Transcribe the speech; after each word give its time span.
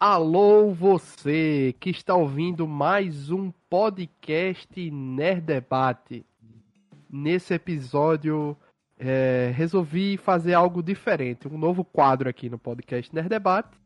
Alô, 0.00 0.72
você 0.72 1.74
que 1.78 1.90
está 1.90 2.14
ouvindo 2.14 2.66
mais 2.66 3.30
um 3.30 3.52
podcast 3.68 4.90
Nerd 4.90 5.42
Debate. 5.42 6.24
Nesse 7.06 7.52
episódio, 7.52 8.56
é, 8.98 9.52
resolvi 9.54 10.16
fazer 10.16 10.54
algo 10.54 10.82
diferente, 10.82 11.46
um 11.46 11.58
novo 11.58 11.84
quadro 11.84 12.30
aqui 12.30 12.48
no 12.48 12.58
podcast 12.58 13.14
Nerd 13.14 13.28
Debate, 13.28 13.78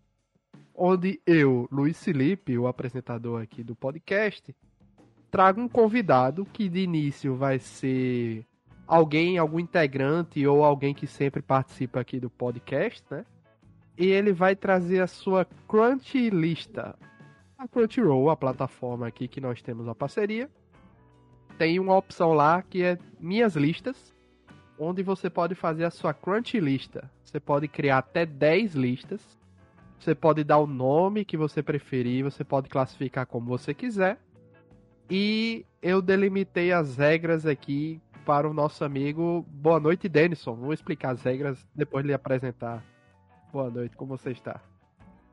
onde 0.73 1.21
eu, 1.27 1.69
Luiz 1.73 2.01
Felipe, 2.05 2.57
o 2.57 2.69
apresentador 2.69 3.43
aqui 3.43 3.65
do 3.65 3.75
podcast, 3.75 4.55
trago 5.33 5.61
um 5.61 5.69
convidado 5.69 6.45
que 6.45 6.69
de 6.69 6.79
início 6.79 7.35
vai 7.35 7.59
ser 7.59 8.47
alguém, 8.87 9.37
algum 9.37 9.59
integrante 9.59 10.47
ou 10.47 10.63
alguém 10.63 10.95
que 10.95 11.09
sempre 11.09 11.43
participa 11.43 11.99
aqui 11.99 12.21
do 12.21 12.31
podcast, 12.31 13.03
né? 13.11 13.27
E 13.97 14.07
ele 14.07 14.33
vai 14.33 14.57
trazer 14.57 15.01
a 15.01 15.07
sua 15.07 15.47
Crunch 15.69 16.31
lista. 16.31 16.97
A 17.57 17.69
Crunchyroll, 17.69 18.31
a 18.31 18.37
plataforma 18.37 19.07
aqui 19.07 19.29
que 19.29 19.41
nós 19.41 19.63
temos 19.63 19.87
a 19.89 19.95
parceria, 19.95 20.51
tem 21.57 21.79
uma 21.79 21.97
opção 21.97 22.33
lá 22.33 22.63
que 22.63 22.83
é 22.83 22.99
Minhas 23.21 23.55
Listas, 23.55 24.15
onde 24.79 25.03
você 25.03 25.31
pode 25.31 25.55
fazer 25.55 25.85
a 25.85 25.91
sua 25.91 26.13
Crunch 26.13 26.59
lista. 26.59 27.11
Você 27.25 27.39
pode 27.39 27.69
criar 27.69 27.99
até 27.99 28.27
10 28.27 28.75
listas. 28.75 29.21
Você 29.99 30.15
pode 30.15 30.45
dar 30.45 30.59
o 30.59 30.67
nome 30.67 31.25
que 31.25 31.37
você 31.37 31.63
preferir, 31.63 32.25
você 32.25 32.45
pode 32.45 32.69
classificar 32.69 33.27
como 33.27 33.47
você 33.47 33.73
quiser. 33.73 34.19
E 35.09 35.65
eu 35.81 36.03
delimitei 36.03 36.73
as 36.73 36.97
regras 36.97 37.47
aqui 37.47 38.01
para 38.25 38.49
o 38.49 38.55
nosso 38.55 38.85
amigo. 38.85 39.47
Boa 39.49 39.79
noite, 39.79 40.09
Denison. 40.09 40.55
Vou 40.55 40.73
explicar 40.73 41.11
as 41.11 41.23
regras 41.23 41.67
depois 41.75 42.03
de 42.03 42.09
lhe 42.09 42.15
apresentar. 42.15 42.83
Boa 43.55 43.71
noite, 43.71 43.97
como 43.97 44.19
você 44.19 44.33
está? 44.33 44.61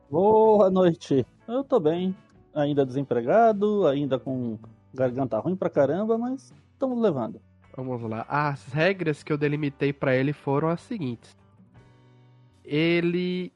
Boa 0.08 0.70
noite. 0.70 1.26
Eu 1.48 1.64
tô 1.64 1.80
bem. 1.80 2.16
Ainda 2.54 2.86
desempregado, 2.86 3.88
ainda 3.88 4.20
com 4.20 4.60
garganta 4.94 5.40
ruim 5.40 5.56
pra 5.56 5.72
caramba, 5.72 6.20
mas 6.20 6.54
estamos 6.72 7.02
levando. 7.02 7.42
Vamos 7.76 8.00
lá. 8.04 8.24
As 8.30 8.64
regras 8.72 9.24
que 9.24 9.34
eu 9.34 9.40
delimitei 9.40 9.92
para 9.92 10.16
ele 10.16 10.34
foram 10.34 10.68
as 10.70 10.82
seguintes. 10.82 11.36
Ele 12.64 13.52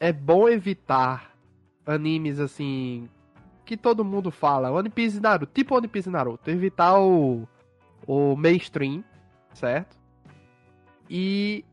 é 0.00 0.14
bom 0.14 0.48
evitar 0.48 1.36
animes 1.84 2.40
assim 2.40 3.06
que 3.66 3.76
todo 3.76 4.02
mundo 4.02 4.30
fala, 4.30 4.70
One 4.70 4.88
Piece 4.88 5.18
e 5.18 5.20
Naruto, 5.20 5.52
tipo 5.52 5.76
One 5.76 5.88
Piece 5.88 6.08
e 6.08 6.12
Naruto, 6.12 6.50
evitar 6.50 6.98
o 6.98 7.46
o 8.06 8.34
mainstream, 8.34 9.04
certo? 9.52 9.94
E 11.10 11.66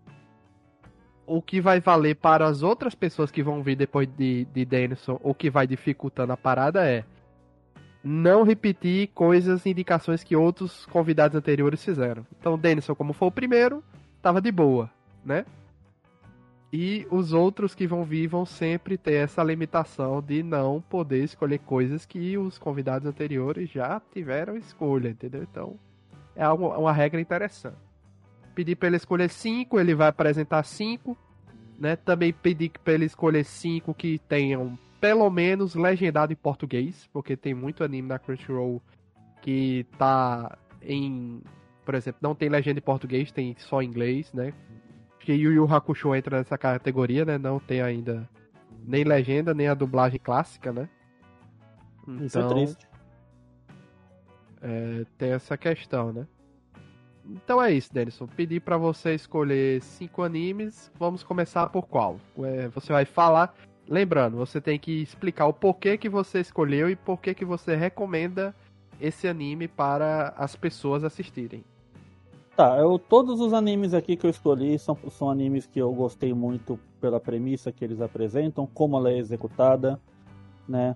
o 1.27 1.41
que 1.41 1.59
vai 1.59 1.79
valer 1.79 2.15
para 2.15 2.45
as 2.45 2.61
outras 2.61 2.95
pessoas 2.95 3.31
que 3.31 3.43
vão 3.43 3.63
vir 3.63 3.75
depois 3.75 4.07
de, 4.07 4.45
de 4.45 4.65
Denison, 4.65 5.19
o 5.23 5.33
que 5.33 5.49
vai 5.49 5.65
dificultando 5.67 6.33
a 6.33 6.37
parada 6.37 6.87
é 6.87 7.03
não 8.03 8.43
repetir 8.43 9.07
coisas, 9.15 9.65
indicações 9.65 10.23
que 10.23 10.35
outros 10.35 10.85
convidados 10.85 11.35
anteriores 11.35 11.83
fizeram. 11.83 12.25
Então, 12.39 12.57
Denison, 12.57 12.93
como 12.93 13.13
foi 13.13 13.27
o 13.27 13.31
primeiro, 13.31 13.83
tava 14.21 14.39
de 14.39 14.51
boa, 14.51 14.91
né? 15.23 15.43
E 16.71 17.07
os 17.09 17.33
outros 17.33 17.73
que 17.73 17.87
vão 17.87 18.03
vir 18.03 18.27
vão 18.27 18.45
sempre 18.45 18.97
ter 18.97 19.13
essa 19.13 19.41
limitação 19.41 20.21
de 20.21 20.43
não 20.43 20.81
poder 20.81 21.23
escolher 21.23 21.59
coisas 21.59 22.05
que 22.05 22.37
os 22.37 22.57
convidados 22.57 23.07
anteriores 23.07 23.69
já 23.69 24.01
tiveram 24.11 24.57
escolha, 24.57 25.09
entendeu? 25.09 25.41
Então, 25.41 25.79
é 26.35 26.43
algo, 26.43 26.67
uma 26.67 26.91
regra 26.91 27.19
interessante. 27.19 27.84
Pedir 28.55 28.75
para 28.75 28.87
ele 28.87 28.97
escolher 28.97 29.29
cinco, 29.29 29.79
ele 29.79 29.93
vai 29.93 30.07
apresentar 30.07 30.63
cinco, 30.63 31.17
né? 31.77 31.95
Também 31.95 32.33
pedir 32.33 32.71
para 32.83 32.93
ele 32.93 33.05
escolher 33.05 33.43
cinco 33.43 33.93
que 33.93 34.17
tenham 34.17 34.77
pelo 34.99 35.29
menos 35.29 35.75
legendado 35.75 36.33
em 36.33 36.35
português, 36.35 37.07
porque 37.13 37.37
tem 37.37 37.53
muito 37.53 37.83
anime 37.83 38.07
na 38.07 38.17
Crunchyroll 38.17 38.81
que 39.41 39.85
tá 39.99 40.57
em, 40.81 41.41
por 41.85 41.93
exemplo, 41.93 42.19
não 42.21 42.33
tem 42.33 42.49
legenda 42.49 42.79
em 42.79 42.81
português, 42.81 43.31
tem 43.31 43.55
só 43.59 43.81
em 43.81 43.85
inglês, 43.85 44.33
né? 44.33 44.53
Acho 45.17 45.25
que 45.25 45.33
Yu 45.33 45.53
Yu 45.53 45.71
Hakusho 45.71 46.15
entra 46.15 46.37
nessa 46.37 46.57
categoria, 46.57 47.25
né? 47.25 47.37
Não 47.37 47.59
tem 47.59 47.81
ainda 47.81 48.27
nem 48.83 49.03
legenda, 49.03 49.53
nem 49.53 49.67
a 49.67 49.73
dublagem 49.73 50.19
clássica, 50.19 50.71
né? 50.71 50.89
Então, 52.07 52.25
Isso 52.25 52.37
é 52.37 52.41
então, 52.41 52.55
triste. 52.55 52.87
É, 54.61 55.05
tem 55.17 55.31
essa 55.31 55.57
questão, 55.57 56.11
né? 56.11 56.27
Então 57.29 57.61
é 57.61 57.73
isso, 57.73 57.93
Denison. 57.93 58.27
Pedi 58.27 58.59
para 58.59 58.77
você 58.77 59.15
escolher 59.15 59.81
cinco 59.81 60.21
animes. 60.21 60.91
Vamos 60.97 61.23
começar 61.23 61.67
por 61.69 61.87
qual? 61.87 62.17
É, 62.39 62.67
você 62.69 62.93
vai 62.93 63.05
falar. 63.05 63.53
Lembrando, 63.87 64.37
você 64.37 64.59
tem 64.59 64.79
que 64.79 65.01
explicar 65.01 65.45
o 65.47 65.53
porquê 65.53 65.97
que 65.97 66.09
você 66.09 66.39
escolheu 66.39 66.89
e 66.89 66.95
porquê 66.95 67.33
que 67.33 67.45
você 67.45 67.75
recomenda 67.75 68.55
esse 68.99 69.27
anime 69.27 69.67
para 69.67 70.33
as 70.37 70.55
pessoas 70.55 71.03
assistirem. 71.03 71.63
Tá, 72.55 72.77
eu, 72.77 72.97
todos 72.97 73.41
os 73.41 73.53
animes 73.53 73.93
aqui 73.93 74.15
que 74.15 74.25
eu 74.25 74.29
escolhi 74.29 74.79
são, 74.79 74.97
são 75.11 75.29
animes 75.29 75.67
que 75.67 75.77
eu 75.77 75.91
gostei 75.93 76.33
muito 76.33 76.79
pela 77.01 77.19
premissa 77.19 77.71
que 77.71 77.83
eles 77.83 77.99
apresentam, 77.99 78.65
como 78.65 78.97
ela 78.97 79.11
é 79.11 79.17
executada, 79.17 79.99
né? 80.67 80.95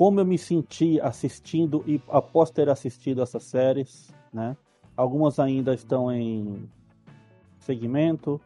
como 0.00 0.18
eu 0.18 0.24
me 0.24 0.38
senti 0.38 0.98
assistindo 0.98 1.84
e 1.86 2.00
após 2.08 2.50
ter 2.50 2.70
assistido 2.70 3.20
essas 3.20 3.42
séries, 3.42 4.10
né? 4.32 4.56
Algumas 5.00 5.38
ainda 5.38 5.72
estão 5.72 6.12
em 6.12 6.68
segmento. 7.58 8.38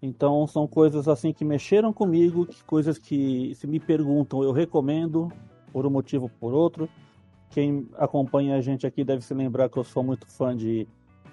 Então 0.00 0.46
são 0.46 0.68
coisas 0.68 1.08
assim 1.08 1.32
que 1.32 1.44
mexeram 1.44 1.92
comigo, 1.92 2.46
que 2.46 2.62
coisas 2.62 2.96
que 2.96 3.52
se 3.56 3.66
me 3.66 3.80
perguntam 3.80 4.44
eu 4.44 4.52
recomendo 4.52 5.32
por 5.72 5.84
um 5.84 5.90
motivo 5.90 6.26
ou 6.26 6.30
por 6.38 6.54
outro. 6.54 6.88
Quem 7.50 7.88
acompanha 7.98 8.54
a 8.54 8.60
gente 8.60 8.86
aqui 8.86 9.02
deve 9.02 9.24
se 9.24 9.34
lembrar 9.34 9.68
que 9.68 9.76
eu 9.76 9.82
sou 9.82 10.04
muito 10.04 10.28
fã 10.28 10.56
de 10.56 10.86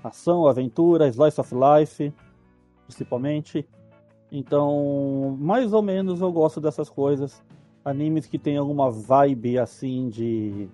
ação, 0.03 0.47
aventura, 0.47 1.07
slice 1.07 1.39
of 1.39 1.53
life, 1.53 2.11
principalmente. 2.87 3.63
Então, 4.31 5.37
mais 5.39 5.71
ou 5.71 5.83
menos 5.83 6.19
eu 6.19 6.31
gosto 6.31 6.59
dessas 6.59 6.89
coisas 6.89 7.43
animes 7.85 8.25
que 8.25 8.39
tem 8.39 8.57
alguma 8.57 8.89
vibe 8.89 9.59
assim 9.59 10.09
de 10.09 10.67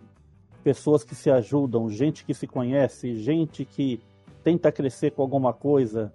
pessoas 0.63 1.03
que 1.03 1.15
se 1.15 1.29
ajudam, 1.29 1.89
gente 1.89 2.25
que 2.25 2.33
se 2.33 2.47
conhece, 2.47 3.15
gente 3.15 3.63
que 3.65 4.01
tenta 4.43 4.71
crescer 4.71 5.11
com 5.11 5.21
alguma 5.21 5.53
coisa, 5.53 6.13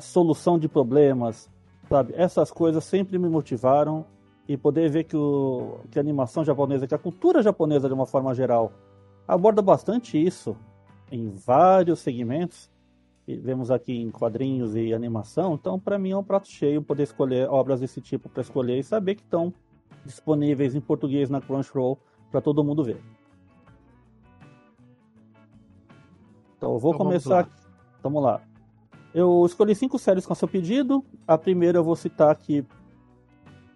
solução 0.00 0.58
de 0.58 0.68
problemas, 0.68 1.50
sabe? 1.88 2.14
Essas 2.16 2.50
coisas 2.50 2.84
sempre 2.84 3.18
me 3.18 3.28
motivaram 3.28 4.04
e 4.48 4.56
poder 4.56 4.90
ver 4.90 5.04
que, 5.04 5.16
o, 5.16 5.80
que 5.90 5.98
a 5.98 6.02
animação 6.02 6.44
japonesa, 6.44 6.86
que 6.86 6.94
a 6.94 6.98
cultura 6.98 7.42
japonesa 7.42 7.88
de 7.88 7.94
uma 7.94 8.06
forma 8.06 8.34
geral, 8.34 8.72
aborda 9.26 9.62
bastante 9.62 10.22
isso 10.22 10.56
em 11.10 11.30
vários 11.30 12.00
segmentos. 12.00 12.70
E 13.26 13.36
vemos 13.36 13.70
aqui 13.70 13.92
em 13.92 14.10
quadrinhos 14.10 14.74
e 14.74 14.92
animação, 14.92 15.54
então 15.54 15.78
para 15.78 15.96
mim 15.96 16.10
é 16.10 16.16
um 16.16 16.24
prato 16.24 16.48
cheio 16.48 16.82
poder 16.82 17.04
escolher 17.04 17.48
obras 17.48 17.78
desse 17.78 18.00
tipo 18.00 18.28
para 18.28 18.42
escolher 18.42 18.78
e 18.80 18.82
saber 18.82 19.14
que 19.14 19.22
estão 19.22 19.54
disponíveis 20.04 20.74
em 20.74 20.80
português 20.80 21.30
na 21.30 21.40
Crunchyroll 21.40 21.98
para 22.32 22.40
todo 22.40 22.64
mundo 22.64 22.82
ver. 22.82 23.00
Então 26.62 26.74
eu 26.74 26.78
vou 26.78 26.94
então, 26.94 27.06
começar. 27.06 27.42
Vamos 27.42 27.42
lá. 27.42 27.50
vamos 28.02 28.22
lá. 28.22 28.40
Eu 29.12 29.44
escolhi 29.44 29.74
cinco 29.74 29.98
séries 29.98 30.24
com 30.24 30.32
seu 30.32 30.46
pedido. 30.46 31.04
A 31.26 31.36
primeira 31.36 31.78
eu 31.78 31.84
vou 31.84 31.96
citar 31.96 32.36
que, 32.36 32.64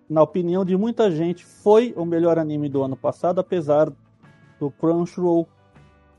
na 0.08 0.22
opinião 0.22 0.64
de 0.64 0.76
muita 0.76 1.10
gente, 1.10 1.44
foi 1.44 1.92
o 1.96 2.04
melhor 2.04 2.38
anime 2.38 2.68
do 2.68 2.84
ano 2.84 2.96
passado, 2.96 3.40
apesar 3.40 3.92
do 4.60 4.70
Crunchyroll 4.70 5.48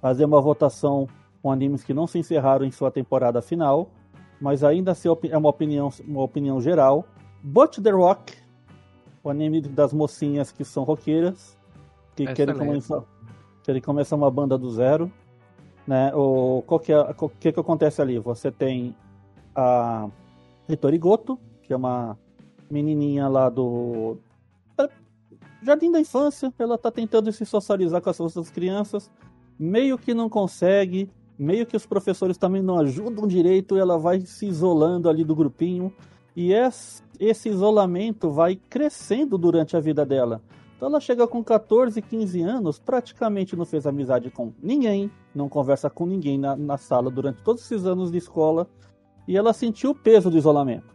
fazer 0.02 0.26
uma 0.26 0.42
votação 0.42 1.08
com 1.42 1.50
animes 1.50 1.86
que 1.86 1.94
não 1.94 2.06
se 2.06 2.20
encerraram 2.20 2.66
em 2.66 2.72
sua 2.72 2.92
temporada 2.92 3.42
final, 3.42 3.90
mas 4.42 4.62
ainda 4.62 4.92
assim 4.92 5.08
é 5.30 5.38
uma 5.38 5.50
opinião, 5.50 5.90
uma 6.06 6.22
opinião 6.22 6.60
geral. 6.60 7.06
But 7.42 7.82
The 7.82 7.92
Rock 7.92 8.34
o 9.24 9.30
anime 9.30 9.62
das 9.62 9.94
mocinhas 9.94 10.52
que 10.52 10.66
são 10.66 10.84
roqueiras, 10.84 11.58
que 12.14 12.26
querem 12.34 12.56
começar, 12.56 13.04
querem 13.64 13.82
começar 13.82 14.16
uma 14.18 14.30
banda 14.30 14.58
do 14.58 14.70
zero. 14.70 15.12
Né? 15.88 16.12
O 16.14 16.62
qual 16.68 16.80
que, 16.80 16.92
é, 16.92 17.00
o 17.00 17.30
que, 17.30 17.52
que 17.54 17.60
acontece 17.60 18.02
ali? 18.02 18.20
Você 18.20 18.52
tem 18.52 18.94
a 19.56 20.10
Hitori 20.68 20.98
Goto, 20.98 21.40
que 21.64 21.72
é 21.72 21.76
uma 21.76 22.18
menininha 22.70 23.28
lá 23.30 23.50
do 23.50 24.18
Jardim 25.64 25.92
da 25.92 26.00
Infância. 26.00 26.54
Ela 26.60 26.78
tá 26.78 26.92
tentando 26.92 27.32
se 27.32 27.46
socializar 27.46 28.02
com 28.02 28.10
as 28.10 28.20
outras 28.20 28.50
crianças, 28.50 29.10
meio 29.58 29.98
que 29.98 30.14
não 30.14 30.30
consegue, 30.30 31.10
meio 31.40 31.66
que 31.66 31.78
os 31.78 31.86
professores 31.86 32.38
também 32.38 32.62
não 32.62 32.78
ajudam 32.80 33.26
direito, 33.26 33.78
ela 33.78 33.98
vai 33.98 34.20
se 34.22 34.46
isolando 34.46 35.10
ali 35.10 35.24
do 35.24 35.36
grupinho. 35.36 35.94
E 36.36 36.52
esse 37.20 37.50
isolamento 37.50 38.30
vai 38.30 38.56
crescendo 38.56 39.38
durante 39.38 39.76
a 39.76 39.80
vida 39.80 40.06
dela. 40.06 40.42
Então 40.78 40.90
ela 40.90 41.00
chega 41.00 41.28
com 41.28 41.44
14, 41.44 42.00
15 42.00 42.42
anos, 42.44 42.78
praticamente 42.78 43.56
não 43.56 43.66
fez 43.66 43.88
amizade 43.88 44.30
com 44.30 44.54
ninguém, 44.62 45.12
não 45.34 45.50
conversa 45.50 45.90
com 45.90 46.06
ninguém 46.06 46.38
na, 46.38 46.56
na 46.56 46.78
sala 46.78 47.10
durante 47.10 47.42
todos 47.42 47.64
esses 47.64 47.84
anos 47.84 48.12
de 48.12 48.20
escola, 48.20 48.70
e 49.28 49.36
ela 49.36 49.54
sentiu 49.54 49.90
o 49.90 49.96
peso 49.96 50.30
do 50.30 50.38
isolamento. 50.38 50.94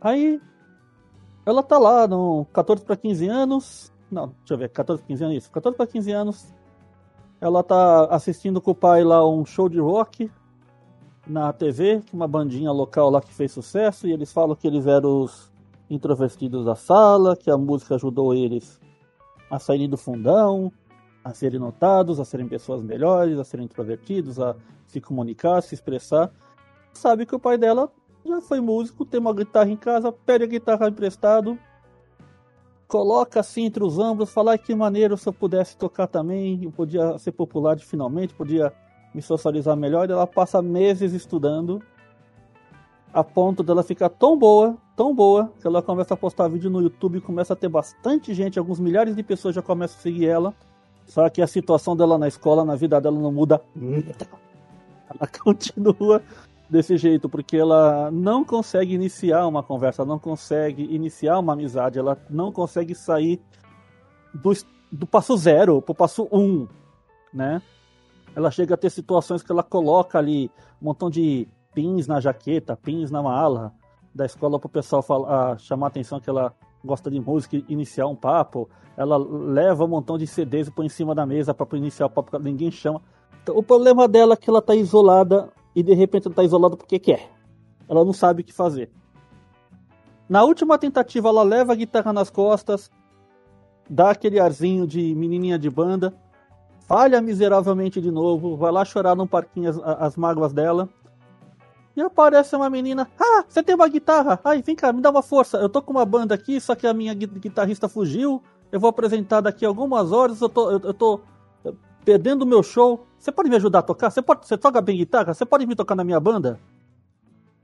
Aí 0.00 0.40
ela 1.46 1.62
tá 1.62 1.78
lá 1.78 2.08
no 2.08 2.46
14 2.52 2.84
para 2.84 2.96
15 2.96 3.28
anos. 3.28 3.92
Não, 4.10 4.34
deixa 4.38 4.54
eu 4.54 4.58
ver, 4.58 4.70
14 4.70 5.02
para 5.02 5.08
15 5.08 5.24
anos, 5.24 5.36
isso. 5.36 5.50
14 5.52 5.76
para 5.76 5.86
15 5.86 6.12
anos. 6.12 6.54
Ela 7.40 7.62
tá 7.62 8.06
assistindo 8.06 8.60
com 8.60 8.72
o 8.72 8.74
pai 8.74 9.04
lá 9.04 9.26
um 9.26 9.46
show 9.46 9.68
de 9.68 9.78
rock 9.78 10.28
na 11.24 11.52
TV, 11.52 12.02
uma 12.12 12.26
bandinha 12.26 12.72
local 12.72 13.08
lá 13.08 13.20
que 13.20 13.32
fez 13.32 13.52
sucesso, 13.52 14.08
e 14.08 14.12
eles 14.12 14.32
falam 14.32 14.56
que 14.56 14.66
eles 14.66 14.86
eram 14.86 15.22
os 15.22 15.52
introvertidos 15.90 16.64
da 16.64 16.74
sala, 16.74 17.36
que 17.36 17.50
a 17.50 17.56
música 17.56 17.94
ajudou 17.94 18.34
eles 18.34 18.80
a 19.50 19.58
saírem 19.58 19.88
do 19.88 19.96
fundão, 19.96 20.72
a 21.24 21.32
serem 21.32 21.58
notados, 21.58 22.20
a 22.20 22.24
serem 22.24 22.48
pessoas 22.48 22.82
melhores, 22.82 23.38
a 23.38 23.44
serem 23.44 23.64
introvertidos, 23.64 24.38
a 24.38 24.54
se 24.86 25.00
comunicar, 25.00 25.62
se 25.62 25.74
expressar. 25.74 26.30
Sabe 26.92 27.26
que 27.26 27.34
o 27.34 27.38
pai 27.38 27.56
dela 27.56 27.90
já 28.24 28.40
foi 28.40 28.60
músico, 28.60 29.04
tem 29.04 29.20
uma 29.20 29.34
guitarra 29.34 29.70
em 29.70 29.76
casa, 29.76 30.12
pede 30.12 30.44
a 30.44 30.46
guitarra 30.46 30.88
emprestado, 30.88 31.58
coloca 32.86 33.40
assim 33.40 33.64
entre 33.64 33.84
os 33.84 33.98
ombros, 33.98 34.30
falar 34.30 34.58
que 34.58 34.74
maneiro 34.74 35.16
se 35.16 35.28
eu 35.28 35.32
pudesse 35.32 35.76
tocar 35.76 36.06
também, 36.06 36.64
eu 36.64 36.70
podia 36.70 37.16
ser 37.18 37.32
popular 37.32 37.76
de 37.76 37.84
finalmente, 37.84 38.34
podia 38.34 38.72
me 39.14 39.22
socializar 39.22 39.76
melhor. 39.76 40.08
E 40.08 40.12
ela 40.12 40.26
passa 40.26 40.60
meses 40.62 41.12
estudando, 41.12 41.82
a 43.12 43.24
ponto 43.24 43.62
dela 43.62 43.82
ficar 43.82 44.08
tão 44.08 44.36
boa, 44.36 44.76
tão 44.96 45.14
boa, 45.14 45.52
que 45.60 45.66
ela 45.66 45.82
começa 45.82 46.14
a 46.14 46.16
postar 46.16 46.48
vídeo 46.48 46.70
no 46.70 46.80
YouTube, 46.80 47.20
começa 47.20 47.52
a 47.52 47.56
ter 47.56 47.68
bastante 47.68 48.34
gente, 48.34 48.58
alguns 48.58 48.78
milhares 48.78 49.16
de 49.16 49.22
pessoas 49.22 49.54
já 49.54 49.62
começam 49.62 49.98
a 49.98 50.02
seguir 50.02 50.26
ela. 50.26 50.54
Só 51.06 51.28
que 51.30 51.40
a 51.40 51.46
situação 51.46 51.96
dela 51.96 52.18
na 52.18 52.28
escola, 52.28 52.64
na 52.64 52.76
vida 52.76 53.00
dela 53.00 53.18
não 53.18 53.32
muda. 53.32 53.62
Ela 53.76 55.26
continua 55.42 56.22
desse 56.68 56.98
jeito, 56.98 57.28
porque 57.28 57.56
ela 57.56 58.10
não 58.10 58.44
consegue 58.44 58.94
iniciar 58.94 59.46
uma 59.46 59.62
conversa, 59.62 60.04
não 60.04 60.18
consegue 60.18 60.82
iniciar 60.94 61.38
uma 61.38 61.54
amizade, 61.54 61.98
ela 61.98 62.18
não 62.28 62.52
consegue 62.52 62.94
sair 62.94 63.40
do, 64.34 64.52
do 64.92 65.06
passo 65.06 65.34
zero 65.36 65.80
pro 65.80 65.94
passo 65.94 66.28
um, 66.30 66.68
né? 67.32 67.62
Ela 68.36 68.50
chega 68.50 68.74
a 68.74 68.76
ter 68.76 68.90
situações 68.90 69.42
que 69.42 69.50
ela 69.50 69.62
coloca 69.62 70.18
ali 70.18 70.50
um 70.80 70.86
montão 70.86 71.08
de 71.08 71.48
pins 71.78 72.08
na 72.08 72.18
jaqueta, 72.18 72.76
pins 72.76 73.08
na 73.08 73.22
mala 73.22 73.72
da 74.12 74.26
escola 74.26 74.58
pro 74.58 74.68
pessoal 74.68 75.00
falar, 75.00 75.56
chamar 75.60 75.86
a 75.86 75.88
atenção 75.90 76.18
que 76.18 76.28
ela 76.28 76.52
gosta 76.84 77.08
de 77.08 77.20
música 77.20 77.56
e 77.56 77.64
iniciar 77.68 78.08
um 78.08 78.16
papo. 78.16 78.68
Ela 78.96 79.16
leva 79.16 79.84
um 79.84 79.86
montão 79.86 80.18
de 80.18 80.26
CDs 80.26 80.66
e 80.66 80.70
põe 80.72 80.86
em 80.86 80.88
cima 80.88 81.14
da 81.14 81.24
mesa 81.24 81.54
para 81.54 81.78
iniciar 81.78 82.06
o 82.06 82.10
papo, 82.10 82.36
ninguém 82.40 82.68
chama. 82.72 83.00
Então, 83.40 83.56
o 83.56 83.62
problema 83.62 84.08
dela 84.08 84.34
é 84.34 84.36
que 84.36 84.50
ela 84.50 84.60
tá 84.60 84.74
isolada 84.74 85.50
e 85.72 85.80
de 85.80 85.94
repente 85.94 86.26
ela 86.26 86.34
tá 86.34 86.42
isolada 86.42 86.76
porque 86.76 86.98
quer. 86.98 87.30
Ela 87.88 88.04
não 88.04 88.12
sabe 88.12 88.42
o 88.42 88.44
que 88.44 88.52
fazer. 88.52 88.90
Na 90.28 90.42
última 90.42 90.76
tentativa, 90.78 91.28
ela 91.28 91.44
leva 91.44 91.74
a 91.74 91.76
guitarra 91.76 92.12
nas 92.12 92.28
costas, 92.28 92.90
dá 93.88 94.10
aquele 94.10 94.40
arzinho 94.40 94.84
de 94.84 95.14
menininha 95.14 95.56
de 95.56 95.70
banda, 95.70 96.12
falha 96.88 97.20
miseravelmente 97.20 98.00
de 98.00 98.10
novo, 98.10 98.56
vai 98.56 98.72
lá 98.72 98.84
chorar 98.84 99.14
num 99.14 99.28
parquinho 99.28 99.70
as, 99.70 99.78
as 99.78 100.16
mágoas 100.16 100.52
dela. 100.52 100.88
E 101.98 102.00
aparece 102.00 102.54
uma 102.54 102.70
menina. 102.70 103.08
Ah, 103.18 103.44
você 103.48 103.60
tem 103.60 103.74
uma 103.74 103.88
guitarra? 103.88 104.38
Ai, 104.44 104.62
vem 104.62 104.76
cá, 104.76 104.92
me 104.92 105.02
dá 105.02 105.10
uma 105.10 105.20
força. 105.20 105.56
Eu 105.56 105.68
tô 105.68 105.82
com 105.82 105.90
uma 105.90 106.04
banda 106.04 106.32
aqui, 106.32 106.60
só 106.60 106.76
que 106.76 106.86
a 106.86 106.94
minha 106.94 107.12
guitarrista 107.12 107.88
fugiu. 107.88 108.40
Eu 108.70 108.78
vou 108.78 108.88
apresentar 108.88 109.40
daqui 109.40 109.66
algumas 109.66 110.12
horas. 110.12 110.40
Eu 110.40 110.48
tô, 110.48 110.70
eu, 110.70 110.80
eu 110.84 110.94
tô 110.94 111.20
perdendo 112.04 112.42
o 112.42 112.46
meu 112.46 112.62
show. 112.62 113.04
Você 113.18 113.32
pode 113.32 113.50
me 113.50 113.56
ajudar 113.56 113.80
a 113.80 113.82
tocar? 113.82 114.10
Você, 114.10 114.22
pode, 114.22 114.46
você 114.46 114.56
toca 114.56 114.80
bem 114.80 114.96
guitarra? 114.96 115.34
Você 115.34 115.44
pode 115.44 115.66
me 115.66 115.74
tocar 115.74 115.96
na 115.96 116.04
minha 116.04 116.20
banda? 116.20 116.60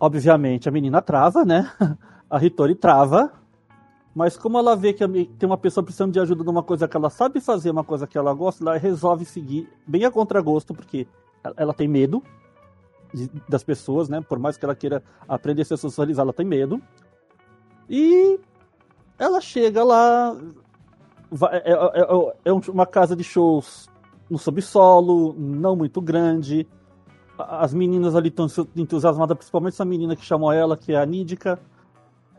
Obviamente 0.00 0.68
a 0.68 0.72
menina 0.72 1.00
trava, 1.00 1.44
né? 1.44 1.70
A 2.28 2.44
Hitori 2.44 2.74
trava. 2.74 3.32
Mas 4.12 4.36
como 4.36 4.58
ela 4.58 4.74
vê 4.74 4.92
que 4.92 5.06
tem 5.06 5.46
uma 5.48 5.56
pessoa 5.56 5.84
precisando 5.84 6.12
de 6.12 6.18
ajuda 6.18 6.42
numa 6.42 6.62
coisa 6.64 6.88
que 6.88 6.96
ela 6.96 7.08
sabe 7.08 7.40
fazer, 7.40 7.70
uma 7.70 7.84
coisa 7.84 8.04
que 8.04 8.18
ela 8.18 8.34
gosta, 8.34 8.64
ela 8.64 8.76
resolve 8.76 9.24
seguir 9.24 9.68
bem 9.86 10.04
a 10.04 10.10
contragosto, 10.10 10.74
porque 10.74 11.06
ela 11.56 11.72
tem 11.72 11.86
medo 11.86 12.20
das 13.48 13.62
pessoas, 13.62 14.08
né? 14.08 14.20
Por 14.20 14.38
mais 14.38 14.56
que 14.56 14.64
ela 14.64 14.74
queira 14.74 15.02
aprender 15.28 15.62
a 15.62 15.64
se 15.64 15.76
socializar, 15.76 16.24
ela 16.24 16.32
tem 16.32 16.46
medo. 16.46 16.80
E 17.88 18.38
ela 19.18 19.40
chega 19.40 19.84
lá. 19.84 20.36
É, 21.50 21.72
é, 21.72 21.72
é, 21.72 22.50
é 22.50 22.52
uma 22.52 22.86
casa 22.86 23.16
de 23.16 23.24
shows 23.24 23.88
no 24.30 24.38
subsolo, 24.38 25.34
não 25.38 25.76
muito 25.76 26.00
grande. 26.00 26.66
As 27.38 27.74
meninas 27.74 28.14
ali 28.14 28.28
estão 28.28 28.46
entusiasmadas, 28.76 29.36
principalmente 29.36 29.74
essa 29.74 29.84
menina 29.84 30.14
que 30.14 30.24
chamou 30.24 30.52
ela, 30.52 30.76
que 30.76 30.92
é 30.92 30.96
a 30.96 31.06
Nídica. 31.06 31.58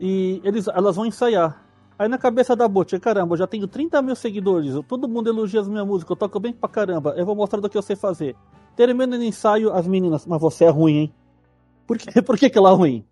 E 0.00 0.40
eles, 0.44 0.68
elas 0.68 0.96
vão 0.96 1.06
ensaiar. 1.06 1.66
Aí 1.98 2.08
na 2.08 2.18
cabeça 2.18 2.54
da 2.54 2.68
Butch, 2.68 2.98
caramba, 3.00 3.34
eu 3.34 3.38
já 3.38 3.46
tenho 3.46 3.66
30 3.66 4.02
mil 4.02 4.14
seguidores, 4.14 4.74
todo 4.86 5.08
mundo 5.08 5.30
elogia 5.30 5.62
as 5.62 5.68
minhas 5.68 5.86
músicas, 5.86 6.10
eu 6.10 6.16
toco 6.16 6.38
bem 6.38 6.52
pra 6.52 6.68
caramba, 6.68 7.14
eu 7.16 7.24
vou 7.24 7.34
mostrar 7.34 7.58
do 7.58 7.70
que 7.70 7.78
eu 7.78 7.80
sei 7.80 7.96
fazer. 7.96 8.36
Termina 8.76 9.16
o 9.16 9.22
ensaio, 9.22 9.72
as 9.72 9.86
meninas, 9.86 10.26
mas 10.26 10.40
você 10.40 10.66
é 10.66 10.68
ruim, 10.68 10.96
hein? 10.96 11.14
Por, 11.86 11.98
quê? 11.98 12.06
Por 12.22 12.38
que, 12.38 12.50
que 12.50 12.58
ela 12.58 12.70
é 12.70 12.74
ruim? 12.74 13.04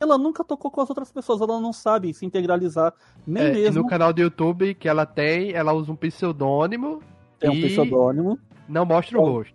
Ela 0.00 0.18
nunca 0.18 0.42
tocou 0.42 0.70
com 0.70 0.80
as 0.80 0.90
outras 0.90 1.12
pessoas, 1.12 1.40
ela 1.40 1.60
não 1.60 1.72
sabe 1.72 2.12
se 2.12 2.26
integralizar, 2.26 2.92
nem 3.24 3.44
é, 3.44 3.52
mesmo. 3.52 3.82
No 3.82 3.88
canal 3.88 4.12
do 4.12 4.20
YouTube 4.20 4.74
que 4.74 4.88
ela 4.88 5.06
tem, 5.06 5.52
ela 5.52 5.72
usa 5.72 5.92
um 5.92 5.96
pseudônimo. 5.96 7.00
Tem 7.38 7.48
um 7.48 7.60
pseudônimo. 7.60 8.38
Não 8.68 8.84
mostra 8.84 9.18
o 9.18 9.24
rosto. 9.24 9.54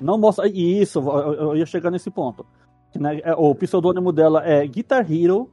Não 0.00 0.16
mostra. 0.16 0.46
Isso, 0.48 1.00
eu 1.00 1.56
ia 1.56 1.66
chegar 1.66 1.90
nesse 1.90 2.10
ponto. 2.10 2.46
Né, 2.94 3.20
é, 3.24 3.34
o 3.34 3.52
pseudônimo 3.56 4.12
dela 4.12 4.46
é 4.46 4.64
Guitar 4.66 5.04
Hero, 5.10 5.50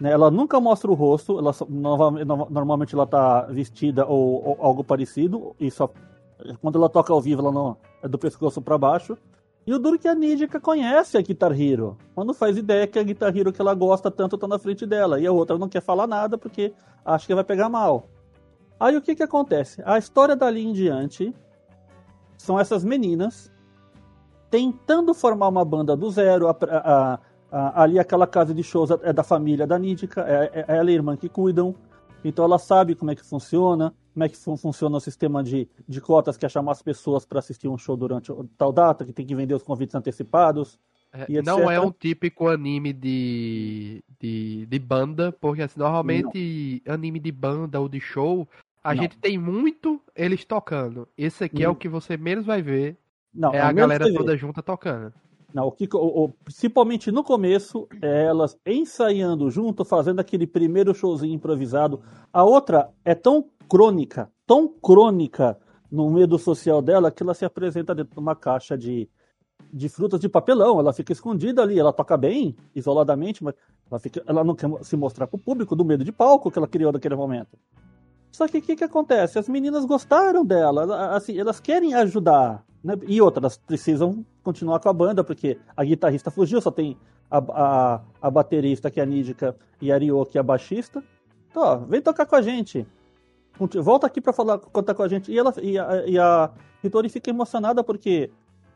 né? 0.00 0.12
Ela 0.12 0.30
nunca 0.30 0.60
mostra 0.60 0.90
o 0.90 0.94
rosto, 0.94 1.38
ela 1.38 1.52
normalmente 1.68 2.94
ela 2.94 3.06
tá 3.06 3.42
vestida 3.42 4.06
ou, 4.06 4.48
ou, 4.48 4.56
algo 4.60 4.84
parecido, 4.84 5.54
e 5.58 5.70
só 5.70 5.90
quando 6.60 6.78
ela 6.78 6.88
toca 6.88 7.12
ao 7.12 7.20
vivo 7.20 7.42
ela 7.42 7.52
não 7.52 7.76
é 8.02 8.08
do 8.08 8.18
pescoço 8.18 8.60
para 8.60 8.78
baixo. 8.78 9.16
E 9.66 9.74
o 9.74 9.78
duro 9.78 9.96
é 9.96 9.98
que 9.98 10.08
a 10.08 10.14
Nidika 10.14 10.58
conhece 10.58 11.18
a 11.18 11.20
Guitar 11.20 11.52
Hero, 11.52 11.98
quando 12.14 12.32
faz 12.32 12.56
ideia 12.56 12.86
que 12.86 12.98
a 12.98 13.02
Guitar 13.02 13.36
Hero 13.36 13.52
que 13.52 13.60
ela 13.60 13.74
gosta 13.74 14.10
tanto 14.10 14.38
tá 14.38 14.48
na 14.48 14.58
frente 14.58 14.86
dela, 14.86 15.20
e 15.20 15.26
a 15.26 15.32
outra 15.32 15.58
não 15.58 15.68
quer 15.68 15.82
falar 15.82 16.06
nada 16.06 16.38
porque 16.38 16.72
acha 17.04 17.26
que 17.26 17.34
vai 17.34 17.44
pegar 17.44 17.68
mal. 17.68 18.08
Aí 18.80 18.96
o 18.96 19.02
que 19.02 19.14
que 19.14 19.22
acontece? 19.22 19.82
A 19.84 19.98
história 19.98 20.34
dali 20.34 20.64
em 20.64 20.72
diante 20.72 21.34
são 22.38 22.58
essas 22.58 22.82
meninas 22.82 23.52
tentando 24.50 25.12
formar 25.12 25.48
uma 25.48 25.64
banda 25.64 25.94
do 25.94 26.10
zero, 26.10 26.48
a, 26.48 26.56
a, 26.62 27.18
ah, 27.50 27.82
ali 27.82 27.98
aquela 27.98 28.26
casa 28.26 28.54
de 28.54 28.62
shows 28.62 28.90
é 29.02 29.12
da 29.12 29.22
família 29.22 29.66
da 29.66 29.78
Nídica, 29.78 30.22
é, 30.22 30.64
é, 30.66 30.76
ela 30.76 30.90
e 30.90 30.94
a 30.94 30.96
irmã 30.96 31.16
que 31.16 31.28
cuidam. 31.28 31.74
Então 32.24 32.44
ela 32.44 32.58
sabe 32.58 32.94
como 32.94 33.10
é 33.10 33.14
que 33.14 33.24
funciona, 33.24 33.94
como 34.18 34.24
é 34.24 34.28
que 34.28 34.36
fun 34.36 34.56
funciona 34.56 34.96
o 34.96 35.00
sistema 35.00 35.44
de, 35.44 35.68
de 35.86 36.00
cotas, 36.00 36.36
que 36.36 36.44
é 36.44 36.48
chamar 36.48 36.72
as 36.72 36.82
pessoas 36.82 37.24
para 37.24 37.38
assistir 37.38 37.68
um 37.68 37.78
show 37.78 37.96
durante 37.96 38.32
tal 38.56 38.72
data, 38.72 39.04
que 39.04 39.12
tem 39.12 39.24
que 39.24 39.34
vender 39.34 39.54
os 39.54 39.62
convites 39.62 39.94
antecipados. 39.94 40.76
É, 41.12 41.40
não 41.40 41.70
é 41.70 41.80
um 41.80 41.92
típico 41.92 42.48
anime 42.48 42.92
de, 42.92 44.02
de, 44.20 44.66
de 44.66 44.78
banda, 44.80 45.30
porque 45.30 45.62
assim, 45.62 45.78
normalmente 45.78 46.82
não. 46.84 46.94
anime 46.94 47.20
de 47.20 47.30
banda 47.30 47.80
ou 47.80 47.88
de 47.88 48.00
show, 48.00 48.46
a 48.82 48.92
não. 48.92 49.02
gente 49.02 49.16
tem 49.18 49.38
muito 49.38 50.02
eles 50.16 50.44
tocando. 50.44 51.06
Esse 51.16 51.44
aqui 51.44 51.62
é 51.62 51.68
o 51.68 51.76
que 51.76 51.88
você 51.88 52.16
menos 52.16 52.44
vai 52.44 52.60
ver. 52.60 52.96
Não, 53.32 53.54
é 53.54 53.60
a 53.60 53.70
galera 53.70 54.12
toda 54.12 54.36
junta 54.36 54.62
tocando. 54.64 55.14
Não, 55.54 55.68
o 55.68 55.72
que, 55.72 55.88
o, 55.94 56.24
o, 56.24 56.28
principalmente 56.28 57.10
no 57.12 57.22
começo, 57.22 57.88
é 58.02 58.24
elas 58.24 58.58
ensaiando 58.66 59.48
junto, 59.48 59.84
fazendo 59.84 60.20
aquele 60.20 60.46
primeiro 60.46 60.92
showzinho 60.92 61.34
improvisado. 61.34 62.02
A 62.32 62.42
outra 62.42 62.90
é 63.04 63.14
tão 63.14 63.48
crônica, 63.68 64.30
tão 64.46 64.68
crônica 64.68 65.58
no 65.90 66.10
meio 66.10 66.38
social 66.38 66.82
dela, 66.82 67.10
que 67.10 67.22
ela 67.22 67.34
se 67.34 67.44
apresenta 67.44 67.94
dentro 67.94 68.14
de 68.14 68.20
uma 68.20 68.36
caixa 68.36 68.76
de, 68.76 69.08
de 69.72 69.88
frutas 69.88 70.20
de 70.20 70.28
papelão. 70.28 70.78
Ela 70.78 70.92
fica 70.92 71.12
escondida 71.12 71.62
ali, 71.62 71.78
ela 71.78 71.92
toca 71.92 72.16
bem, 72.16 72.56
isoladamente, 72.74 73.42
mas 73.42 73.54
ela, 73.90 73.98
fica, 73.98 74.22
ela 74.26 74.44
não 74.44 74.54
quer 74.54 74.68
se 74.82 74.96
mostrar 74.96 75.26
para 75.26 75.36
o 75.36 75.40
público 75.40 75.74
do 75.74 75.84
medo 75.84 76.04
de 76.04 76.12
palco 76.12 76.50
que 76.50 76.58
ela 76.58 76.68
criou 76.68 76.92
naquele 76.92 77.16
momento. 77.16 77.58
Só 78.30 78.46
que 78.46 78.58
o 78.58 78.62
que, 78.62 78.76
que 78.76 78.84
acontece? 78.84 79.38
As 79.38 79.48
meninas 79.48 79.84
gostaram 79.84 80.44
dela, 80.44 81.14
assim, 81.14 81.38
elas 81.38 81.60
querem 81.60 81.94
ajudar. 81.94 82.64
Né? 82.84 82.94
E 83.06 83.20
outras 83.20 83.56
precisam 83.56 84.24
continuar 84.42 84.80
com 84.80 84.88
a 84.88 84.92
banda, 84.92 85.24
porque 85.24 85.58
a 85.76 85.82
guitarrista 85.84 86.30
fugiu, 86.30 86.60
só 86.60 86.70
tem 86.70 86.96
a, 87.30 87.38
a, 87.38 88.00
a 88.22 88.30
baterista, 88.30 88.90
que 88.90 89.00
é 89.00 89.02
a 89.02 89.06
Nídica, 89.06 89.56
e 89.80 89.90
a 89.90 89.98
Ryo, 89.98 90.24
que 90.26 90.38
é 90.38 90.40
a 90.40 90.44
baixista. 90.44 91.02
Então, 91.50 91.62
ó, 91.62 91.76
vem 91.76 92.02
tocar 92.02 92.26
com 92.26 92.36
a 92.36 92.42
gente. 92.42 92.86
Volta 93.82 94.06
aqui 94.06 94.20
para 94.20 94.32
falar, 94.32 94.58
contar 94.58 94.94
com 94.94 95.02
a 95.02 95.08
gente. 95.08 95.32
E, 95.32 95.38
ela, 95.38 95.52
e 95.60 95.78
a, 95.78 96.06
e 96.06 96.18
a 96.18 96.50
Hitori 96.82 97.08
fica 97.08 97.30
emocionada 97.30 97.82
porque 97.82 98.30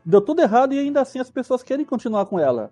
deu 0.05 0.21
tudo 0.21 0.41
errado 0.41 0.73
e 0.73 0.79
ainda 0.79 1.01
assim 1.01 1.19
as 1.19 1.31
pessoas 1.31 1.63
querem 1.63 1.85
continuar 1.85 2.25
com 2.25 2.39
ela. 2.39 2.71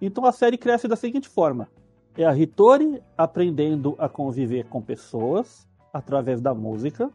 Então 0.00 0.24
a 0.24 0.32
série 0.32 0.56
cresce 0.56 0.86
da 0.86 0.96
seguinte 0.96 1.28
forma: 1.28 1.68
é 2.16 2.24
a 2.24 2.36
Hitori 2.36 3.02
aprendendo 3.16 3.94
a 3.98 4.08
conviver 4.08 4.66
com 4.66 4.80
pessoas 4.80 5.66
através 5.92 6.40
da 6.40 6.54
música, 6.54 7.10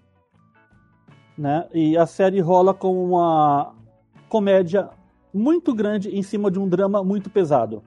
né? 1.38 1.68
E 1.74 1.98
a 1.98 2.06
série 2.06 2.42
rola 2.42 2.74
como 2.74 3.04
uma 3.04 3.74
comédia 4.28 4.90
muito 5.34 5.74
grande 5.74 6.10
em 6.10 6.22
cima 6.22 6.52
de 6.52 6.60
um 6.60 6.68
drama 6.68 7.04
muito 7.04 7.30
pesado. 7.30 7.82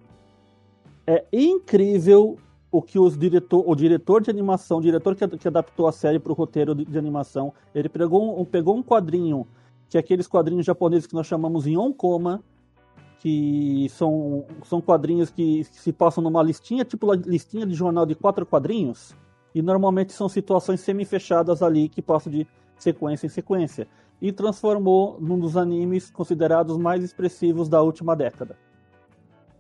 É 1.07 1.25
incrível 1.33 2.39
o 2.77 2.83
que 2.83 2.99
os 2.99 3.17
diretor, 3.17 3.65
o 3.67 3.75
diretor 3.75 4.23
de 4.23 4.31
animação, 4.31 4.77
o 4.77 4.83
diretor 4.83 5.17
que, 5.17 5.27
que 5.27 5.49
adaptou 5.49 5.89
a 5.89 5.93
série 5.93 6.19
para 6.19 6.31
o 6.31 6.35
roteiro 6.35 6.75
de, 6.75 6.85
de, 6.85 6.99
animação, 6.99 7.55
ele 7.75 7.89
pegou 7.89 8.39
um, 8.39 8.45
pegou 8.45 8.77
um 8.77 8.83
quadrinho, 8.83 9.47
que 9.89 9.97
é 9.97 10.01
aqueles 10.01 10.27
quadrinhos 10.27 10.67
japoneses 10.67 11.07
que 11.07 11.15
nós 11.15 11.27
chamamos 11.27 11.67
em 11.67 11.79
onkoma, 11.79 12.45
que 13.19 13.89
são, 13.89 14.45
são 14.65 14.83
quadrinhos 14.83 15.31
que, 15.31 15.65
que 15.65 15.81
se 15.81 15.91
passam 15.91 16.23
numa 16.23 16.43
listinha, 16.43 16.85
tipo 16.85 17.11
listinha 17.15 17.65
de 17.65 17.75
jornal 17.75 18.05
de 18.05 18.15
quatro 18.15 18.45
quadrinhos, 18.45 19.17
e 19.55 19.63
normalmente 19.63 20.13
são 20.13 20.29
situações 20.29 20.81
semi-fechadas 20.81 21.63
ali 21.63 21.89
que 21.89 22.03
passam 22.03 22.31
de 22.31 22.47
sequência 22.77 23.27
em 23.27 23.31
sequência, 23.31 23.89
e 24.21 24.31
transformou 24.33 25.17
num 25.19 25.39
dos 25.39 25.57
animes 25.57 26.11
considerados 26.11 26.77
mais 26.77 27.03
expressivos 27.03 27.71
da 27.71 27.81
última 27.81 28.15
década. 28.15 28.55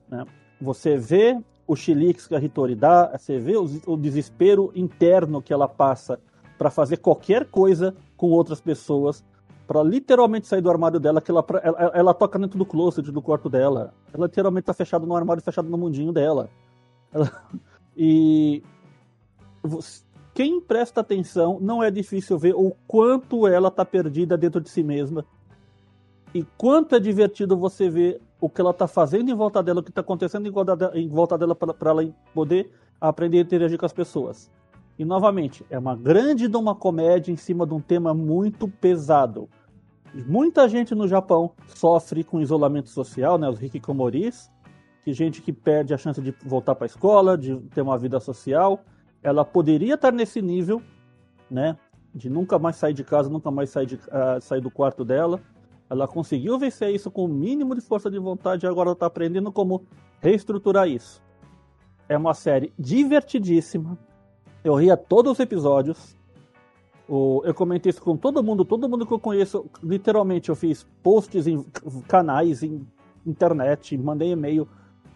Né? 0.06 0.26
Você 0.60 0.98
vê 0.98 1.38
o 1.66 1.74
chilix 1.74 2.26
que 2.26 2.34
a 2.34 2.38
Hitori 2.38 2.74
dá, 2.74 3.16
você 3.16 3.38
vê 3.38 3.56
o, 3.56 3.64
o 3.86 3.96
desespero 3.96 4.70
interno 4.74 5.42
que 5.42 5.52
ela 5.52 5.68
passa 5.68 6.20
para 6.56 6.70
fazer 6.70 6.98
qualquer 6.98 7.46
coisa 7.46 7.94
com 8.16 8.30
outras 8.30 8.60
pessoas, 8.60 9.24
para 9.66 9.82
literalmente 9.82 10.46
sair 10.46 10.60
do 10.62 10.70
armário 10.70 11.00
dela, 11.00 11.20
que 11.20 11.30
ela, 11.30 11.44
ela, 11.62 11.92
ela, 11.94 12.14
toca 12.14 12.38
dentro 12.38 12.56
do 12.58 12.64
closet 12.64 13.10
do 13.10 13.20
quarto 13.20 13.50
dela. 13.50 13.92
Ela 14.14 14.26
literalmente 14.26 14.64
tá 14.64 14.72
fechada 14.72 15.04
no 15.04 15.16
armário, 15.16 15.42
fechada 15.42 15.68
no 15.68 15.76
mundinho 15.76 16.12
dela. 16.12 16.48
Ela, 17.12 17.30
e 17.96 18.62
quem 20.32 20.60
presta 20.60 21.00
atenção, 21.00 21.58
não 21.60 21.82
é 21.82 21.90
difícil 21.90 22.38
ver 22.38 22.54
o 22.54 22.70
quanto 22.86 23.46
ela 23.48 23.70
tá 23.70 23.84
perdida 23.84 24.36
dentro 24.36 24.60
de 24.60 24.68
si 24.68 24.82
mesma. 24.82 25.24
E 26.32 26.44
quanto 26.56 26.94
é 26.94 27.00
divertido 27.00 27.56
você 27.56 27.88
ver 27.88 28.20
o 28.40 28.48
que 28.48 28.60
ela 28.60 28.72
tá 28.72 28.86
fazendo 28.86 29.30
em 29.30 29.34
volta 29.34 29.62
dela, 29.62 29.80
o 29.80 29.82
que 29.82 29.92
tá 29.92 30.00
acontecendo 30.00 30.46
em 30.46 31.08
volta 31.08 31.38
dela 31.38 31.54
para 31.54 31.90
ela 31.90 32.14
poder 32.34 32.70
aprender 33.00 33.38
a 33.38 33.42
interagir 33.42 33.78
com 33.78 33.86
as 33.86 33.92
pessoas. 33.92 34.50
E 34.98 35.04
novamente, 35.04 35.64
é 35.70 35.78
uma 35.78 35.94
grande 35.94 36.48
de 36.48 36.56
uma 36.56 36.74
comédia 36.74 37.30
em 37.30 37.36
cima 37.36 37.66
de 37.66 37.74
um 37.74 37.80
tema 37.80 38.14
muito 38.14 38.66
pesado. 38.68 39.48
Muita 40.26 40.66
gente 40.68 40.94
no 40.94 41.06
Japão 41.06 41.52
sofre 41.66 42.24
com 42.24 42.40
isolamento 42.40 42.88
social, 42.88 43.38
né, 43.38 43.48
os 43.48 43.62
hikikomoris, 43.62 44.50
que 45.02 45.12
gente 45.12 45.42
que 45.42 45.52
perde 45.52 45.92
a 45.92 45.98
chance 45.98 46.20
de 46.20 46.34
voltar 46.44 46.74
para 46.74 46.86
a 46.86 46.88
escola, 46.88 47.36
de 47.36 47.56
ter 47.74 47.82
uma 47.82 47.98
vida 47.98 48.18
social. 48.18 48.80
Ela 49.22 49.44
poderia 49.44 49.94
estar 49.94 50.12
nesse 50.12 50.40
nível, 50.40 50.80
né, 51.50 51.76
de 52.14 52.30
nunca 52.30 52.58
mais 52.58 52.76
sair 52.76 52.94
de 52.94 53.04
casa, 53.04 53.28
nunca 53.28 53.50
mais 53.50 53.68
sair, 53.68 53.86
de, 53.86 53.96
uh, 53.96 54.40
sair 54.40 54.62
do 54.62 54.70
quarto 54.70 55.04
dela. 55.04 55.40
Ela 55.88 56.08
conseguiu 56.08 56.58
vencer 56.58 56.94
isso 56.94 57.10
com 57.10 57.24
o 57.24 57.28
mínimo 57.28 57.74
de 57.74 57.80
força 57.80 58.10
de 58.10 58.18
vontade 58.18 58.66
e 58.66 58.68
agora 58.68 58.92
está 58.92 59.06
aprendendo 59.06 59.52
como 59.52 59.84
reestruturar 60.20 60.88
isso. 60.88 61.22
É 62.08 62.16
uma 62.16 62.34
série 62.34 62.72
divertidíssima, 62.78 63.98
eu 64.64 64.74
ria 64.74 64.96
todos 64.96 65.32
os 65.32 65.40
episódios. 65.40 66.16
Eu 67.08 67.54
comentei 67.54 67.90
isso 67.90 68.02
com 68.02 68.16
todo 68.16 68.42
mundo, 68.42 68.64
todo 68.64 68.88
mundo 68.88 69.06
que 69.06 69.12
eu 69.12 69.20
conheço, 69.20 69.66
literalmente 69.80 70.48
eu 70.48 70.56
fiz 70.56 70.84
posts 71.04 71.46
em 71.46 71.62
canais, 72.08 72.64
em 72.64 72.84
internet, 73.24 73.96
mandei 73.96 74.32
e-mail 74.32 74.68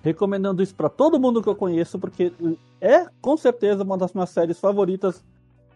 recomendando 0.02 0.62
isso 0.62 0.74
para 0.74 0.88
todo 0.88 1.18
mundo 1.18 1.42
que 1.42 1.48
eu 1.48 1.56
conheço, 1.56 1.98
porque 1.98 2.32
é 2.80 3.06
com 3.20 3.36
certeza 3.36 3.82
uma 3.82 3.98
das 3.98 4.12
minhas 4.12 4.30
séries 4.30 4.58
favoritas 4.58 5.24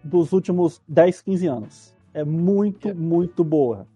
dos 0.02 0.32
últimos 0.32 0.80
10, 0.86 1.22
15 1.22 1.46
anos. 1.46 1.94
É 2.12 2.24
muito, 2.24 2.88
é. 2.88 2.94
muito 2.94 3.42
boa. 3.42 3.86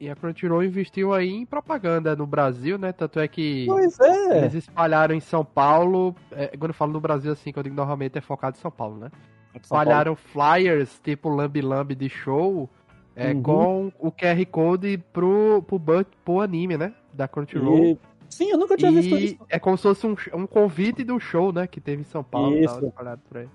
E 0.00 0.08
a 0.08 0.16
Crunchyroll 0.16 0.64
investiu 0.64 1.12
aí 1.12 1.28
em 1.28 1.44
propaganda 1.44 2.16
no 2.16 2.26
Brasil, 2.26 2.78
né? 2.78 2.90
Tanto 2.90 3.20
é 3.20 3.28
que 3.28 3.66
é. 4.00 4.38
eles 4.38 4.54
espalharam 4.54 5.14
em 5.14 5.20
São 5.20 5.44
Paulo. 5.44 6.16
É, 6.32 6.46
quando 6.56 6.70
eu 6.70 6.74
falo 6.74 6.92
no 6.92 7.00
Brasil, 7.00 7.30
assim, 7.30 7.52
que 7.52 7.58
eu 7.58 7.62
digo 7.62 7.76
normalmente 7.76 8.16
é 8.16 8.20
focado 8.22 8.56
em 8.56 8.60
São 8.60 8.70
Paulo, 8.70 8.96
né? 8.96 9.10
É 9.52 9.58
espalharam 9.58 10.16
flyers 10.16 10.98
tipo 11.04 11.28
Lambi 11.28 11.60
Lambi 11.60 11.94
de 11.94 12.08
show 12.08 12.70
é, 13.14 13.32
uhum. 13.32 13.42
com 13.42 13.92
o 13.98 14.10
QR 14.10 14.42
Code 14.50 14.96
pro, 15.12 15.62
pro, 15.66 15.78
pro 16.24 16.40
anime, 16.40 16.78
né? 16.78 16.94
Da 17.12 17.28
Crunchyroll. 17.28 17.84
E... 17.84 17.98
Sim, 18.30 18.52
eu 18.52 18.56
nunca 18.56 18.78
tinha 18.78 18.90
e 18.90 18.94
visto 18.94 19.18
isso. 19.18 19.36
É 19.50 19.58
como 19.58 19.76
se 19.76 19.82
fosse 19.82 20.06
um, 20.06 20.16
um 20.32 20.46
convite 20.46 21.04
do 21.04 21.20
show, 21.20 21.52
né? 21.52 21.66
Que 21.66 21.78
teve 21.78 22.00
em 22.00 22.06
São 22.06 22.24
Paulo. 22.24 22.56
Isso. 22.56 22.74
Tal, 22.74 22.88
espalhado 22.88 23.20
por 23.28 23.36
aí. 23.36 23.48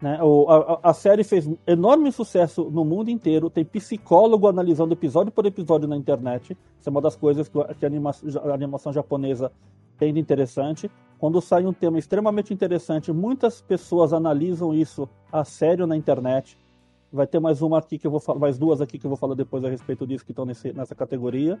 Né? 0.00 0.18
A, 0.48 0.90
a, 0.90 0.94
série 0.94 1.22
fez 1.22 1.48
enorme 1.66 2.10
sucesso 2.10 2.70
no 2.70 2.84
mundo 2.84 3.10
inteiro. 3.10 3.50
Tem 3.50 3.64
psicólogo 3.64 4.48
analisando 4.48 4.94
episódio 4.94 5.30
por 5.30 5.44
episódio 5.44 5.86
na 5.86 5.96
internet. 5.96 6.56
Isso 6.78 6.88
é 6.88 6.90
uma 6.90 7.02
das 7.02 7.14
coisas 7.14 7.48
que, 7.48 7.62
que 7.74 7.84
a, 7.84 7.88
animação, 7.88 8.50
a 8.50 8.54
animação 8.54 8.92
japonesa 8.92 9.52
tem 9.98 10.14
de 10.14 10.18
interessante. 10.18 10.90
Quando 11.18 11.40
sai 11.42 11.66
um 11.66 11.72
tema 11.72 11.98
extremamente 11.98 12.54
interessante, 12.54 13.12
muitas 13.12 13.60
pessoas 13.60 14.14
analisam 14.14 14.72
isso 14.72 15.06
a 15.30 15.44
sério 15.44 15.86
na 15.86 15.94
internet. 15.94 16.56
Vai 17.12 17.26
ter 17.26 17.38
mais 17.38 17.60
uma 17.60 17.76
aqui 17.76 17.98
que 17.98 18.06
eu 18.06 18.10
vou 18.10 18.20
falar, 18.20 18.38
mais 18.38 18.56
duas 18.56 18.80
aqui 18.80 18.98
que 18.98 19.04
eu 19.04 19.10
vou 19.10 19.18
falar 19.18 19.34
depois 19.34 19.62
a 19.64 19.68
respeito 19.68 20.06
disso 20.06 20.24
que 20.24 20.32
estão 20.32 20.46
nesse, 20.46 20.72
nessa 20.72 20.94
categoria. 20.94 21.58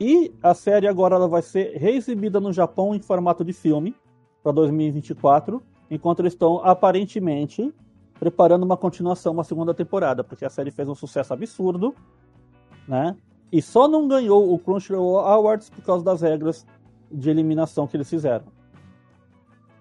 E 0.00 0.34
a 0.42 0.54
série 0.54 0.88
agora 0.88 1.14
ela 1.14 1.28
vai 1.28 1.42
ser 1.42 1.76
reexibida 1.76 2.40
no 2.40 2.52
Japão 2.52 2.94
em 2.94 2.98
formato 2.98 3.44
de 3.44 3.52
filme 3.52 3.94
para 4.42 4.50
2024 4.50 5.62
enquanto 5.90 6.20
eles 6.20 6.32
estão 6.32 6.64
aparentemente 6.64 7.72
preparando 8.18 8.64
uma 8.64 8.76
continuação, 8.76 9.32
uma 9.32 9.44
segunda 9.44 9.74
temporada, 9.74 10.24
porque 10.24 10.44
a 10.44 10.50
série 10.50 10.70
fez 10.70 10.88
um 10.88 10.94
sucesso 10.94 11.34
absurdo, 11.34 11.94
né? 12.88 13.16
E 13.52 13.62
só 13.62 13.86
não 13.86 14.08
ganhou 14.08 14.52
o 14.52 14.58
Crunchyroll 14.58 15.20
Awards 15.20 15.70
por 15.70 15.82
causa 15.84 16.04
das 16.04 16.22
regras 16.22 16.66
de 17.10 17.30
eliminação 17.30 17.86
que 17.86 17.96
eles 17.96 18.08
fizeram. 18.08 18.44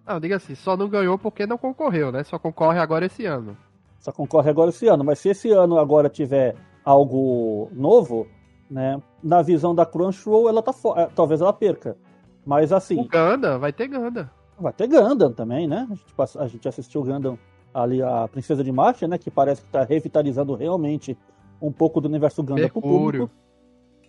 Não, 0.05 0.19
diga 0.19 0.35
assim, 0.35 0.53
só 0.53 0.77
não 0.77 0.87
ganhou 0.87 1.17
porque 1.17 1.47
não 1.47 1.57
concorreu, 1.57 2.11
né? 2.11 2.23
Só 2.23 2.37
concorre 2.37 2.79
agora 2.79 3.05
esse 3.05 3.25
ano. 3.25 3.57
Só 3.99 4.11
concorre 4.11 4.49
agora 4.49 4.69
esse 4.69 4.87
ano, 4.87 5.03
mas 5.03 5.17
se 5.17 5.29
esse 5.29 5.49
ano 5.49 5.79
agora 5.79 6.09
tiver 6.09 6.55
algo 6.83 7.69
novo, 7.73 8.27
né? 8.69 9.01
Na 9.23 9.41
visão 9.41 9.73
da 9.73 9.85
Crunchyroll, 9.85 10.47
ela 10.47 10.61
tá 10.61 10.71
fora. 10.71 11.09
Talvez 11.15 11.41
ela 11.41 11.51
perca. 11.51 11.97
Mas 12.45 12.71
assim. 12.71 12.99
O 12.99 13.07
Ganda, 13.07 13.57
vai 13.57 13.73
ter 13.73 13.87
Ganda. 13.87 14.31
Vai 14.59 14.71
ter 14.73 14.87
Gundam 14.87 15.33
também, 15.33 15.67
né? 15.67 15.87
A 15.89 15.95
gente, 15.95 16.37
a 16.39 16.47
gente 16.47 16.67
assistiu 16.67 17.03
Gundam 17.03 17.37
ali, 17.73 18.01
a 18.01 18.27
Princesa 18.27 18.63
de 18.63 18.71
Marte, 18.71 19.05
né? 19.07 19.17
Que 19.17 19.29
parece 19.29 19.61
que 19.61 19.67
está 19.67 19.83
revitalizando 19.83 20.55
realmente 20.55 21.17
um 21.61 21.71
pouco 21.71 21.99
do 21.99 22.07
universo 22.07 22.41
Gundam 22.41 22.69
pro 22.69 22.81
público. 22.81 23.29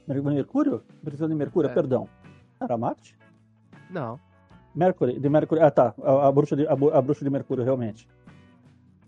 Mercúrio? 0.06 0.82
Princesa 1.02 1.28
de 1.28 1.34
Mercúrio, 1.34 1.70
é. 1.70 1.74
perdão. 1.74 2.08
Era 2.60 2.78
Marte? 2.78 3.16
Não. 3.90 4.20
Mercury, 4.74 5.18
de 5.18 5.28
Mercúrio. 5.28 5.64
Ah, 5.64 5.70
tá. 5.70 5.94
A, 6.02 6.28
a, 6.28 6.32
bruxa 6.32 6.54
de, 6.54 6.66
a, 6.66 6.72
a, 6.72 7.02
bruxa 7.02 7.24
de 7.24 7.30
Mercúrio, 7.30 7.64
realmente. 7.64 8.08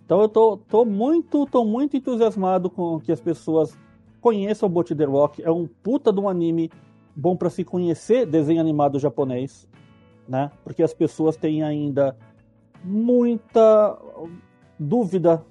Então 0.05 0.21
eu 0.21 0.29
tô, 0.29 0.57
tô, 0.57 0.85
muito, 0.85 1.47
tô 1.47 1.65
muito 1.65 1.97
entusiasmado 1.97 2.71
com 2.71 2.99
que 2.99 3.13
as 3.13 3.21
pessoas 3.21 3.79
conheçam 4.21 4.69
o 4.69 4.73
Bot 4.73 4.95
The 4.95 5.05
Rock. 5.05 5.43
É 5.43 5.51
um 5.51 5.67
puta 5.67 6.13
de 6.13 6.19
um 6.19 6.29
anime 6.29 6.71
bom 7.15 7.37
para 7.37 7.51
se 7.51 7.63
conhecer 7.63 8.27
desenho 8.27 8.61
animado 8.61 8.99
japonês 8.99 9.69
né? 10.29 10.51
Porque 10.63 10.83
as 10.83 10.93
pessoas 10.93 11.37
têm 11.37 11.63
ainda 11.63 12.17
muita 12.85 13.99
dúvida 14.79 15.45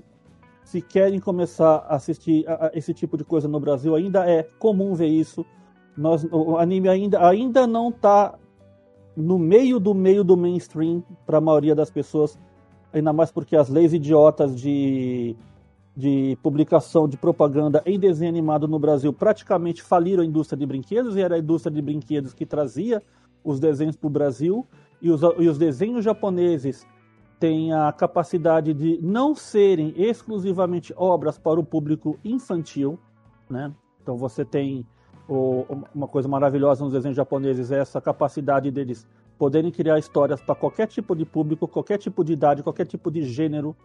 se 0.64 0.82
querem 0.82 1.20
começar 1.20 1.78
a 1.88 1.96
assistir 1.96 2.48
a, 2.48 2.68
a 2.68 2.72
esse 2.74 2.94
tipo 2.94 3.18
de 3.18 3.24
coisa 3.24 3.48
no 3.48 3.60
Brasil. 3.60 3.96
Ainda 3.96 4.30
é 4.30 4.44
comum 4.60 4.94
ver 4.94 5.08
isso. 5.08 5.46
Nós, 5.96 6.26
o 6.32 6.58
anime 6.58 6.88
ainda, 6.88 7.26
ainda 7.28 7.66
não 7.66 7.90
está 7.90 8.36
no 9.16 9.40
meio 9.40 9.80
do 9.80 9.96
meio 9.96 10.24
do 10.24 10.38
mainstream 10.38 11.04
para 11.26 11.40
a 11.40 11.42
maioria 11.42 11.74
das 11.74 11.90
pessoas, 11.90 12.38
ainda 12.94 13.12
mais 13.12 13.32
porque 13.32 13.56
as 13.56 13.68
leis 13.68 13.94
idiotas 13.94 14.56
de, 14.60 15.36
de 15.96 16.38
publicação 16.44 17.08
de 17.08 17.18
propaganda 17.18 17.82
em 17.84 17.98
desenho 17.98 18.30
animado 18.30 18.68
no 18.68 18.78
Brasil 18.78 19.12
praticamente 19.12 19.82
faliram 19.82 20.22
a 20.22 20.26
indústria 20.26 20.60
de 20.60 20.68
brinquedos 20.68 21.16
e 21.16 21.22
era 21.22 21.36
a 21.36 21.40
indústria 21.40 21.74
de 21.74 21.82
brinquedos 21.82 22.32
que 22.32 22.46
trazia 22.46 23.02
os 23.48 23.60
desenhos 23.60 23.96
para 23.96 24.08
o 24.08 24.10
Brasil 24.10 24.68
e 25.02 25.10
os, 25.10 25.22
e 25.38 25.48
os 25.48 25.58
desenhos 25.58 26.04
japoneses 26.04 26.86
têm 27.40 27.72
a 27.72 27.92
capacidade 27.92 28.74
de 28.74 29.00
não 29.02 29.34
serem 29.34 29.94
exclusivamente 29.96 30.94
obras 30.98 31.38
para 31.38 31.60
o 31.60 31.64
público 31.64 32.20
infantil, 32.26 33.00
né? 33.50 33.72
Então 34.02 34.18
você 34.18 34.44
tem 34.44 34.86
o, 35.30 35.66
uma 35.94 36.08
coisa 36.08 36.28
maravilhosa 36.28 36.84
nos 36.84 36.94
desenhos 36.94 37.16
japoneses 37.16 37.72
é 37.72 37.80
essa 37.80 38.02
capacidade 38.02 38.70
deles 38.72 39.08
poderem 39.38 39.72
criar 39.72 40.00
histórias 40.00 40.42
para 40.42 40.56
qualquer 40.56 40.88
tipo 40.88 41.16
de 41.16 41.26
público, 41.26 41.68
qualquer 41.68 41.98
tipo 41.98 42.24
de 42.24 42.34
idade, 42.34 42.64
qualquer 42.64 42.88
tipo 42.88 43.12
de 43.12 43.24
gênero. 43.24 43.76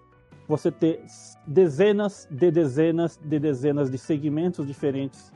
Você 0.49 0.73
ter 0.73 1.05
dezenas 1.47 2.27
de 2.31 2.51
dezenas 2.51 3.21
de 3.23 3.39
dezenas 3.39 3.91
de 3.91 3.99
segmentos 3.99 4.67
diferentes. 4.67 5.33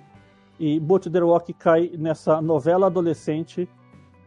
E 0.58 0.80
the 1.12 1.18
Rock 1.20 1.52
cai 1.52 1.92
nessa 1.98 2.40
novela 2.40 2.86
adolescente 2.86 3.68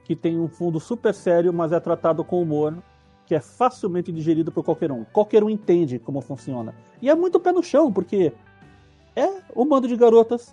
que 0.09 0.15
tem 0.15 0.39
um 0.39 0.47
fundo 0.47 0.79
super 0.79 1.13
sério, 1.13 1.53
mas 1.53 1.71
é 1.71 1.79
tratado 1.79 2.23
com 2.23 2.41
humor, 2.41 2.75
que 3.27 3.35
é 3.35 3.39
facilmente 3.39 4.11
digerido 4.11 4.51
por 4.51 4.63
qualquer 4.63 4.91
um. 4.91 5.03
Qualquer 5.03 5.43
um 5.43 5.49
entende 5.51 5.99
como 5.99 6.19
funciona. 6.19 6.73
E 6.99 7.11
é 7.11 7.13
muito 7.13 7.39
pé 7.39 7.51
no 7.51 7.61
chão, 7.61 7.93
porque 7.93 8.33
é 9.15 9.27
um 9.55 9.67
bando 9.67 9.87
de 9.87 9.95
garotas 9.95 10.51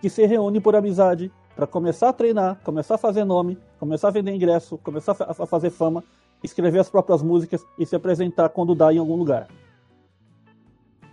que 0.00 0.08
se 0.08 0.24
reúne 0.24 0.58
por 0.58 0.74
amizade 0.74 1.30
para 1.54 1.66
começar 1.66 2.08
a 2.08 2.12
treinar, 2.14 2.58
começar 2.64 2.94
a 2.94 2.98
fazer 2.98 3.26
nome, 3.26 3.58
começar 3.78 4.08
a 4.08 4.10
vender 4.10 4.34
ingresso, 4.34 4.78
começar 4.78 5.14
a 5.20 5.44
fazer 5.44 5.68
fama. 5.68 6.02
escrever 6.42 6.78
as 6.78 6.88
próprias 6.88 7.22
músicas 7.22 7.62
e 7.78 7.84
se 7.84 7.94
apresentar 7.94 8.48
quando 8.48 8.74
dá 8.74 8.90
em 8.90 8.96
algum 8.96 9.16
lugar. 9.16 9.48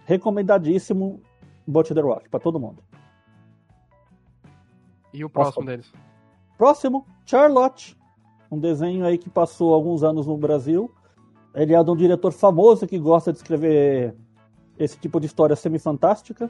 Recomendadíssimo 0.06 1.20
Butch 1.68 1.92
the 1.92 2.00
Rock 2.00 2.30
para 2.30 2.40
todo 2.40 2.58
mundo. 2.58 2.82
E 5.14 5.26
o 5.26 5.30
próximo 5.30 5.66
deles? 5.66 5.92
Próximo, 6.58 7.06
Charlotte. 7.26 7.98
Um 8.52 8.60
desenho 8.60 9.06
aí 9.06 9.18
que 9.18 9.30
passou 9.30 9.74
alguns 9.74 10.04
anos 10.04 10.28
no 10.28 10.38
Brasil. 10.38 10.92
Ele 11.54 11.74
é 11.74 11.84
de 11.84 11.90
um 11.90 11.96
diretor 11.96 12.32
famoso 12.32 12.86
que 12.86 13.00
gosta 13.00 13.32
de 13.32 13.40
escrever 13.40 14.16
esse 14.78 14.98
tipo 14.98 15.20
de 15.20 15.26
história 15.26 15.56
semi-fantástica. 15.56 16.50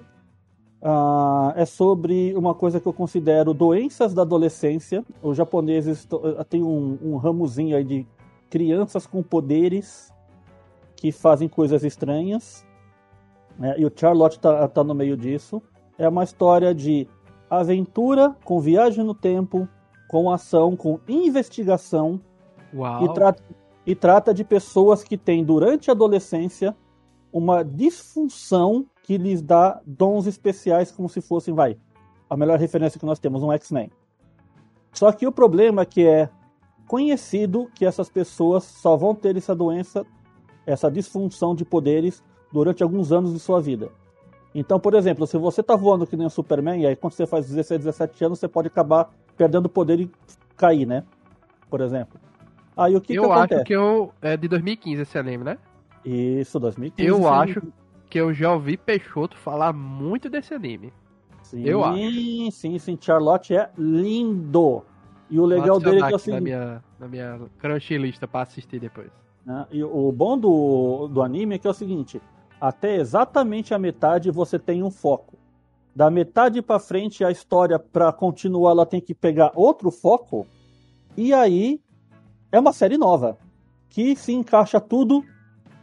Uh, 0.81 1.51
é 1.55 1.65
sobre 1.65 2.35
uma 2.35 2.53
coisa 2.53 2.79
que 2.79 2.87
eu 2.87 2.93
considero 2.93 3.53
doenças 3.53 4.13
da 4.13 4.23
adolescência. 4.23 5.03
Os 5.21 5.37
japoneses 5.37 6.07
têm 6.49 6.61
um, 6.61 6.97
um 7.01 7.17
ramozinho 7.17 7.77
aí 7.77 7.83
de 7.83 8.05
crianças 8.49 9.07
com 9.07 9.23
poderes 9.23 10.13
que 10.95 11.11
fazem 11.11 11.47
coisas 11.47 11.83
estranhas. 11.83 12.65
Né? 13.57 13.75
E 13.77 13.85
o 13.85 13.91
Charlotte 13.95 14.39
tá, 14.39 14.67
tá 14.67 14.83
no 14.83 14.93
meio 14.93 15.15
disso. 15.15 15.61
É 15.97 16.07
uma 16.07 16.23
história 16.23 16.73
de 16.73 17.07
aventura 17.49 18.35
com 18.43 18.59
viagem 18.59 19.03
no 19.03 19.13
tempo, 19.13 19.67
com 20.07 20.29
ação, 20.31 20.75
com 20.75 20.99
investigação. 21.07 22.19
Uau. 22.73 23.05
E, 23.05 23.13
tra 23.13 23.35
e 23.85 23.95
trata 23.95 24.33
de 24.33 24.43
pessoas 24.43 25.03
que 25.03 25.17
têm, 25.17 25.43
durante 25.43 25.89
a 25.89 25.93
adolescência, 25.93 26.75
uma 27.31 27.63
disfunção 27.63 28.85
que 29.03 29.17
lhes 29.17 29.41
dá 29.41 29.81
dons 29.85 30.25
especiais, 30.25 30.91
como 30.91 31.07
se 31.07 31.21
fossem, 31.21 31.53
vai, 31.53 31.77
a 32.29 32.35
melhor 32.35 32.57
referência 32.57 32.99
que 32.99 33.05
nós 33.05 33.19
temos, 33.19 33.43
um 33.43 33.51
X-Men. 33.51 33.91
Só 34.93 35.11
que 35.11 35.27
o 35.27 35.31
problema 35.31 35.81
é 35.81 35.85
que 35.85 36.07
é 36.07 36.29
conhecido 36.87 37.69
que 37.75 37.85
essas 37.85 38.09
pessoas 38.09 38.63
só 38.63 38.95
vão 38.95 39.13
ter 39.13 39.35
essa 39.35 39.53
doença, 39.53 40.05
essa 40.65 40.89
disfunção 40.89 41.53
de 41.53 41.65
poderes 41.65 42.23
durante 42.51 42.81
alguns 42.81 43.11
anos 43.11 43.33
de 43.33 43.39
sua 43.39 43.59
vida. 43.59 43.91
Então, 44.53 44.79
por 44.79 44.93
exemplo, 44.93 45.27
se 45.27 45.37
você 45.37 45.61
tá 45.61 45.75
voando 45.75 46.07
que 46.07 46.15
nem 46.15 46.25
o 46.25 46.29
Superman, 46.29 46.81
e 46.81 46.87
aí 46.87 46.95
quando 46.95 47.13
você 47.13 47.27
faz 47.27 47.45
16, 47.47 47.81
17 47.83 48.23
anos, 48.23 48.39
você 48.39 48.47
pode 48.47 48.69
acabar 48.69 49.13
perdendo 49.35 49.69
poder 49.69 49.99
e 49.99 50.11
cair, 50.55 50.85
né? 50.85 51.03
Por 51.69 51.81
exemplo. 51.81 52.19
Aí 52.75 52.95
o 52.95 53.01
que 53.01 53.13
eu 53.15 53.23
que 53.23 53.31
acontece? 53.31 53.55
acho 53.55 53.63
que 53.65 53.73
eu. 53.73 54.13
É 54.21 54.35
de 54.35 54.47
2015 54.47 55.01
esse 55.01 55.17
anime, 55.17 55.43
né? 55.43 55.57
Isso, 56.03 56.59
2015. 56.59 57.09
Eu 57.09 57.27
acho 57.27 57.61
que 58.09 58.19
eu 58.19 58.33
já 58.33 58.53
ouvi 58.53 58.77
Peixoto 58.77 59.37
falar 59.37 59.73
muito 59.73 60.29
desse 60.29 60.53
anime. 60.53 60.93
Sim, 61.41 61.63
eu 61.63 61.83
acho. 61.83 62.51
Sim, 62.51 62.79
sim. 62.79 62.97
Charlotte 62.99 63.55
é 63.55 63.69
lindo. 63.77 64.83
E 65.29 65.39
o 65.39 65.45
legal 65.45 65.79
dele 65.79 66.01
é 66.01 66.07
que 66.07 66.07
é 66.07 66.11
o 66.11 66.15
adicionar 66.15 66.15
aqui 66.15 66.23
seguinte. 66.23 66.51
na 66.51 66.57
minha, 66.59 66.83
na 66.99 67.07
minha 67.07 67.41
crunchy 67.57 67.97
lista 67.97 68.27
pra 68.27 68.41
assistir 68.41 68.79
depois. 68.79 69.09
né? 69.45 69.65
E 69.71 69.83
o 69.83 70.11
bom 70.11 70.37
do, 70.37 71.07
do 71.07 71.21
anime 71.21 71.55
é 71.55 71.57
que 71.57 71.65
é 71.65 71.69
o 71.69 71.73
seguinte: 71.73 72.21
até 72.59 72.95
exatamente 72.95 73.73
a 73.73 73.79
metade 73.79 74.29
você 74.31 74.59
tem 74.59 74.83
um 74.83 74.91
foco. 74.91 75.37
Da 75.95 76.09
metade 76.09 76.61
pra 76.61 76.77
frente, 76.77 77.23
a 77.23 77.31
história, 77.31 77.79
pra 77.79 78.11
continuar, 78.11 78.71
ela 78.71 78.85
tem 78.85 78.99
que 78.99 79.15
pegar 79.15 79.51
outro 79.55 79.89
foco. 79.89 80.45
E 81.15 81.33
aí 81.33 81.79
é 82.51 82.59
uma 82.59 82.73
série 82.73 82.97
nova 82.97 83.37
que 83.89 84.15
se 84.15 84.33
encaixa 84.33 84.81
tudo 84.81 85.23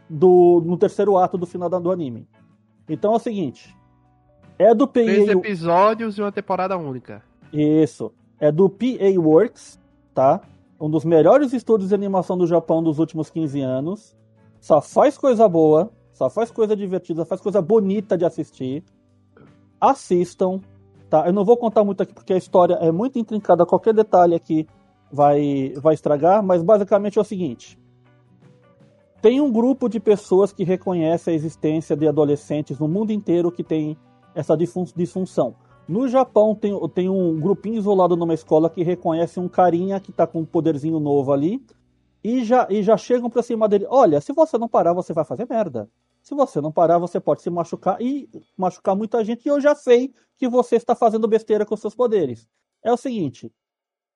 do, 0.07 0.61
no 0.63 0.77
terceiro 0.77 1.17
ato 1.17 1.37
do 1.37 1.47
final 1.47 1.67
do 1.67 1.91
anime. 1.91 2.27
Então 2.87 3.13
é 3.13 3.15
o 3.15 3.19
seguinte: 3.19 3.75
é 4.59 4.73
do 4.75 4.85
Três 4.85 5.25
PA. 5.25 5.31
episódios 5.31 6.17
e 6.17 6.21
uma 6.21 6.31
temporada 6.31 6.77
única. 6.77 7.23
Isso. 7.51 8.13
É 8.39 8.51
do 8.51 8.69
PA 8.69 9.19
Works, 9.19 9.79
tá? 10.13 10.41
Um 10.79 10.89
dos 10.89 11.05
melhores 11.05 11.53
estúdios 11.53 11.89
de 11.89 11.95
animação 11.95 12.37
do 12.37 12.45
Japão 12.45 12.83
dos 12.83 12.99
últimos 12.99 13.29
15 13.29 13.61
anos. 13.61 14.15
Só 14.59 14.81
faz 14.81 15.17
coisa 15.17 15.47
boa, 15.47 15.91
só 16.11 16.29
faz 16.29 16.51
coisa 16.51 16.75
divertida, 16.75 17.25
faz 17.25 17.41
coisa 17.41 17.61
bonita 17.61 18.17
de 18.17 18.25
assistir. 18.25 18.83
Assistam, 19.89 20.61
tá? 21.09 21.25
Eu 21.27 21.33
não 21.33 21.43
vou 21.43 21.57
contar 21.57 21.83
muito 21.83 22.01
aqui 22.01 22.13
porque 22.13 22.33
a 22.33 22.37
história 22.37 22.75
é 22.75 22.91
muito 22.91 23.19
intrincada, 23.19 23.65
qualquer 23.65 23.93
detalhe 23.93 24.33
aqui 24.33 24.65
vai, 25.11 25.73
vai 25.75 25.93
estragar, 25.93 26.41
mas 26.41 26.63
basicamente 26.63 27.17
é 27.17 27.21
o 27.21 27.25
seguinte. 27.25 27.77
Tem 29.21 29.39
um 29.41 29.51
grupo 29.51 29.87
de 29.89 29.99
pessoas 29.99 30.51
que 30.51 30.63
reconhece 30.63 31.29
a 31.29 31.33
existência 31.33 31.95
de 31.95 32.07
adolescentes 32.07 32.79
no 32.79 32.87
mundo 32.87 33.11
inteiro 33.11 33.51
que 33.51 33.63
tem 33.63 33.97
essa 34.33 34.55
disfun- 34.55 34.85
disfunção. 34.95 35.55
No 35.87 36.07
Japão 36.07 36.55
tem, 36.55 36.71
tem 36.89 37.09
um 37.09 37.37
grupinho 37.39 37.77
isolado 37.77 38.15
numa 38.15 38.33
escola 38.33 38.69
que 38.69 38.83
reconhece 38.83 39.39
um 39.39 39.49
carinha 39.49 39.99
que 39.99 40.11
tá 40.11 40.25
com 40.25 40.39
um 40.39 40.45
poderzinho 40.45 40.99
novo 40.99 41.33
ali 41.33 41.61
e 42.23 42.43
já, 42.43 42.67
e 42.69 42.81
já 42.81 42.95
chegam 42.95 43.29
pra 43.29 43.43
cima 43.43 43.67
dele. 43.67 43.85
Olha, 43.89 44.21
se 44.21 44.31
você 44.31 44.57
não 44.57 44.69
parar, 44.69 44.93
você 44.93 45.11
vai 45.13 45.25
fazer 45.25 45.45
merda. 45.49 45.89
Se 46.23 46.33
você 46.33 46.61
não 46.61 46.71
parar, 46.71 46.97
você 46.97 47.19
pode 47.19 47.41
se 47.41 47.49
machucar 47.49 48.01
e 48.01 48.29
machucar 48.57 48.95
muita 48.95 49.23
gente. 49.25 49.45
E 49.45 49.49
eu 49.49 49.59
já 49.59 49.75
sei 49.75 50.13
que 50.37 50.47
você 50.47 50.77
está 50.77 50.95
fazendo 50.95 51.27
besteira 51.27 51.65
com 51.65 51.75
seus 51.75 51.93
poderes. 51.93 52.47
É 52.81 52.91
o 52.91 52.97
seguinte: 52.97 53.51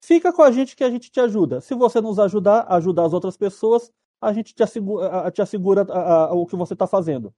fica 0.01 0.31
com 0.31 0.41
a 0.41 0.49
gente 0.49 0.73
que 0.75 0.85
a 0.85 0.89
gente 0.89 1.11
te 1.11 1.19
ajuda. 1.19 1.59
Se 1.59 1.75
você 1.75 1.99
nos 1.99 2.17
ajudar, 2.17 2.65
ajudar 2.69 3.03
as 3.05 3.13
outras 3.13 3.35
pessoas, 3.35 3.91
a 4.21 4.31
gente 4.31 4.55
te 4.55 4.63
assegura, 4.63 5.29
te 5.31 5.41
assegura 5.41 5.81
a- 5.89 6.25
a- 6.27 6.33
o 6.33 6.45
que 6.45 6.55
você 6.55 6.73
está 6.73 6.87
fazendo. 6.87 7.33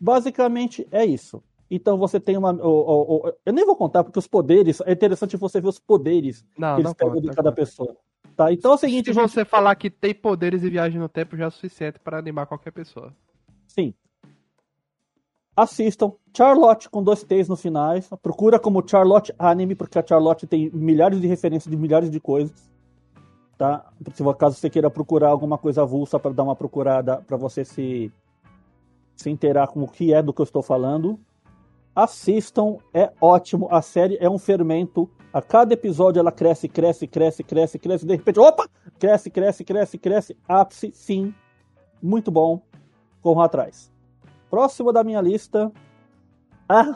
Basicamente 0.00 0.86
é 0.90 1.04
isso. 1.04 1.42
Então 1.70 1.96
você 1.96 2.18
tem 2.18 2.36
uma. 2.36 2.50
eu 2.52 3.52
nem 3.52 3.64
vou 3.64 3.76
contar, 3.76 4.02
porque 4.04 4.18
os 4.18 4.26
poderes. 4.26 4.80
É 4.82 4.92
interessante 4.92 5.36
você 5.36 5.60
ver 5.60 5.68
os 5.68 5.78
poderes 5.78 6.44
Não, 6.58 6.76
que 6.76 6.82
não 6.82 6.90
eles 6.90 6.94
pegam 6.94 7.14
conta, 7.14 7.20
de 7.22 7.26
não 7.28 7.34
cada 7.34 7.50
conta. 7.50 7.62
pessoa. 7.62 7.96
Tá? 8.36 8.52
Então 8.52 8.72
é 8.72 8.74
o 8.74 8.78
seguinte, 8.78 9.06
Se 9.06 9.12
gente. 9.12 9.30
você 9.30 9.44
falar 9.44 9.74
que 9.76 9.90
tem 9.90 10.14
poderes 10.14 10.62
e 10.62 10.70
viagem 10.70 10.98
no 11.00 11.08
tempo, 11.08 11.36
já 11.36 11.46
é 11.46 11.50
suficiente 11.50 11.98
pra 11.98 12.18
animar 12.18 12.46
qualquer 12.46 12.70
pessoa. 12.72 13.14
Sim. 13.70 13.94
Assistam. 15.56 16.12
Charlotte 16.36 16.88
com 16.88 17.02
dois 17.02 17.22
T's 17.22 17.48
no 17.48 17.56
finais. 17.56 18.08
Procura 18.22 18.58
como 18.58 18.86
Charlotte 18.86 19.32
Anime, 19.38 19.74
porque 19.74 19.98
a 19.98 20.06
Charlotte 20.06 20.46
tem 20.46 20.70
milhares 20.72 21.20
de 21.20 21.26
referências 21.26 21.70
de 21.70 21.76
milhares 21.76 22.10
de 22.10 22.20
coisas. 22.20 22.70
Tá? 23.56 23.90
Se 24.14 24.22
por 24.22 24.30
acaso 24.30 24.56
você 24.56 24.70
queira 24.70 24.90
procurar 24.90 25.28
alguma 25.28 25.58
coisa 25.58 25.82
avulsa 25.82 26.18
para 26.18 26.32
dar 26.32 26.42
uma 26.42 26.56
procurada 26.56 27.18
para 27.18 27.36
você 27.36 27.64
se 27.64 28.12
se 29.14 29.28
inteirar 29.28 29.68
com 29.68 29.82
o 29.82 29.88
que 29.88 30.14
é 30.14 30.22
do 30.22 30.32
que 30.32 30.40
eu 30.40 30.44
estou 30.44 30.62
falando. 30.62 31.20
Assistam, 31.94 32.78
é 32.94 33.12
ótimo. 33.20 33.68
A 33.70 33.82
série 33.82 34.16
é 34.18 34.30
um 34.30 34.38
fermento. 34.38 35.10
A 35.30 35.42
cada 35.42 35.74
episódio 35.74 36.18
ela 36.18 36.32
cresce, 36.32 36.68
cresce, 36.68 37.06
cresce, 37.06 37.44
cresce, 37.44 37.78
cresce. 37.78 38.06
De 38.06 38.16
repente, 38.16 38.40
opa! 38.40 38.66
Cresce, 38.98 39.28
cresce, 39.28 39.62
cresce, 39.62 39.98
cresce. 39.98 40.36
Ápice, 40.48 40.90
fim. 40.92 41.34
Muito 42.02 42.30
bom. 42.30 42.62
Corram 43.22 43.42
atrás. 43.42 43.90
Próximo 44.50 44.92
da 44.92 45.02
minha 45.04 45.20
lista. 45.20 45.70
Ah, 46.72 46.86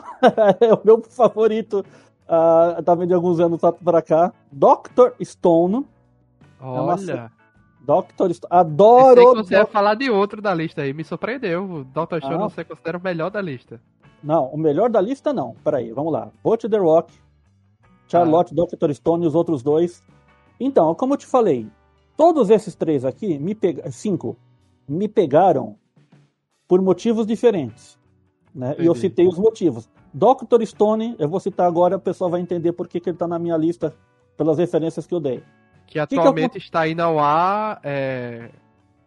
é 0.61 0.73
o 0.73 0.79
meu 0.85 1.01
favorito. 1.03 1.83
Ah, 2.25 2.81
tá 2.85 2.95
vendo 2.95 3.09
de 3.09 3.13
alguns 3.13 3.41
anos 3.41 3.59
pra 3.83 4.01
cá. 4.01 4.31
Dr. 4.49 5.11
Stone. 5.21 5.85
uma 6.61 6.93
Olha, 6.95 7.29
Dr. 7.81 8.31
Stone. 8.33 8.49
Adoro. 8.49 9.31
que 9.33 9.37
você 9.43 9.53
ia 9.55 9.59
Doc- 9.63 9.71
falar 9.73 9.95
de 9.95 10.09
outro 10.09 10.41
da 10.41 10.53
lista 10.53 10.81
aí, 10.81 10.93
me 10.93 11.03
surpreendeu. 11.03 11.63
O 11.65 11.83
Dr. 11.83 12.21
Show 12.21 12.31
Ah. 12.35 12.37
você 12.49 12.63
considera 12.63 12.97
o 12.97 13.01
melhor 13.03 13.29
da 13.29 13.41
lista. 13.41 13.81
Não, 14.23 14.45
o 14.47 14.57
melhor 14.57 14.89
da 14.89 15.01
lista 15.01 15.33
não. 15.33 15.55
Peraí, 15.61 15.91
vamos 15.91 16.13
lá. 16.13 16.29
Butch 16.41 16.69
the 16.69 16.77
Rock, 16.77 17.13
Charlotte, 18.07 18.55
Dr. 18.55 18.93
Stone 18.93 19.25
e 19.25 19.27
os 19.27 19.35
outros 19.35 19.61
dois. 19.61 20.01
Então, 20.57 20.95
como 20.95 21.15
eu 21.15 21.17
te 21.17 21.25
falei, 21.25 21.67
todos 22.15 22.49
esses 22.49 22.75
três 22.75 23.03
aqui, 23.03 23.37
me 23.37 23.53
pega... 23.53 23.91
cinco, 23.91 24.37
me 24.87 25.09
pegaram 25.09 25.75
por 26.67 26.81
motivos 26.81 27.25
diferentes. 27.27 27.97
Né? 28.53 28.75
E 28.79 28.85
eu 28.85 28.95
citei 28.95 29.27
os 29.27 29.37
motivos. 29.37 29.89
Dr. 30.13 30.63
Stone, 30.65 31.15
eu 31.19 31.27
vou 31.27 31.39
citar 31.39 31.67
agora, 31.67 31.97
o 31.97 31.99
pessoal 31.99 32.29
vai 32.29 32.39
entender 32.39 32.71
por 32.71 32.87
que, 32.87 32.99
que 32.99 33.09
ele 33.09 33.17
tá 33.17 33.27
na 33.27 33.37
minha 33.37 33.57
lista, 33.57 33.93
pelas 34.37 34.57
referências 34.57 35.05
que 35.05 35.13
eu 35.13 35.19
dei. 35.19 35.43
Que 35.85 35.93
que 35.93 35.99
atualmente 35.99 36.57
está 36.57 36.87
indo 36.87 37.01
ao 37.01 37.19
ar. 37.19 37.79
É, 37.83 38.49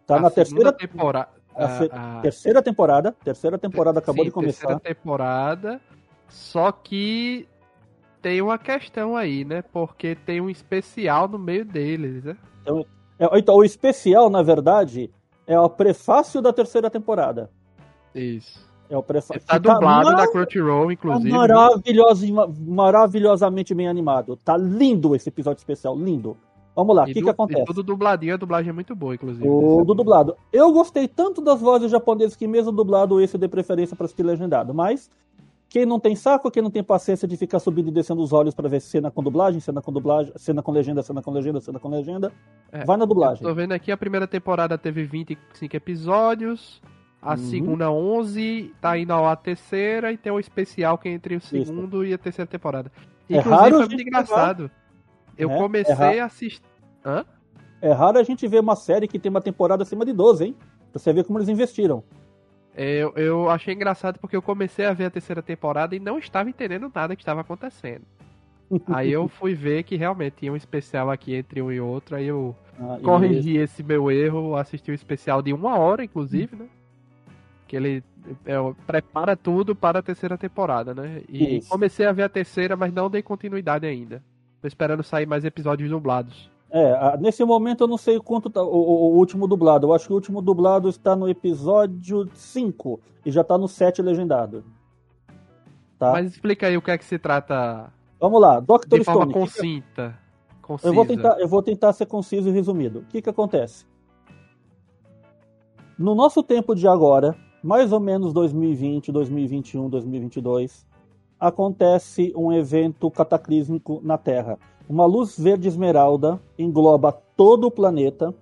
Tá 0.05 0.15
a 0.17 0.19
na 0.21 0.29
terceira, 0.31 0.71
temporada. 0.71 1.29
a 1.55 1.67
se- 1.77 1.89
terceira 2.21 2.61
temporada. 2.63 3.11
Terceira 3.23 3.57
temporada 3.59 3.99
acabou 3.99 4.23
de 4.25 4.31
começar. 4.31 4.67
Terceira 4.67 4.79
temporada. 4.95 5.81
Só 6.27 6.71
que 6.71 7.47
tem 8.21 8.41
uma 8.41 8.57
questão 8.57 9.15
aí, 9.15 9.43
né? 9.45 9.61
Porque 9.61 10.15
tem 10.15 10.41
um 10.41 10.49
especial 10.49 11.27
no 11.27 11.37
meio 11.39 11.63
deles, 11.65 12.23
né? 12.23 12.37
É, 13.19 13.37
Então, 13.37 13.55
o 13.55 13.63
especial, 13.63 14.29
na 14.29 14.41
verdade, 14.41 15.11
é 15.49 15.59
o 15.59 15.69
prefácio 15.69 16.41
da 16.41 16.53
terceira 16.53 16.89
temporada. 16.89 17.49
Isso. 18.15 18.67
É 18.89 18.97
o 18.97 19.03
prefácio. 19.03 19.41
Tá 19.45 19.55
Fica 19.55 19.73
dublado 19.73 20.05
mar- 20.11 20.17
na 20.17 20.27
Crunchyroll, 20.31 20.87
tá 20.87 20.93
inclusive. 20.93 21.29
maravilhoso, 21.31 22.25
maravilhosamente 22.67 23.73
bem 23.75 23.87
animado. 23.87 24.35
Tá 24.37 24.57
lindo 24.57 25.15
esse 25.15 25.29
episódio 25.29 25.59
especial, 25.59 25.95
lindo. 25.97 26.37
Vamos 26.75 26.95
lá, 26.95 27.03
o 27.03 27.05
que, 27.07 27.13
du- 27.15 27.23
que 27.23 27.29
acontece? 27.29 27.65
Tudo 27.65 27.83
dubladinho, 27.83 28.33
a 28.33 28.37
dublagem 28.37 28.69
é 28.69 28.73
muito 28.73 28.95
boa, 28.95 29.13
inclusive. 29.13 29.43
Tudo 29.43 29.93
dublado. 29.93 30.35
Eu 30.53 30.71
gostei 30.71 31.07
tanto 31.07 31.41
das 31.41 31.59
vozes 31.59 31.91
japonesas 31.91 32.35
que 32.35 32.47
mesmo 32.47 32.71
dublado 32.71 33.19
esse 33.19 33.35
eu 33.35 33.39
dei 33.39 33.49
preferência 33.49 33.95
para 33.95 34.05
assistir 34.05 34.23
legendado, 34.23 34.73
mas 34.73 35.09
Quem 35.69 35.85
não 35.85 35.99
tem 35.99 36.15
saco, 36.15 36.49
quem 36.49 36.63
não 36.63 36.71
tem 36.71 36.83
paciência 36.83 37.27
de 37.27 37.37
ficar 37.37 37.59
subindo 37.59 37.89
e 37.89 37.91
descendo 37.91 38.21
os 38.23 38.33
olhos 38.33 38.55
para 38.55 38.67
ver 38.67 38.79
cena 38.81 39.11
com 39.11 39.21
dublagem, 39.21 39.59
cena 39.59 39.81
com 39.83 39.91
dublagem, 39.91 40.33
cena 40.35 40.63
com 40.63 40.71
legenda, 40.71 41.03
cena 41.03 41.21
com 41.21 41.29
legenda, 41.31 41.61
cena 41.61 41.79
com 41.79 41.89
legenda, 41.89 42.31
É, 42.71 42.83
vai 42.85 42.97
na 42.97 43.05
dublagem. 43.05 43.43
Tô 43.43 43.53
vendo 43.53 43.71
aqui, 43.73 43.91
a 43.91 43.97
primeira 43.97 44.25
temporada 44.27 44.77
teve 44.79 45.03
25 45.03 45.75
episódios, 45.75 46.81
a 47.21 47.31
Uhum. 47.31 47.37
segunda 47.37 47.91
11, 47.91 48.73
tá 48.81 48.97
indo 48.97 49.13
ao 49.13 49.27
a 49.27 49.35
terceira 49.35 50.11
e 50.11 50.17
tem 50.17 50.31
o 50.31 50.39
especial 50.39 50.97
que 50.97 51.07
é 51.07 51.11
entre 51.11 51.35
o 51.35 51.41
segundo 51.41 52.03
e 52.03 52.13
a 52.15 52.17
terceira 52.17 52.49
temporada. 52.49 52.91
É 53.29 53.37
Inclusive 53.37 53.55
raro 53.55 53.75
a 53.75 53.79
foi 53.79 53.87
muito 53.89 54.01
engraçado. 54.01 54.71
Eu 55.37 55.51
É, 55.51 55.53
é 55.53 55.57
comecei 55.57 55.93
raro. 55.95 56.21
a 56.21 56.25
assistir. 56.25 56.61
Hã? 57.05 57.23
É 57.79 57.91
raro 57.91 58.17
a 58.17 58.23
gente 58.23 58.47
ver 58.47 58.59
uma 58.59 58.75
série 58.75 59.07
que 59.07 59.19
tem 59.19 59.29
uma 59.29 59.39
temporada 59.39 59.83
acima 59.83 60.03
de 60.03 60.13
12, 60.13 60.45
hein? 60.45 60.55
Pra 60.91 60.99
você 60.99 61.13
ver 61.13 61.23
como 61.25 61.37
eles 61.37 61.47
investiram. 61.47 62.03
Eu, 62.75 63.13
eu 63.15 63.49
achei 63.49 63.73
engraçado 63.73 64.19
porque 64.19 64.35
eu 64.35 64.41
comecei 64.41 64.85
a 64.85 64.93
ver 64.93 65.05
a 65.05 65.09
terceira 65.11 65.41
temporada 65.41 65.95
e 65.95 65.99
não 65.99 66.17
estava 66.19 66.49
entendendo 66.49 66.91
nada 66.93 67.15
que 67.15 67.21
estava 67.21 67.41
acontecendo. 67.41 68.05
Aí 68.87 69.11
eu 69.11 69.27
fui 69.27 69.53
ver 69.55 69.83
que 69.83 69.95
realmente 69.95 70.35
tinha 70.37 70.51
um 70.53 70.55
especial 70.55 71.09
aqui 71.09 71.33
entre 71.33 71.61
um 71.61 71.71
e 71.71 71.79
outro, 71.81 72.15
aí 72.15 72.27
eu 72.27 72.55
Ah, 72.79 72.99
corrigi 73.03 73.57
esse 73.57 73.83
meu 73.83 74.11
erro, 74.11 74.55
assisti 74.55 74.91
o 74.91 74.93
especial 74.93 75.41
de 75.41 75.51
uma 75.53 75.77
hora, 75.77 76.03
inclusive, 76.03 76.55
né? 76.55 76.69
Que 77.67 77.75
ele 77.75 78.03
é, 78.45 78.55
prepara 78.85 79.35
tudo 79.35 79.75
para 79.75 79.99
a 79.99 80.03
terceira 80.03 80.37
temporada, 80.37 80.93
né? 80.93 81.23
E 81.27 81.57
Isso. 81.57 81.67
comecei 81.67 82.05
a 82.05 82.11
ver 82.11 82.23
a 82.23 82.29
terceira, 82.29 82.75
mas 82.77 82.93
não 82.93 83.09
dei 83.09 83.21
continuidade 83.23 83.85
ainda. 83.87 84.23
Tô 84.61 84.67
esperando 84.67 85.03
sair 85.03 85.25
mais 85.25 85.43
episódios 85.45 85.89
dublados. 85.89 86.49
É, 86.71 87.17
nesse 87.17 87.43
momento 87.43 87.83
eu 87.83 87.87
não 87.87 87.97
sei 87.97 88.19
quanto 88.19 88.49
tá 88.49 88.61
o, 88.61 88.67
o- 88.67 89.17
último 89.17 89.47
dublado. 89.47 89.87
Eu 89.87 89.93
acho 89.93 90.05
que 90.05 90.11
o 90.13 90.15
último 90.15 90.41
dublado 90.41 90.87
está 90.87 91.15
no 91.15 91.27
episódio 91.27 92.29
5 92.33 92.99
e 93.25 93.31
já 93.31 93.43
tá 93.43 93.57
no 93.57 93.67
7 93.67 94.01
legendado. 94.01 94.63
Tá? 95.97 96.11
Mas 96.11 96.31
explica 96.31 96.67
aí 96.67 96.77
o 96.77 96.81
que 96.81 96.91
é 96.91 96.97
que 96.97 97.05
se 97.05 97.17
trata 97.17 97.91
Vamos 98.19 98.39
lá, 98.39 98.59
Dr. 98.59 98.87
de 98.99 99.03
forma 99.03 99.21
Stone. 99.21 99.33
concinta. 99.33 100.17
Concisa. 100.61 100.87
eu, 100.89 100.93
vou 100.93 101.05
tentar, 101.05 101.39
eu 101.39 101.47
vou 101.47 101.63
tentar 101.63 101.93
ser 101.93 102.05
conciso 102.05 102.49
e 102.49 102.51
resumido. 102.51 102.99
O 102.99 103.05
que, 103.05 103.21
que 103.21 103.29
acontece? 103.29 103.85
No 105.97 106.13
nosso 106.13 106.43
tempo 106.43 106.75
de 106.75 106.87
agora, 106.87 107.35
mais 107.63 107.91
ou 107.91 107.99
menos 107.99 108.31
2020, 108.31 109.11
2021, 109.11 109.89
2022, 109.89 110.85
acontece 111.39 112.31
um 112.35 112.51
evento 112.53 113.09
cataclísmico 113.09 113.99
na 114.03 114.17
Terra. 114.17 114.57
Uma 114.89 115.05
luz 115.05 115.37
verde 115.39 115.67
esmeralda 115.67 116.41
engloba 116.57 117.11
todo 117.37 117.67
o 117.67 117.71
planeta. 117.71 118.33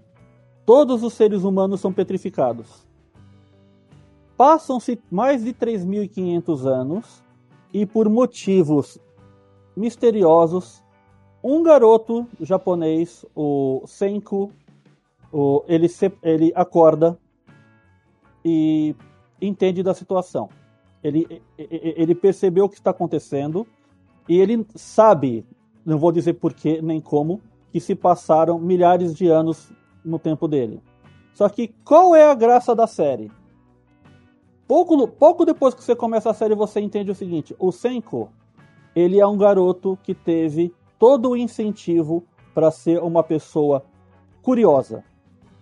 Todos 0.65 1.03
os 1.03 1.13
seres 1.13 1.43
humanos 1.43 1.81
são 1.81 1.91
petrificados. 1.91 2.88
Passam-se 4.38 4.99
mais 5.12 5.43
de 5.43 5.53
3.500 5.53 6.65
anos 6.65 7.21
e, 7.73 7.86
por 7.86 8.07
motivos 8.07 8.97
misteriosos, 9.75 10.81
um 11.43 11.62
garoto 11.63 12.25
japonês, 12.39 13.25
o 13.36 13.81
Senku, 13.86 14.51
o- 15.31 15.63
ele, 15.67 15.88
se- 15.89 16.12
ele 16.23 16.51
acorda 16.55 17.17
e 18.43 18.95
entende 19.41 19.83
da 19.83 19.93
situação. 19.93 20.49
Ele, 21.03 21.41
ele 21.57 22.15
percebeu 22.15 22.65
o 22.65 22.69
que 22.69 22.75
está 22.75 22.91
acontecendo 22.91 23.65
e 24.27 24.39
ele 24.39 24.65
sabe, 24.75 25.45
não 25.88 25.97
vou 25.97 26.12
dizer 26.12 26.34
porquê 26.34 26.82
nem 26.82 27.00
como, 27.00 27.39
que 27.71 27.80
se 27.80 27.95
passaram 27.95 28.60
milhares 28.60 29.15
de 29.15 29.28
anos 29.28 29.71
no 30.04 30.19
tempo 30.19 30.45
dele. 30.45 30.82
Só 31.34 31.47
que 31.47 31.69
qual 31.86 32.13
é 32.13 32.30
a 32.30 32.36
graça 32.36 32.76
da 32.76 32.86
série? 32.86 33.32
Pouco, 34.67 35.08
pouco 35.08 35.45
depois 35.45 35.73
que 35.73 35.82
você 35.82 35.95
começa 35.95 36.30
a 36.30 36.34
série, 36.34 36.54
você 36.56 36.82
entende 36.82 37.10
o 37.10 37.15
seguinte: 37.15 37.56
o 37.58 37.71
Senko, 37.71 38.30
ele 38.93 39.17
é 39.17 39.26
um 39.26 39.38
garoto 39.38 39.97
que 40.04 40.13
teve 40.13 40.73
todo 41.00 41.30
o 41.30 41.38
incentivo 41.38 42.21
para 42.54 42.69
ser 42.69 43.02
uma 43.02 43.23
pessoa 43.23 43.86
curiosa. 44.41 45.06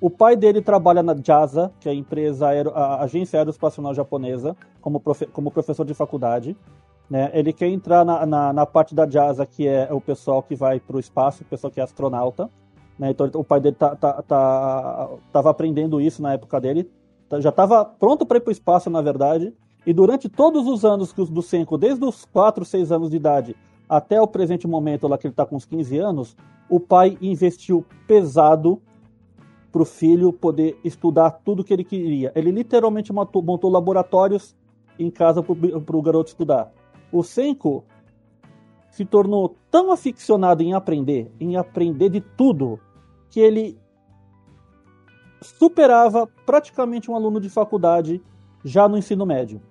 O 0.02 0.10
pai 0.10 0.36
dele 0.36 0.62
trabalha 0.62 1.04
na 1.04 1.16
JASA, 1.16 1.72
que 1.80 1.88
é 1.88 1.92
a 1.92 1.96
empresa 1.96 2.48
a 2.74 3.04
agência 3.04 3.38
aeroespacial 3.40 3.94
japonesa, 3.94 4.58
como, 4.82 5.00
profe, 5.00 5.28
como 5.28 5.52
professor 5.52 5.86
de 5.86 5.94
faculdade. 5.94 6.58
Né? 7.10 7.30
Ele 7.34 7.54
quer 7.54 7.68
entrar 7.68 8.04
na, 8.04 8.26
na, 8.26 8.54
na, 8.54 8.66
parte 8.66 8.96
da 8.96 9.08
JASA, 9.08 9.46
que 9.46 9.68
é 9.68 9.88
o 9.92 10.02
pessoal 10.02 10.42
que 10.42 10.56
vai 10.56 10.80
para 10.80 10.98
o 10.98 11.00
espaço, 11.00 11.44
o 11.44 11.46
pessoal 11.46 11.72
que 11.72 11.80
é 11.80 11.84
astronauta. 11.84 12.50
Né? 12.98 13.12
Então 13.12 13.30
o 13.36 13.44
pai 13.44 13.60
dele 13.60 13.76
tá, 13.76 13.96
tá, 13.96 14.22
tá, 14.24 15.10
tava 15.32 15.50
aprendendo 15.50 16.02
isso 16.02 16.22
na 16.22 16.34
época 16.34 16.60
dele. 16.60 16.90
Já 17.40 17.50
estava 17.50 17.86
pronto 17.86 18.26
para 18.26 18.38
ir 18.38 18.42
para 18.42 18.50
o 18.50 18.52
espaço, 18.52 18.90
na 18.90 19.02
verdade. 19.02 19.54
E 19.86 19.94
durante 19.94 20.28
todos 20.28 20.66
os 20.68 20.84
anos 20.84 21.14
do 21.14 21.42
Senko, 21.42 21.78
desde 21.78 22.04
os 22.04 22.26
4, 22.26 22.66
6 22.66 22.92
anos 22.92 23.10
de 23.10 23.18
idade 23.18 23.56
até 23.88 24.20
o 24.20 24.28
presente 24.28 24.68
momento, 24.68 25.08
lá 25.08 25.18
que 25.18 25.28
ele 25.28 25.34
está 25.34 25.46
com 25.46 25.56
uns 25.56 25.66
15 25.66 25.98
anos, 26.00 26.36
o 26.68 26.80
pai 26.80 27.18
investiu 27.22 27.86
pesado 28.08 28.82
para 29.72 29.82
o 29.82 29.86
filho 29.86 30.34
poder 30.34 30.80
estudar 30.84 31.30
tudo 31.30 31.64
que 31.64 31.74
ele 31.74 31.84
queria. 31.84 32.32
Ele 32.34 32.50
literalmente 32.50 33.14
montou, 33.14 33.44
montou 33.44 33.70
laboratórios 33.70 34.56
em 34.98 35.12
casa 35.12 35.44
para 35.44 35.98
o 35.98 36.02
garoto 36.02 36.30
estudar. 36.30 36.72
O 37.12 37.24
Senko 37.24 37.84
se 38.90 39.04
tornou 39.06 39.56
tão 39.70 39.92
aficionado 39.92 40.64
em 40.64 40.74
aprender, 40.74 41.32
em 41.40 41.58
aprender 41.58 42.10
de 42.10 42.22
tudo, 42.22 42.80
que 43.30 43.40
ele 43.40 43.78
superava 45.42 46.28
praticamente 46.46 47.12
um 47.12 47.16
aluno 47.16 47.40
de 47.40 47.50
faculdade 47.50 48.22
já 48.64 48.88
no 48.88 48.98
ensino 48.98 49.26
médio. 49.26 49.62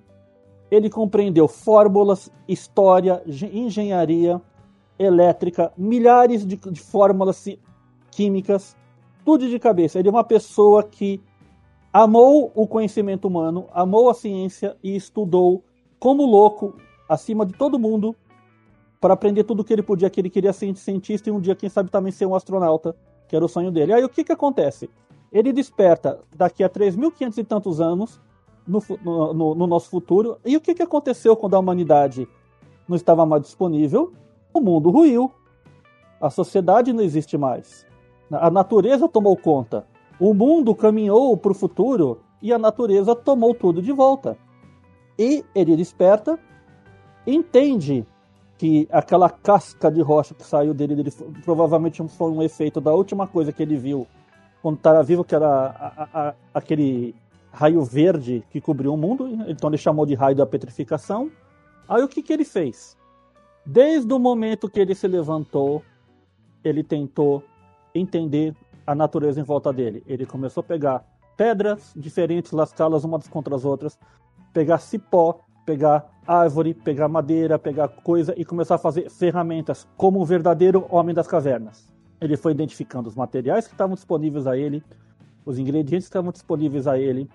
Ele 0.70 0.90
compreendeu 0.90 1.48
fórmulas, 1.48 2.30
história, 2.46 3.22
engenharia, 3.26 4.40
elétrica, 4.98 5.72
milhares 5.76 6.46
de, 6.46 6.56
de 6.56 6.80
fórmulas 6.80 7.44
químicas, 8.10 8.76
tudo 9.24 9.48
de 9.48 9.58
cabeça. 9.58 9.98
Ele 9.98 10.08
é 10.08 10.10
uma 10.10 10.24
pessoa 10.24 10.82
que 10.82 11.20
amou 11.92 12.52
o 12.54 12.66
conhecimento 12.66 13.26
humano, 13.26 13.66
amou 13.72 14.10
a 14.10 14.14
ciência 14.14 14.76
e 14.82 14.94
estudou 14.94 15.64
como 15.98 16.26
louco, 16.26 16.76
acima 17.08 17.44
de 17.44 17.52
todo 17.52 17.78
mundo, 17.78 18.14
para 19.00 19.14
aprender 19.14 19.44
tudo 19.44 19.60
o 19.60 19.64
que 19.64 19.72
ele 19.72 19.82
podia, 19.82 20.08
que 20.08 20.20
ele 20.20 20.30
queria 20.30 20.52
ser 20.52 20.74
cientista 20.76 21.28
e 21.28 21.32
um 21.32 21.40
dia, 21.40 21.54
quem 21.54 21.68
sabe, 21.68 21.90
também 21.90 22.10
ser 22.10 22.26
um 22.26 22.34
astronauta, 22.34 22.96
que 23.28 23.36
era 23.36 23.44
o 23.44 23.48
sonho 23.48 23.70
dele. 23.70 23.92
Aí 23.92 24.04
o 24.04 24.08
que, 24.08 24.24
que 24.24 24.32
acontece? 24.32 24.88
Ele 25.30 25.52
desperta 25.52 26.20
daqui 26.34 26.64
a 26.64 26.70
3.500 26.70 27.38
e 27.38 27.44
tantos 27.44 27.80
anos 27.80 28.20
no, 28.66 28.82
no, 29.02 29.54
no, 29.54 29.66
nosso 29.66 29.90
futuro. 29.90 30.38
E 30.44 30.56
o 30.56 30.60
que, 30.60 30.74
que 30.74 30.82
aconteceu 30.82 31.36
quando 31.36 31.54
a 31.54 31.58
humanidade 31.58 32.28
não 32.88 32.96
estava 32.96 33.26
mais 33.26 33.42
disponível? 33.42 34.12
O 34.52 34.60
mundo 34.60 34.90
ruiu. 34.90 35.30
A 36.20 36.30
sociedade 36.30 36.92
não 36.92 37.02
existe 37.02 37.36
mais. 37.36 37.86
A 38.30 38.50
natureza 38.50 39.08
tomou 39.08 39.36
conta. 39.36 39.86
O 40.18 40.32
mundo 40.32 40.74
caminhou 40.74 41.36
para 41.36 41.52
o 41.52 41.54
futuro 41.54 42.20
e 42.40 42.52
a 42.52 42.58
natureza 42.58 43.14
tomou 43.14 43.54
tudo 43.54 43.82
de 43.82 43.92
volta. 43.92 44.38
E 45.18 45.44
ele 45.54 45.76
desperta, 45.76 46.38
entende 47.26 48.06
que 48.56 48.88
aquela 48.90 49.28
casca 49.28 49.90
de 49.90 50.00
rocha 50.00 50.34
que 50.34 50.44
saiu 50.44 50.72
dele, 50.72 50.94
dele 50.94 51.10
provavelmente 51.44 52.06
foi 52.08 52.30
um 52.30 52.42
efeito 52.42 52.80
da 52.80 52.92
última 52.92 53.26
coisa 53.26 53.52
que 53.52 53.62
ele 53.62 53.76
viu 53.76 54.06
quando 54.62 54.76
estava 54.76 55.02
vivo, 55.02 55.24
que 55.24 55.34
era 55.34 55.46
a, 55.46 55.68
a, 55.86 56.28
a, 56.28 56.34
aquele 56.54 57.14
raio 57.52 57.84
verde 57.84 58.42
que 58.50 58.60
cobriu 58.60 58.94
o 58.94 58.96
mundo. 58.96 59.28
Então 59.46 59.68
ele 59.68 59.76
chamou 59.76 60.06
de 60.06 60.14
raio 60.14 60.36
da 60.36 60.46
petrificação. 60.46 61.30
Aí 61.88 62.02
o 62.02 62.08
que, 62.08 62.22
que 62.22 62.32
ele 62.32 62.44
fez? 62.44 62.96
Desde 63.66 64.12
o 64.12 64.18
momento 64.18 64.68
que 64.68 64.80
ele 64.80 64.94
se 64.94 65.06
levantou, 65.06 65.82
ele 66.62 66.82
tentou 66.82 67.42
entender 67.94 68.54
a 68.86 68.94
natureza 68.94 69.40
em 69.40 69.44
volta 69.44 69.72
dele. 69.72 70.02
Ele 70.06 70.26
começou 70.26 70.60
a 70.60 70.64
pegar 70.64 71.04
pedras 71.36 71.92
diferentes, 71.96 72.52
lascá-las 72.52 73.04
umas 73.04 73.28
contra 73.28 73.54
as 73.54 73.64
outras, 73.64 73.98
pegar 74.52 74.78
cipó, 74.78 75.40
pegar 75.64 76.06
árvore, 76.26 76.74
pegar 76.74 77.08
madeira, 77.08 77.58
pegar 77.58 77.88
coisa 77.88 78.34
e 78.36 78.44
começar 78.44 78.76
a 78.76 78.78
fazer 78.78 79.10
ferramentas 79.10 79.86
como 79.96 80.20
um 80.20 80.24
verdadeiro 80.24 80.86
homem 80.90 81.14
das 81.14 81.26
cavernas. 81.26 81.92
Ele 82.20 82.36
foi 82.36 82.52
identificando 82.52 83.08
os 83.08 83.14
materiais 83.14 83.66
que 83.66 83.74
estavam 83.74 83.94
disponíveis 83.94 84.46
a 84.46 84.56
ele, 84.56 84.82
os 85.44 85.58
ingredientes 85.58 86.06
que 86.06 86.10
estavam 86.10 86.32
disponíveis 86.32 86.86
a 86.86 86.98
ele, 86.98 87.28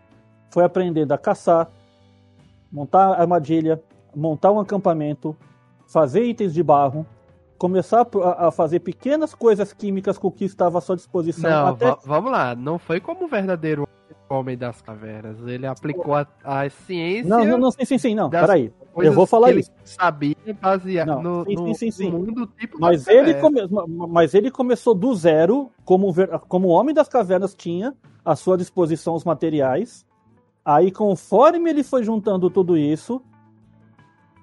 foi 0.49 0.63
aprendendo 0.63 1.11
a 1.11 1.17
caçar, 1.17 1.69
montar 2.71 3.19
armadilha, 3.19 3.81
montar 4.15 4.51
um 4.51 4.59
acampamento, 4.59 5.35
fazer 5.87 6.23
itens 6.23 6.53
de 6.53 6.63
barro, 6.63 7.05
começar 7.57 8.07
a 8.37 8.51
fazer 8.51 8.79
pequenas 8.79 9.35
coisas 9.35 9.73
químicas 9.73 10.17
com 10.17 10.29
o 10.29 10.31
que 10.31 10.45
estava 10.45 10.77
à 10.77 10.81
sua 10.81 10.95
disposição. 10.95 11.49
Não, 11.49 11.67
até... 11.67 11.95
vamos 12.05 12.31
lá, 12.31 12.55
não 12.55 12.79
foi 12.79 12.99
como 12.99 13.25
o 13.25 13.27
verdadeiro 13.27 13.87
homem 14.29 14.57
das 14.57 14.81
cavernas. 14.81 15.37
Ele 15.47 15.65
aplicou 15.65 16.13
a, 16.15 16.27
a 16.43 16.69
ciência. 16.69 17.27
Não, 17.29 17.43
não, 17.43 17.57
não, 17.57 17.71
sim, 17.71 17.85
sim, 17.85 17.97
sim, 17.97 18.15
não. 18.15 18.29
Peraí. 18.29 18.71
Eu 18.97 19.13
vou 19.13 19.25
falar 19.25 19.47
que 19.47 19.53
ele 19.53 19.59
isso. 19.61 19.71
sabia 19.83 20.35
baseado 20.61 21.07
Não, 21.07 21.21
no, 21.21 21.45
sim, 21.45 21.55
no- 21.55 21.65
sim, 21.67 21.73
sim, 21.73 21.91
sim. 21.91 22.11
no 22.11 22.19
mundo 22.19 22.47
tipo 22.57 22.77
Mas 22.79 23.07
ele, 23.07 23.33
come... 23.35 23.61
mas 24.09 24.33
ele 24.33 24.51
começou 24.51 24.93
do 24.93 25.13
zero, 25.15 25.71
como, 25.85 26.11
ver- 26.11 26.29
como 26.47 26.67
o 26.67 26.71
Homem 26.71 26.93
das 26.93 27.07
Cavernas 27.07 27.55
tinha 27.55 27.95
à 28.23 28.35
sua 28.35 28.57
disposição 28.57 29.15
os 29.15 29.23
materiais. 29.23 30.05
Aí, 30.65 30.91
conforme 30.91 31.69
ele 31.69 31.83
foi 31.83 32.03
juntando 32.03 32.49
tudo 32.49 32.77
isso, 32.77 33.21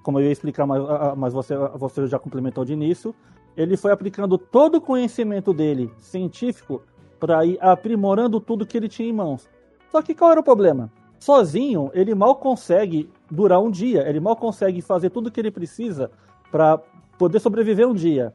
como 0.02 0.18
eu 0.18 0.24
ia 0.24 0.32
explicar, 0.32 0.66
mas, 0.66 0.82
mas 1.16 1.32
você, 1.32 1.54
você 1.76 2.06
já 2.06 2.18
complementou 2.18 2.64
de 2.64 2.72
início, 2.72 3.14
ele 3.56 3.76
foi 3.76 3.92
aplicando 3.92 4.38
todo 4.38 4.76
o 4.76 4.80
conhecimento 4.80 5.52
dele, 5.52 5.92
científico, 5.98 6.82
para 7.20 7.44
ir 7.44 7.58
aprimorando 7.60 8.40
tudo 8.40 8.66
que 8.66 8.76
ele 8.76 8.88
tinha 8.88 9.08
em 9.08 9.12
mãos. 9.12 9.48
Só 9.96 10.02
que 10.02 10.14
qual 10.14 10.30
era 10.30 10.40
o 10.40 10.44
problema? 10.44 10.92
Sozinho, 11.18 11.90
ele 11.94 12.14
mal 12.14 12.36
consegue 12.36 13.10
durar 13.30 13.62
um 13.62 13.70
dia, 13.70 14.06
ele 14.06 14.20
mal 14.20 14.36
consegue 14.36 14.82
fazer 14.82 15.08
tudo 15.08 15.28
o 15.28 15.30
que 15.30 15.40
ele 15.40 15.50
precisa 15.50 16.10
para 16.50 16.76
poder 17.16 17.40
sobreviver 17.40 17.88
um 17.88 17.94
dia. 17.94 18.34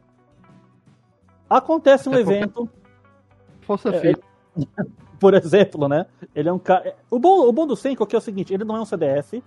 Acontece 1.48 2.10
um 2.10 2.16
é 2.16 2.22
evento. 2.22 2.68
Força 3.62 3.90
é, 3.90 4.02
Filho. 4.02 4.24
Por 5.22 5.36
exemplo, 5.36 5.88
né? 5.88 6.08
Ele 6.34 6.50
é 6.50 6.52
um 6.52 6.58
cara. 6.58 6.96
O 7.12 7.20
bom, 7.20 7.48
o 7.48 7.52
bom 7.52 7.68
do 7.68 7.76
Senko 7.76 8.08
é, 8.12 8.16
é 8.16 8.18
o 8.18 8.22
seguinte: 8.22 8.52
ele 8.52 8.64
não 8.64 8.76
é 8.76 8.82
um 8.82 8.86
CDF, 8.86 9.44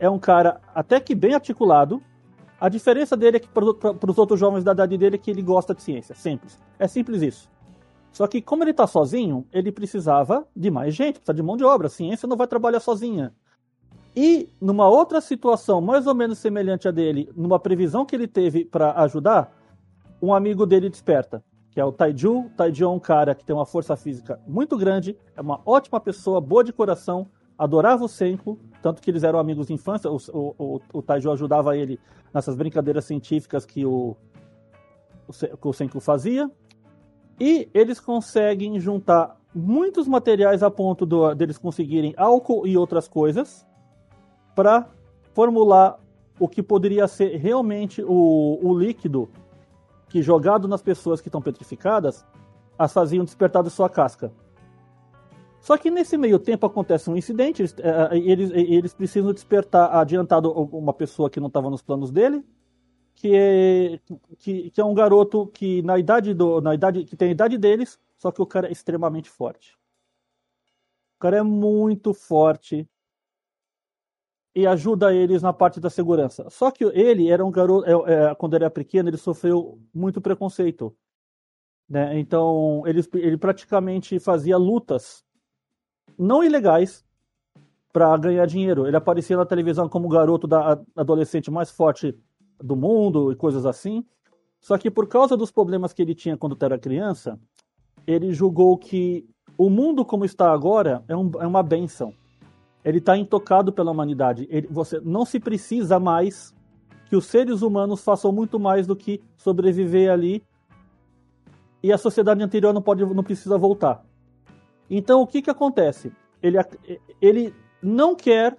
é 0.00 0.10
um 0.10 0.18
cara 0.18 0.60
até 0.74 0.98
que 0.98 1.14
bem 1.14 1.34
articulado. 1.34 2.02
A 2.60 2.68
diferença 2.68 3.16
dele 3.16 3.36
é 3.36 3.40
que 3.40 3.48
para 3.48 4.10
os 4.10 4.18
outros 4.18 4.40
jovens 4.40 4.64
da 4.64 4.72
idade 4.72 4.98
dele 4.98 5.14
é 5.14 5.18
que 5.18 5.30
ele 5.30 5.42
gosta 5.42 5.72
de 5.72 5.82
ciência. 5.82 6.16
Simples. 6.16 6.58
É 6.80 6.88
simples 6.88 7.22
isso. 7.22 7.48
Só 8.14 8.28
que 8.28 8.40
como 8.40 8.62
ele 8.62 8.70
está 8.70 8.86
sozinho, 8.86 9.44
ele 9.52 9.72
precisava 9.72 10.46
de 10.54 10.70
mais 10.70 10.94
gente, 10.94 11.16
precisa 11.16 11.34
de 11.34 11.42
mão 11.42 11.56
de 11.56 11.64
obra. 11.64 11.88
A 11.88 11.90
ciência 11.90 12.28
não 12.28 12.36
vai 12.36 12.46
trabalhar 12.46 12.78
sozinha. 12.78 13.34
E 14.14 14.48
numa 14.60 14.86
outra 14.88 15.20
situação 15.20 15.80
mais 15.80 16.06
ou 16.06 16.14
menos 16.14 16.38
semelhante 16.38 16.86
a 16.86 16.92
dele, 16.92 17.28
numa 17.36 17.58
previsão 17.58 18.06
que 18.06 18.14
ele 18.14 18.28
teve 18.28 18.64
para 18.64 18.92
ajudar, 19.02 19.52
um 20.22 20.32
amigo 20.32 20.64
dele 20.64 20.88
desperta, 20.88 21.42
que 21.72 21.80
é 21.80 21.84
o 21.84 21.90
Taiju. 21.90 22.48
Taiju 22.56 22.84
é 22.84 22.88
um 22.88 23.00
cara 23.00 23.34
que 23.34 23.44
tem 23.44 23.54
uma 23.54 23.66
força 23.66 23.96
física 23.96 24.40
muito 24.46 24.78
grande, 24.78 25.18
é 25.36 25.40
uma 25.40 25.60
ótima 25.66 25.98
pessoa, 25.98 26.40
boa 26.40 26.62
de 26.62 26.72
coração, 26.72 27.26
adorava 27.58 28.04
o 28.04 28.08
Senko, 28.08 28.60
tanto 28.80 29.02
que 29.02 29.10
eles 29.10 29.24
eram 29.24 29.40
amigos 29.40 29.66
de 29.66 29.72
infância. 29.72 30.08
O, 30.08 30.18
o, 30.32 30.80
o, 30.92 31.02
Taiju 31.02 31.32
ajudava 31.32 31.76
ele 31.76 31.98
nessas 32.32 32.54
brincadeiras 32.54 33.04
científicas 33.04 33.66
que 33.66 33.84
o, 33.84 34.16
o, 35.26 35.68
o 35.68 35.72
Senko 35.72 35.98
fazia. 35.98 36.48
E 37.38 37.68
eles 37.74 37.98
conseguem 38.00 38.78
juntar 38.78 39.36
muitos 39.54 40.08
materiais 40.08 40.62
a 40.62 40.70
ponto 40.70 41.06
do, 41.06 41.34
deles 41.34 41.58
conseguirem 41.58 42.14
álcool 42.16 42.66
e 42.66 42.76
outras 42.76 43.06
coisas 43.06 43.66
para 44.54 44.88
formular 45.32 45.98
o 46.38 46.48
que 46.48 46.62
poderia 46.62 47.06
ser 47.06 47.36
realmente 47.36 48.02
o, 48.02 48.58
o 48.62 48.78
líquido 48.78 49.28
que, 50.08 50.22
jogado 50.22 50.66
nas 50.68 50.82
pessoas 50.82 51.20
que 51.20 51.28
estão 51.28 51.42
petrificadas, 51.42 52.24
as 52.78 52.92
faziam 52.92 53.24
despertar 53.24 53.62
da 53.62 53.70
sua 53.70 53.88
casca. 53.88 54.32
Só 55.60 55.78
que 55.78 55.90
nesse 55.90 56.18
meio 56.18 56.38
tempo 56.38 56.66
acontece 56.66 57.08
um 57.08 57.16
incidente, 57.16 57.62
eles, 57.62 57.74
é, 57.78 58.18
eles, 58.18 58.50
eles 58.52 58.92
precisam 58.92 59.32
despertar 59.32 59.96
adiantado 59.96 60.52
uma 60.52 60.92
pessoa 60.92 61.30
que 61.30 61.40
não 61.40 61.48
estava 61.48 61.70
nos 61.70 61.80
planos 61.80 62.10
dele, 62.10 62.44
que 63.14 63.34
é, 63.34 64.00
que, 64.38 64.70
que, 64.70 64.80
é 64.80 64.84
um 64.84 64.94
garoto 64.94 65.46
que 65.48 65.82
na 65.82 65.98
idade 65.98 66.34
do, 66.34 66.60
na 66.60 66.74
idade 66.74 67.04
que 67.04 67.16
tem 67.16 67.28
a 67.28 67.32
idade 67.32 67.56
deles, 67.56 67.98
só 68.18 68.30
que 68.30 68.42
o 68.42 68.46
cara 68.46 68.68
é 68.68 68.72
extremamente 68.72 69.30
forte. 69.30 69.78
O 71.16 71.20
cara 71.20 71.38
é 71.38 71.42
muito 71.42 72.12
forte 72.12 72.88
e 74.54 74.66
ajuda 74.66 75.14
eles 75.14 75.42
na 75.42 75.52
parte 75.52 75.80
da 75.80 75.90
segurança. 75.90 76.48
Só 76.50 76.70
que 76.70 76.84
ele 76.84 77.30
era 77.30 77.44
um 77.44 77.50
garoto, 77.50 77.88
é, 77.88 78.30
é, 78.30 78.34
quando 78.34 78.54
ele 78.54 78.64
era 78.64 78.70
pequeno, 78.70 79.08
ele 79.08 79.16
sofreu 79.16 79.80
muito 79.92 80.20
preconceito. 80.20 80.96
Né? 81.88 82.18
Então, 82.18 82.82
ele, 82.86 83.00
ele 83.14 83.36
praticamente 83.36 84.18
fazia 84.18 84.56
lutas 84.56 85.24
não 86.16 86.44
ilegais 86.44 87.04
para 87.92 88.16
ganhar 88.16 88.46
dinheiro. 88.46 88.86
Ele 88.86 88.96
aparecia 88.96 89.36
na 89.36 89.46
televisão 89.46 89.88
como 89.88 90.06
o 90.06 90.10
garoto 90.10 90.46
da 90.46 90.80
adolescente 90.96 91.50
mais 91.50 91.70
forte 91.70 92.16
do 92.62 92.76
mundo 92.76 93.32
e 93.32 93.36
coisas 93.36 93.66
assim. 93.66 94.04
Só 94.60 94.78
que 94.78 94.90
por 94.90 95.06
causa 95.06 95.36
dos 95.36 95.50
problemas 95.50 95.92
que 95.92 96.02
ele 96.02 96.14
tinha 96.14 96.36
quando 96.36 96.56
era 96.60 96.78
criança, 96.78 97.38
ele 98.06 98.32
julgou 98.32 98.76
que 98.78 99.28
o 99.56 99.68
mundo 99.68 100.04
como 100.04 100.24
está 100.24 100.52
agora 100.52 101.04
é, 101.08 101.16
um, 101.16 101.30
é 101.38 101.46
uma 101.46 101.62
benção 101.62 102.14
ele 102.84 102.98
está 102.98 103.16
intocado 103.16 103.72
pela 103.72 103.90
humanidade. 103.90 104.46
Ele, 104.50 104.68
você 104.70 105.00
não 105.00 105.24
se 105.24 105.40
precisa 105.40 105.98
mais 105.98 106.54
que 107.06 107.16
os 107.16 107.26
seres 107.26 107.62
humanos 107.62 108.04
façam 108.04 108.30
muito 108.30 108.60
mais 108.60 108.86
do 108.86 108.94
que 108.94 109.22
sobreviver 109.36 110.10
ali 110.10 110.42
e 111.82 111.92
a 111.92 111.98
sociedade 111.98 112.42
anterior 112.42 112.72
não 112.72 112.82
pode, 112.82 113.04
não 113.04 113.24
precisa 113.24 113.56
voltar. 113.56 114.04
Então 114.88 115.22
o 115.22 115.26
que 115.26 115.40
que 115.40 115.50
acontece? 115.50 116.12
Ele, 116.42 116.58
ele 117.20 117.54
não 117.82 118.14
quer 118.14 118.56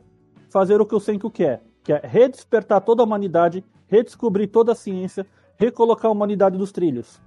fazer 0.49 0.81
o 0.81 0.85
que 0.85 0.95
o 0.95 0.99
Senko 0.99 1.29
quer, 1.29 1.63
que 1.85 1.93
é 1.93 2.01
redespertar 2.03 2.81
toda 2.81 3.03
a 3.03 3.05
humanidade, 3.05 3.63
redescobrir 3.87 4.49
toda 4.49 4.71
a 4.71 4.75
ciência, 4.75 5.25
recolocar 5.55 6.09
a 6.09 6.11
humanidade 6.11 6.57
dos 6.57 6.71
trilhos. 6.71 7.21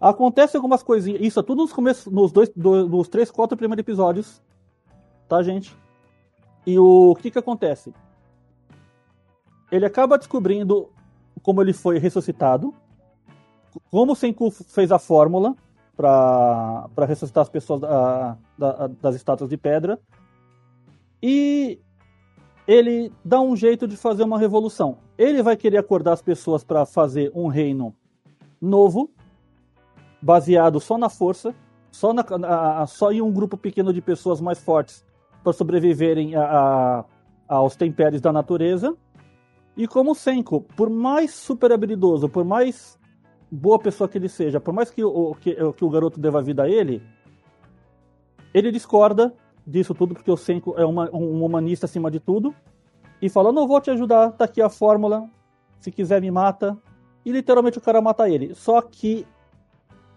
Acontece 0.00 0.56
algumas 0.56 0.82
coisinhas, 0.82 1.20
isso 1.20 1.38
é 1.38 1.42
tudo 1.42 1.60
nos 1.60 1.72
começos, 1.72 2.10
nos 2.10 2.32
dois, 2.32 2.50
nos 2.56 3.08
três, 3.08 3.30
quatro 3.30 3.56
primeiros 3.56 3.82
episódios, 3.82 4.42
tá, 5.28 5.42
gente? 5.42 5.76
E 6.66 6.78
o 6.78 7.14
que 7.14 7.30
que 7.30 7.38
acontece? 7.38 7.94
Ele 9.70 9.84
acaba 9.84 10.16
descobrindo 10.16 10.90
como 11.42 11.60
ele 11.60 11.74
foi 11.74 11.98
ressuscitado, 11.98 12.74
como 13.90 14.16
Senku 14.16 14.50
fez 14.50 14.90
a 14.90 14.98
fórmula 14.98 15.54
para 15.94 16.88
ressuscitar 17.06 17.42
as 17.42 17.50
pessoas 17.50 17.82
da, 17.82 18.38
da, 18.56 18.86
das 18.86 19.14
estátuas 19.14 19.50
de 19.50 19.58
pedra, 19.58 20.00
e 21.22 21.78
ele 22.66 23.12
dá 23.24 23.40
um 23.40 23.56
jeito 23.56 23.86
de 23.86 23.96
fazer 23.96 24.22
uma 24.22 24.38
revolução. 24.38 24.98
Ele 25.18 25.42
vai 25.42 25.56
querer 25.56 25.78
acordar 25.78 26.12
as 26.12 26.22
pessoas 26.22 26.62
para 26.62 26.86
fazer 26.86 27.30
um 27.34 27.48
reino 27.48 27.94
novo, 28.60 29.10
baseado 30.20 30.78
só 30.80 30.96
na 30.96 31.08
força, 31.08 31.54
só, 31.90 32.12
na, 32.12 32.24
a, 32.82 32.86
só 32.86 33.10
em 33.12 33.20
um 33.20 33.32
grupo 33.32 33.56
pequeno 33.56 33.92
de 33.92 34.00
pessoas 34.00 34.40
mais 34.40 34.58
fortes 34.58 35.04
para 35.42 35.52
sobreviverem 35.52 36.36
a, 36.36 36.44
a, 36.44 37.04
aos 37.48 37.74
tempéries 37.74 38.20
da 38.20 38.32
natureza. 38.32 38.96
E 39.76 39.88
como 39.88 40.14
Senko, 40.14 40.60
por 40.60 40.88
mais 40.88 41.34
super 41.34 41.72
habilidoso, 41.72 42.28
por 42.28 42.44
mais 42.44 42.98
boa 43.50 43.78
pessoa 43.78 44.08
que 44.08 44.16
ele 44.16 44.28
seja, 44.28 44.60
por 44.60 44.72
mais 44.72 44.90
que 44.90 45.02
o, 45.02 45.34
que, 45.34 45.54
que 45.72 45.84
o 45.84 45.90
garoto 45.90 46.20
deva 46.20 46.40
vida 46.40 46.62
a 46.62 46.68
ele, 46.68 47.02
ele 48.54 48.70
discorda 48.70 49.34
disso 49.66 49.94
tudo, 49.94 50.14
porque 50.14 50.30
o 50.30 50.36
Senko 50.36 50.74
é 50.76 50.84
uma, 50.84 51.10
um 51.14 51.44
humanista 51.44 51.86
acima 51.86 52.10
de 52.10 52.20
tudo, 52.20 52.54
e 53.20 53.28
fala: 53.28 53.52
Não 53.52 53.66
vou 53.66 53.80
te 53.80 53.90
ajudar, 53.90 54.32
tá 54.32 54.44
aqui 54.44 54.60
a 54.60 54.68
fórmula, 54.68 55.28
se 55.78 55.90
quiser 55.90 56.20
me 56.20 56.30
mata. 56.30 56.76
E 57.24 57.30
literalmente 57.30 57.78
o 57.78 57.80
cara 57.80 58.00
mata 58.00 58.28
ele. 58.28 58.52
Só 58.54 58.82
que 58.82 59.24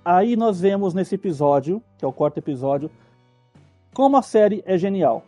aí 0.03 0.35
nós 0.35 0.59
vemos 0.59 0.93
nesse 0.93 1.13
episódio, 1.13 1.81
que 1.97 2.03
é 2.03 2.07
o 2.07 2.11
quarto 2.11 2.39
episódio, 2.39 2.89
como 3.93 4.17
a 4.17 4.23
série 4.23 4.63
é 4.65 4.75
genial. 4.75 5.23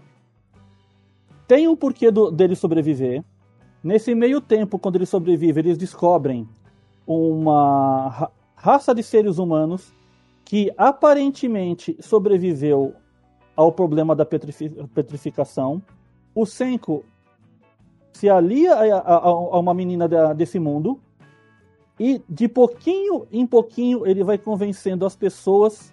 Tem 1.47 1.67
um 1.67 1.75
porquê 1.75 2.09
do, 2.11 2.31
dele 2.31 2.55
sobreviver. 2.55 3.23
Nesse 3.83 4.13
meio 4.15 4.41
tempo, 4.41 4.79
quando 4.79 4.95
ele 4.95 5.05
sobrevive, 5.05 5.59
eles 5.59 5.77
descobrem 5.77 6.49
uma 7.05 8.09
ra 8.09 8.31
raça 8.55 8.93
de 8.93 9.03
seres 9.03 9.37
humanos 9.37 9.93
que 10.43 10.71
aparentemente 10.75 11.95
sobreviveu 11.99 12.95
ao 13.57 13.71
problema 13.71 14.15
da 14.15 14.23
petrifi 14.23 14.69
petrificação. 14.93 15.81
O 16.33 16.45
Senko 16.45 17.03
se 18.13 18.29
alia 18.29 18.75
a, 18.75 18.97
a, 18.99 19.15
a 19.15 19.59
uma 19.59 19.73
menina 19.73 20.07
da, 20.07 20.31
desse 20.31 20.59
mundo 20.59 20.99
e 21.99 22.21
de 22.29 22.47
pouquinho 22.47 23.27
em 23.31 23.45
pouquinho 23.45 24.05
ele 24.05 24.23
vai 24.23 24.37
convencendo 24.37 25.05
as 25.05 25.15
pessoas 25.15 25.91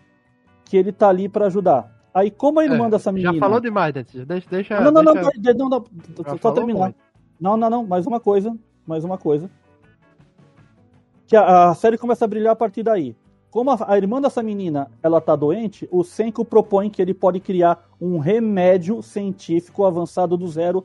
que 0.64 0.76
ele 0.76 0.92
tá 0.92 1.08
ali 1.08 1.28
para 1.28 1.46
ajudar. 1.46 1.92
Aí, 2.12 2.30
como 2.30 2.62
irmã 2.62 2.86
é, 2.86 2.90
dessa 2.90 3.10
menina. 3.10 3.32
Já 3.32 3.40
falou 3.40 3.58
demais, 3.58 3.92
Deixa. 3.92 4.24
deixa 4.24 4.80
não, 4.80 4.92
não, 4.92 5.02
deixa... 5.02 5.30
não, 5.52 5.54
não, 5.54 5.68
não, 5.68 5.84
não 6.26 6.38
só 6.38 6.52
terminar. 6.52 6.84
Muito. 6.84 6.96
Não, 7.40 7.56
não, 7.56 7.68
não, 7.68 7.86
mais 7.86 8.06
uma 8.06 8.20
coisa. 8.20 8.56
Mais 8.86 9.02
uma 9.02 9.18
coisa. 9.18 9.50
Que 11.26 11.36
a, 11.36 11.70
a, 11.70 11.74
série 11.74 11.98
começa 11.98 12.24
a 12.24 12.28
brilhar 12.28 12.52
a 12.52 12.56
partir 12.56 12.82
daí. 12.82 13.16
Como 13.54 13.70
a, 13.70 13.78
a 13.86 13.96
irmã 13.96 14.20
dessa 14.20 14.42
menina 14.42 14.90
ela 15.00 15.20
tá 15.20 15.36
doente, 15.36 15.88
o 15.92 16.02
Senko 16.02 16.44
propõe 16.44 16.90
que 16.90 17.00
ele 17.00 17.14
pode 17.14 17.38
criar 17.38 17.88
um 18.00 18.18
remédio 18.18 19.00
científico 19.00 19.84
avançado 19.84 20.36
do 20.36 20.48
zero 20.48 20.84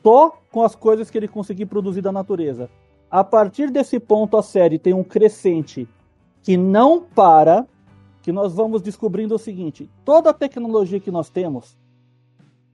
só 0.00 0.38
com 0.52 0.62
as 0.62 0.76
coisas 0.76 1.10
que 1.10 1.18
ele 1.18 1.26
conseguir 1.26 1.66
produzir 1.66 2.00
da 2.00 2.12
natureza. 2.12 2.70
A 3.10 3.24
partir 3.24 3.72
desse 3.72 3.98
ponto, 3.98 4.36
a 4.36 4.42
série 4.42 4.78
tem 4.78 4.94
um 4.94 5.02
crescente 5.02 5.88
que 6.44 6.56
não 6.56 7.02
para 7.02 7.66
que 8.22 8.30
nós 8.30 8.54
vamos 8.54 8.82
descobrindo 8.82 9.34
o 9.34 9.38
seguinte: 9.38 9.90
toda 10.04 10.30
a 10.30 10.32
tecnologia 10.32 11.00
que 11.00 11.10
nós 11.10 11.28
temos, 11.28 11.76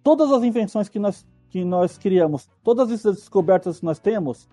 todas 0.02 0.30
as 0.30 0.42
invenções 0.44 0.90
que 0.90 0.98
nós, 0.98 1.26
que 1.48 1.64
nós 1.64 1.96
criamos, 1.96 2.50
todas 2.62 2.92
essas 2.92 3.16
descobertas 3.16 3.80
que 3.80 3.86
nós 3.86 3.98
temos, 3.98 4.46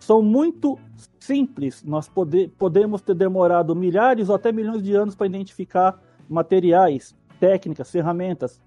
são 0.00 0.22
muito 0.22 0.78
simples. 1.20 1.84
Nós 1.84 2.08
pode, 2.08 2.48
podemos 2.58 3.02
ter 3.02 3.14
demorado 3.14 3.76
milhares 3.76 4.28
ou 4.28 4.34
até 4.34 4.50
milhões 4.50 4.82
de 4.82 4.94
anos 4.94 5.14
para 5.14 5.26
identificar 5.26 6.00
materiais, 6.28 7.14
técnicas, 7.38 7.90
ferramentas. 7.90 8.60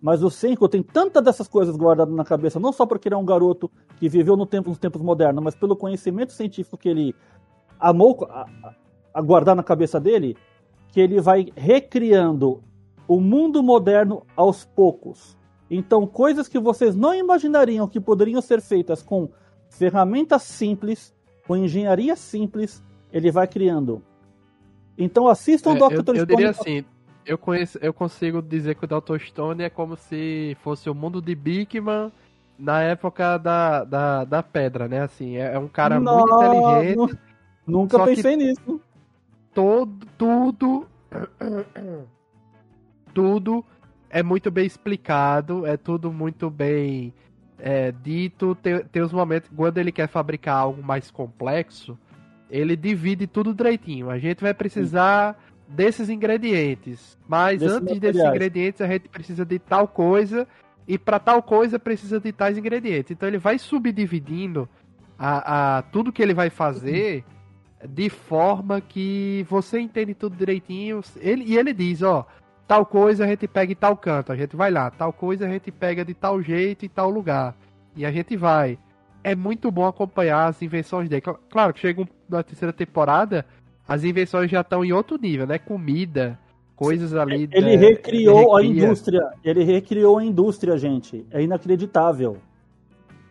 Mas 0.00 0.22
o 0.22 0.30
Senko 0.30 0.68
tem 0.68 0.82
tantas 0.82 1.22
dessas 1.22 1.46
coisas 1.46 1.76
guardadas 1.76 2.14
na 2.14 2.24
cabeça, 2.24 2.58
não 2.58 2.72
só 2.72 2.86
porque 2.86 3.08
ele 3.08 3.14
é 3.14 3.18
um 3.18 3.24
garoto 3.24 3.70
que 3.96 4.08
viveu 4.08 4.36
no 4.36 4.46
tempo, 4.46 4.68
nos 4.68 4.78
tempos 4.78 5.02
modernos, 5.02 5.42
mas 5.42 5.54
pelo 5.54 5.76
conhecimento 5.76 6.32
científico 6.32 6.76
que 6.76 6.88
ele 6.88 7.14
amou 7.78 8.26
a, 8.28 8.46
a 9.14 9.20
guardar 9.20 9.54
na 9.54 9.62
cabeça 9.62 10.00
dele, 10.00 10.36
que 10.88 11.00
ele 11.00 11.20
vai 11.20 11.52
recriando 11.56 12.62
o 13.06 13.20
mundo 13.20 13.62
moderno 13.62 14.22
aos 14.36 14.64
poucos. 14.64 15.36
Então, 15.70 16.06
coisas 16.06 16.48
que 16.48 16.58
vocês 16.58 16.94
não 16.94 17.14
imaginariam 17.14 17.88
que 17.88 18.00
poderiam 18.00 18.40
ser 18.42 18.60
feitas 18.60 19.02
com 19.02 19.30
ferramentas 19.76 20.42
simples, 20.42 21.14
com 21.46 21.56
engenharia 21.56 22.14
simples, 22.16 22.82
ele 23.12 23.30
vai 23.30 23.46
criando. 23.46 24.02
Então, 24.96 25.26
assistam 25.28 25.70
o 25.72 25.76
É, 25.76 25.78
Dr. 25.78 26.02
Stone. 26.02 26.18
eu 26.18 26.26
diria 26.26 26.50
assim, 26.50 26.84
eu, 27.26 27.38
conheço, 27.38 27.78
eu 27.80 27.92
consigo 27.92 28.42
dizer 28.42 28.74
que 28.76 28.84
o 28.84 28.88
Dr. 28.88 29.18
Stone 29.20 29.62
é 29.62 29.70
como 29.70 29.96
se 29.96 30.56
fosse 30.62 30.88
o 30.90 30.94
mundo 30.94 31.20
de 31.20 31.34
Bigman 31.34 32.12
na 32.58 32.82
época 32.82 33.38
da, 33.38 33.84
da, 33.84 34.24
da 34.24 34.42
pedra, 34.42 34.86
né? 34.86 35.00
Assim, 35.02 35.36
é, 35.36 35.54
é 35.54 35.58
um 35.58 35.68
cara 35.68 35.98
muito 35.98 36.28
Não, 36.28 36.36
inteligente, 36.36 36.96
nu- 36.96 37.18
Nunca 37.66 38.04
pensei 38.04 38.36
nisso. 38.36 38.80
todo, 39.54 40.06
tudo, 40.18 40.86
tudo 43.14 43.64
é 44.10 44.22
muito 44.22 44.50
bem 44.50 44.66
explicado, 44.66 45.64
é 45.66 45.76
tudo 45.76 46.12
muito 46.12 46.50
bem 46.50 47.12
é, 47.62 47.92
dito. 47.92 48.56
Tem, 48.56 48.80
tem 48.84 49.02
os 49.02 49.12
momentos, 49.12 49.48
quando 49.54 49.78
ele 49.78 49.92
quer 49.92 50.08
fabricar 50.08 50.56
algo 50.56 50.82
mais 50.82 51.10
complexo, 51.10 51.96
ele 52.50 52.76
divide 52.76 53.26
tudo 53.28 53.54
direitinho. 53.54 54.10
A 54.10 54.18
gente 54.18 54.42
vai 54.42 54.52
precisar 54.52 55.38
desses 55.68 56.10
ingredientes, 56.10 57.16
mas 57.26 57.60
Desses 57.60 57.76
antes 57.76 58.00
desses 58.00 58.16
materiais. 58.16 58.34
ingredientes 58.34 58.80
a 58.80 58.86
gente 58.88 59.08
precisa 59.08 59.44
de 59.44 59.58
tal 59.58 59.86
coisa 59.86 60.46
e 60.86 60.98
para 60.98 61.18
tal 61.18 61.42
coisa 61.42 61.78
precisa 61.78 62.18
de 62.20 62.32
tais 62.32 62.58
ingredientes. 62.58 63.12
Então 63.12 63.28
ele 63.28 63.38
vai 63.38 63.58
subdividindo 63.58 64.68
a, 65.16 65.78
a 65.78 65.82
tudo 65.82 66.12
que 66.12 66.20
ele 66.22 66.34
vai 66.34 66.50
fazer 66.50 67.24
de 67.88 68.10
forma 68.10 68.80
que 68.80 69.46
você 69.48 69.78
entende 69.80 70.14
tudo 70.14 70.36
direitinho. 70.36 71.00
Ele, 71.16 71.44
e 71.44 71.56
ele 71.56 71.72
diz, 71.72 72.02
ó, 72.02 72.26
tal 72.66 72.86
coisa 72.86 73.24
a 73.24 73.26
gente 73.28 73.46
pega 73.48 73.72
em 73.72 73.76
tal 73.76 73.96
canto, 73.96 74.32
a 74.32 74.36
gente 74.36 74.56
vai 74.56 74.70
lá, 74.70 74.90
tal 74.90 75.12
coisa 75.12 75.46
a 75.46 75.48
gente 75.48 75.70
pega 75.70 76.04
de 76.04 76.14
tal 76.14 76.40
jeito 76.42 76.84
em 76.86 76.88
tal 76.88 77.10
lugar. 77.10 77.54
E 77.96 78.06
a 78.06 78.10
gente 78.10 78.36
vai. 78.36 78.78
É 79.22 79.34
muito 79.34 79.70
bom 79.70 79.86
acompanhar 79.86 80.46
as 80.46 80.60
invenções 80.62 81.08
dele. 81.08 81.22
Cl- 81.24 81.38
Claro 81.50 81.72
que 81.74 81.80
chega 81.80 82.06
na 82.28 82.42
terceira 82.42 82.72
temporada, 82.72 83.44
as 83.86 84.02
invenções 84.04 84.50
já 84.50 84.62
estão 84.62 84.84
em 84.84 84.92
outro 84.92 85.18
nível, 85.20 85.46
né? 85.46 85.58
Comida, 85.58 86.38
coisas 86.74 87.14
ali. 87.14 87.48
Ele 87.52 87.74
é, 87.74 87.76
recriou 87.76 88.56
a 88.56 88.60
recria. 88.62 88.84
indústria. 88.84 89.30
Ele 89.44 89.62
recriou 89.64 90.18
a 90.18 90.24
indústria, 90.24 90.76
gente. 90.78 91.26
É 91.30 91.42
inacreditável. 91.42 92.38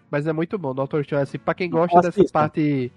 Mas 0.10 0.28
é 0.28 0.34
muito 0.34 0.58
bom, 0.58 0.74
Dr. 0.74 1.04
Stone. 1.04 1.22
Assim, 1.24 1.38
pra 1.40 1.54
quem 1.54 1.70
gosta 1.70 1.96
dessa 1.98 2.10
Assista. 2.10 2.32
parte. 2.40 2.92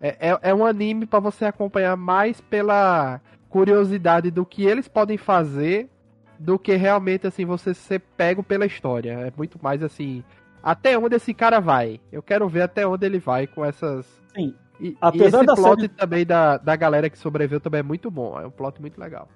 É, 0.00 0.30
é, 0.30 0.38
é 0.50 0.54
um 0.54 0.64
anime 0.64 1.04
pra 1.06 1.18
você 1.20 1.44
acompanhar 1.44 1.96
mais 1.96 2.40
pela 2.40 3.20
curiosidade 3.50 4.30
do 4.30 4.46
que 4.46 4.64
eles 4.64 4.88
podem 4.88 5.18
fazer 5.18 5.90
do 6.38 6.58
que 6.58 6.74
realmente 6.76 7.26
assim 7.26 7.44
você 7.44 7.74
ser 7.74 8.00
pego 8.16 8.42
pela 8.42 8.64
história. 8.64 9.10
É 9.12 9.32
muito 9.36 9.58
mais 9.62 9.82
assim. 9.82 10.24
Até 10.62 10.96
onde 10.98 11.16
esse 11.16 11.34
cara 11.34 11.60
vai? 11.60 12.00
Eu 12.10 12.22
quero 12.22 12.48
ver 12.48 12.62
até 12.62 12.86
onde 12.86 13.04
ele 13.04 13.18
vai 13.18 13.46
com 13.46 13.62
essas. 13.64 14.06
Sim. 14.34 14.54
E, 14.80 14.96
Apesar 15.00 15.38
e 15.38 15.40
esse 15.40 15.46
da 15.46 15.54
plot 15.54 15.80
série- 15.82 15.88
também 15.88 16.24
da, 16.24 16.56
da 16.56 16.74
galera 16.76 17.10
que 17.10 17.18
sobreviveu 17.18 17.60
também 17.60 17.80
é 17.80 17.82
muito 17.82 18.10
bom. 18.10 18.40
É 18.40 18.46
um 18.46 18.50
plot 18.50 18.80
muito 18.80 18.98
legal. 18.98 19.28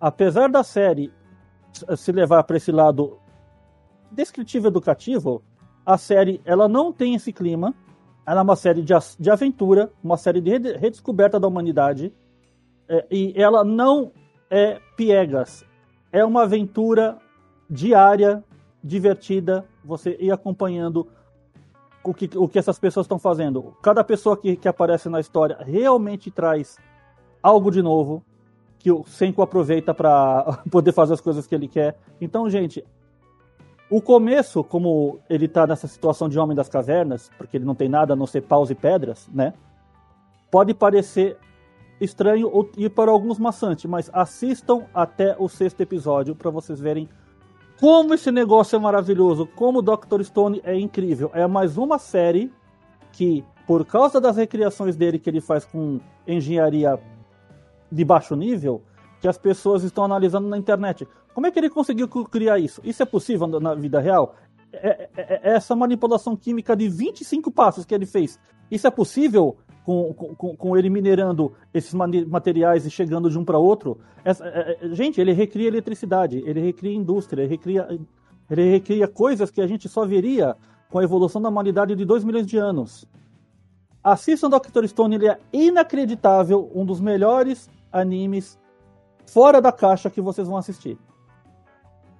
Apesar 0.00 0.48
da 0.48 0.64
série 0.64 1.12
se 1.96 2.10
levar 2.10 2.42
para 2.42 2.56
esse 2.56 2.72
lado 2.72 3.18
descritivo 4.10 4.66
educativo, 4.68 5.42
a 5.84 5.96
série 5.98 6.40
ela 6.44 6.66
não 6.68 6.92
tem 6.92 7.14
esse 7.14 7.32
clima. 7.32 7.72
Ela 8.26 8.40
é 8.40 8.42
uma 8.42 8.56
série 8.56 8.82
de, 8.82 8.92
de 9.20 9.30
aventura, 9.30 9.92
uma 10.02 10.16
série 10.16 10.40
de 10.40 10.50
rede- 10.50 10.76
redescoberta 10.76 11.38
da 11.38 11.46
humanidade. 11.46 12.12
É, 12.88 13.06
e 13.10 13.32
ela 13.36 13.64
não 13.64 14.12
é 14.50 14.80
piegas. 14.96 15.64
É 16.12 16.24
uma 16.24 16.42
aventura 16.42 17.18
diária, 17.68 18.44
divertida. 18.82 19.64
Você 19.84 20.16
ir 20.20 20.30
acompanhando 20.30 21.08
o 22.02 22.14
que, 22.14 22.30
o 22.36 22.48
que 22.48 22.58
essas 22.58 22.78
pessoas 22.78 23.04
estão 23.04 23.18
fazendo. 23.18 23.76
Cada 23.82 24.04
pessoa 24.04 24.36
que, 24.36 24.56
que 24.56 24.68
aparece 24.68 25.08
na 25.08 25.20
história 25.20 25.56
realmente 25.60 26.30
traz 26.30 26.78
algo 27.42 27.70
de 27.70 27.82
novo 27.82 28.22
que 28.78 28.90
o 28.92 29.04
Senko 29.04 29.42
aproveita 29.42 29.92
para 29.92 30.62
poder 30.70 30.92
fazer 30.92 31.14
as 31.14 31.20
coisas 31.20 31.46
que 31.46 31.54
ele 31.54 31.66
quer. 31.66 31.98
Então, 32.20 32.48
gente, 32.48 32.84
o 33.90 34.00
começo, 34.00 34.62
como 34.62 35.18
ele 35.28 35.48
tá 35.48 35.66
nessa 35.66 35.86
situação 35.86 36.28
de 36.28 36.38
homem 36.38 36.56
das 36.56 36.68
cavernas, 36.68 37.30
porque 37.36 37.56
ele 37.56 37.64
não 37.64 37.74
tem 37.74 37.88
nada 37.88 38.12
a 38.12 38.16
não 38.16 38.26
ser 38.26 38.42
paus 38.42 38.70
e 38.70 38.74
pedras, 38.74 39.28
né? 39.32 39.54
Pode 40.50 40.74
parecer 40.74 41.36
estranho 42.00 42.50
ir 42.76 42.90
para 42.90 43.10
alguns 43.10 43.38
maçante, 43.38 43.88
mas 43.88 44.10
assistam 44.12 44.84
até 44.94 45.34
o 45.38 45.48
sexto 45.48 45.80
episódio 45.80 46.34
para 46.34 46.50
vocês 46.50 46.80
verem 46.80 47.08
como 47.80 48.14
esse 48.14 48.30
negócio 48.30 48.76
é 48.76 48.78
maravilhoso, 48.78 49.46
como 49.54 49.82
Dr. 49.82 50.22
Stone 50.22 50.60
é 50.64 50.74
incrível. 50.78 51.30
É 51.34 51.46
mais 51.46 51.76
uma 51.76 51.98
série 51.98 52.50
que, 53.12 53.44
por 53.66 53.84
causa 53.84 54.18
das 54.20 54.36
recriações 54.36 54.96
dele 54.96 55.18
que 55.18 55.28
ele 55.28 55.40
faz 55.42 55.64
com 55.64 56.00
engenharia 56.26 56.98
de 57.92 58.04
baixo 58.04 58.34
nível, 58.34 58.82
que 59.20 59.28
as 59.28 59.36
pessoas 59.36 59.82
estão 59.82 60.04
analisando 60.04 60.48
na 60.48 60.56
internet. 60.56 61.06
Como 61.34 61.46
é 61.46 61.50
que 61.50 61.58
ele 61.58 61.68
conseguiu 61.68 62.08
criar 62.08 62.58
isso? 62.58 62.80
Isso 62.82 63.02
é 63.02 63.06
possível 63.06 63.46
na- 63.46 63.74
vida 63.74 64.00
real? 64.00 64.34
É, 64.72 65.08
é- 65.16 65.40
é 65.44 65.54
essa 65.54 65.76
manipulação 65.76 66.34
química 66.34 66.74
de 66.74 66.88
25 66.88 67.50
passos 67.50 67.84
que 67.84 67.94
ele 67.94 68.06
fez. 68.06 68.38
Isso 68.70 68.86
é 68.86 68.90
possível 68.90 69.56
com, 69.86 70.12
com, 70.12 70.56
com 70.56 70.76
ele 70.76 70.90
minerando 70.90 71.52
esses 71.72 71.94
materiais 71.94 72.84
e 72.84 72.90
chegando 72.90 73.30
de 73.30 73.38
um 73.38 73.44
para 73.44 73.56
outro? 73.56 74.00
Essa- 74.24 74.44
é- 74.44 74.78
é- 74.82 74.88
gente, 74.96 75.20
ele 75.20 75.32
recria 75.32 75.68
eletricidade, 75.68 76.42
ele 76.44 76.60
recria 76.60 76.92
indústria, 76.92 77.42
ele 77.42 77.50
recria, 77.50 77.86
ele 78.50 78.68
recria 78.68 79.06
coisas 79.06 79.48
que 79.48 79.60
a 79.60 79.66
gente 79.68 79.88
só 79.88 80.04
veria 80.04 80.56
com 80.90 80.98
a 80.98 81.04
evolução 81.04 81.40
da 81.40 81.48
humanidade 81.48 81.94
de 81.94 82.04
2 82.04 82.24
milhões 82.24 82.48
de 82.48 82.58
anos. 82.58 83.06
Assistam 84.02 84.50
Dr. 84.50 84.86
Stone, 84.88 85.14
ele 85.14 85.28
é 85.28 85.38
inacreditável, 85.52 86.68
um 86.74 86.84
dos 86.84 87.00
melhores 87.00 87.70
animes 87.92 88.58
fora 89.24 89.60
da 89.62 89.70
caixa 89.70 90.10
que 90.10 90.20
vocês 90.20 90.48
vão 90.48 90.56
assistir. 90.56 90.98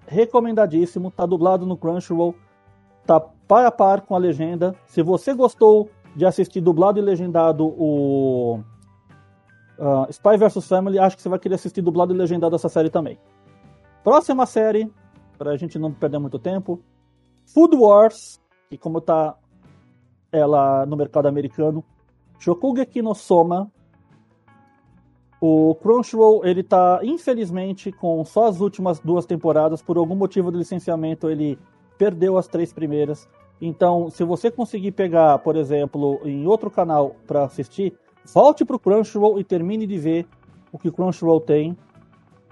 Recomendadíssimo, 0.07 1.11
tá 1.11 1.27
dublado 1.27 1.67
no 1.67 1.77
Crunchyroll, 1.77 2.37
tá 3.05 3.19
par 3.19 3.67
a 3.67 3.73
par 3.73 4.03
com 4.03 4.15
a 4.15 4.19
legenda. 4.19 4.73
Se 4.87 5.03
você 5.03 5.35
gostou 5.35 5.91
de 6.17 6.25
assistir 6.25 6.63
dublado 6.63 6.99
e 6.99 7.03
legendado 7.03 7.67
o 7.67 8.61
ah, 9.79 10.07
Spy 10.11 10.39
vs 10.39 10.67
Family, 10.67 10.99
acho 10.99 11.15
que 11.15 11.23
você 11.23 11.29
vai 11.29 11.39
querer 11.39 11.57
assistir 11.57 11.83
dublado 11.83 12.15
e 12.15 12.17
legendado 12.17 12.57
essa 12.57 12.71
série 12.71 12.89
também. 12.89 13.19
Próxima 14.03 14.47
série, 14.47 14.91
pra 15.37 15.57
gente 15.57 15.79
não 15.79 15.93
perder 15.93 16.19
muito 16.19 16.39
tempo, 16.39 16.81
Food 17.45 17.77
Wars, 17.77 18.41
que 18.71 18.79
como 18.79 19.01
tá 19.01 19.37
ela 20.33 20.87
no 20.87 20.97
mercado 20.97 21.27
americano, 21.27 21.85
Shokugeki 22.39 23.03
no 23.03 23.15
Soma. 23.15 23.71
O 25.39 25.75
Crunchyroll, 25.75 26.47
ele 26.47 26.63
tá, 26.63 27.01
infelizmente, 27.03 27.93
com 27.93 28.25
só 28.25 28.47
as 28.47 28.61
últimas 28.61 28.99
duas 29.01 29.27
temporadas, 29.27 29.83
por 29.83 29.99
algum 29.99 30.15
motivo 30.15 30.51
do 30.51 30.59
licenciamento, 30.59 31.29
ele 31.29 31.59
perdeu 31.99 32.39
as 32.39 32.49
três 32.49 32.73
primeiras. 32.73 33.29
Então, 33.61 34.11
se 34.11 34.23
você 34.23 34.51
conseguir 34.51 34.93
pegar, 34.93 35.39
por 35.39 35.57
exemplo, 35.57 36.21
em 36.25 36.47
outro 36.47 36.71
canal 36.71 37.17
para 37.27 37.45
assistir, 37.45 37.95
volte 38.25 38.65
pro 38.65 38.79
Crunchyroll 38.79 39.41
e 39.41 39.45
termine 39.45 39.87
de 39.87 39.99
ver 39.99 40.27
o 40.71 40.79
que 40.79 40.89
o 40.89 40.93
Crunchyroll 40.93 41.41
tem. 41.41 41.77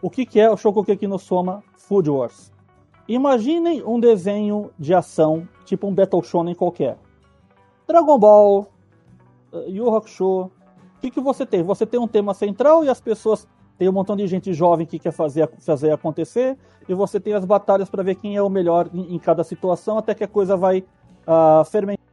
O 0.01 0.09
que, 0.09 0.25
que 0.25 0.41
é 0.41 0.51
o 0.51 0.57
Shokugeki 0.57 1.07
no 1.07 1.19
Soma 1.19 1.63
Food 1.77 2.11
Wars? 2.11 2.53
Imaginem 3.07 3.83
um 3.85 4.01
desenho 4.01 4.71
de 4.79 4.95
ação, 4.95 5.47
tipo 5.65 5.87
um 5.87 5.95
Battle 5.95 6.23
Shonen 6.23 6.55
qualquer. 6.55 6.97
Dragon 7.87 8.19
Ball, 8.19 8.67
eh, 9.53 9.69
Yu 9.69 9.95
Hakusho. 9.95 10.45
O 10.45 10.51
que, 11.03 11.11
que 11.11 11.21
você 11.21 11.45
tem? 11.45 11.63
Você 11.63 11.85
tem 11.85 12.01
um 12.01 12.09
tema 12.09 12.33
central 12.33 12.83
e 12.83 12.89
as 12.89 13.01
pessoas. 13.01 13.47
Tem 13.77 13.89
um 13.89 13.93
montão 13.93 14.17
de 14.17 14.27
gente 14.27 14.53
jovem 14.53 14.87
que 14.87 14.99
quer 14.99 15.11
fazer, 15.11 15.49
fazer 15.59 15.91
acontecer. 15.91 16.57
E 16.89 16.95
você 16.95 17.19
tem 17.19 17.35
as 17.35 17.45
batalhas 17.45 17.89
para 17.89 18.03
ver 18.03 18.15
quem 18.15 18.37
é 18.37 18.43
o 18.43 18.49
melhor 18.49 18.89
em, 18.93 19.15
em 19.15 19.19
cada 19.19 19.43
situação, 19.43 19.99
até 19.99 20.15
que 20.15 20.23
a 20.23 20.29
coisa 20.29 20.57
vai 20.57 20.85
ah, 21.27 21.65
fermentando, 21.65 22.05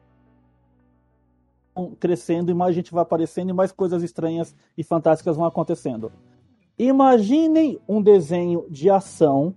crescendo 2.00 2.52
e 2.52 2.54
mais 2.54 2.74
gente 2.74 2.92
vai 2.92 3.04
aparecendo 3.04 3.50
e 3.50 3.54
mais 3.54 3.72
coisas 3.72 4.02
estranhas 4.02 4.56
e 4.78 4.84
fantásticas 4.84 5.38
vão 5.38 5.46
acontecendo. 5.46 6.12
Imaginem 6.80 7.80
um 7.88 8.02
desenho 8.02 8.66
de 8.70 8.90
ação, 8.90 9.56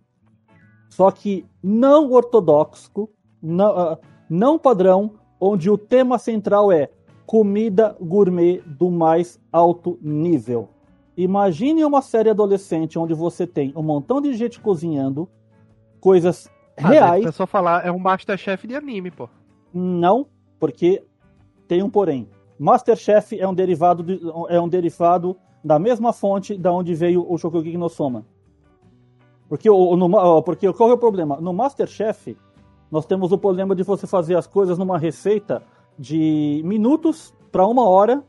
só 0.91 1.11
que 1.11 1.47
não 1.63 2.13
ortodoxo, 2.13 3.09
não, 3.43 3.67
ah, 3.67 3.99
não 4.29 4.59
padrão, 4.59 5.13
onde 5.41 5.71
o 5.71 5.79
tema 5.79 6.19
central 6.19 6.71
é 6.71 6.91
comida 7.27 7.97
gourmet 8.01 8.61
do 8.67 8.91
mais 8.91 9.41
alto 9.51 9.99
nível. 10.03 10.69
Imagine 11.17 11.85
uma 11.85 12.03
série 12.03 12.31
adolescente 12.31 12.99
onde 12.99 13.15
você 13.15 13.47
tem 13.47 13.73
um 13.77 13.83
montão 13.83 14.21
de 14.21 14.35
gente 14.35 14.61
cozinhando, 14.61 15.29
coisas 16.01 16.49
Ah, 16.77 16.89
reais. 16.89 17.25
É 17.25 17.31
só 17.33 17.47
falar, 17.47 17.87
é 17.87 17.93
um 17.93 17.99
Masterchef 17.99 18.67
de 18.67 18.75
anime, 18.75 19.11
pô. 19.11 19.29
Não, 19.73 20.27
porque 20.59 21.05
tem 21.69 21.83
um 21.83 21.91
porém. 21.91 22.29
Masterchef 22.59 23.39
é 23.39 23.47
um 23.47 23.55
derivado 23.55 24.03
de- 24.03 24.21
é 24.49 24.61
um 24.61 24.69
derivado 24.69 25.37
da 25.63 25.79
mesma 25.79 26.13
fonte 26.13 26.57
da 26.57 26.73
onde 26.73 26.95
veio 26.95 27.25
o 27.31 27.39
Shokugeki 27.39 27.77
no 27.79 27.89
Soma. 27.89 28.25
Porque 29.49 29.69
o 29.71 29.97
no, 29.97 30.43
porque 30.43 30.73
qual 30.73 30.91
é 30.91 30.95
o 30.95 30.99
problema? 30.99 31.41
No 31.41 31.53
Masterchef 31.53 32.37
nós 32.91 33.07
temos 33.07 33.33
o 33.33 33.39
problema 33.39 33.75
de 33.75 33.83
você 33.83 34.07
fazer 34.07 34.37
as 34.37 34.47
coisas 34.47 34.79
numa 34.79 34.99
receita 34.99 35.63
de 35.99 36.61
minutos 36.65 37.35
para 37.53 37.67
uma 37.67 37.89
hora 37.89 38.23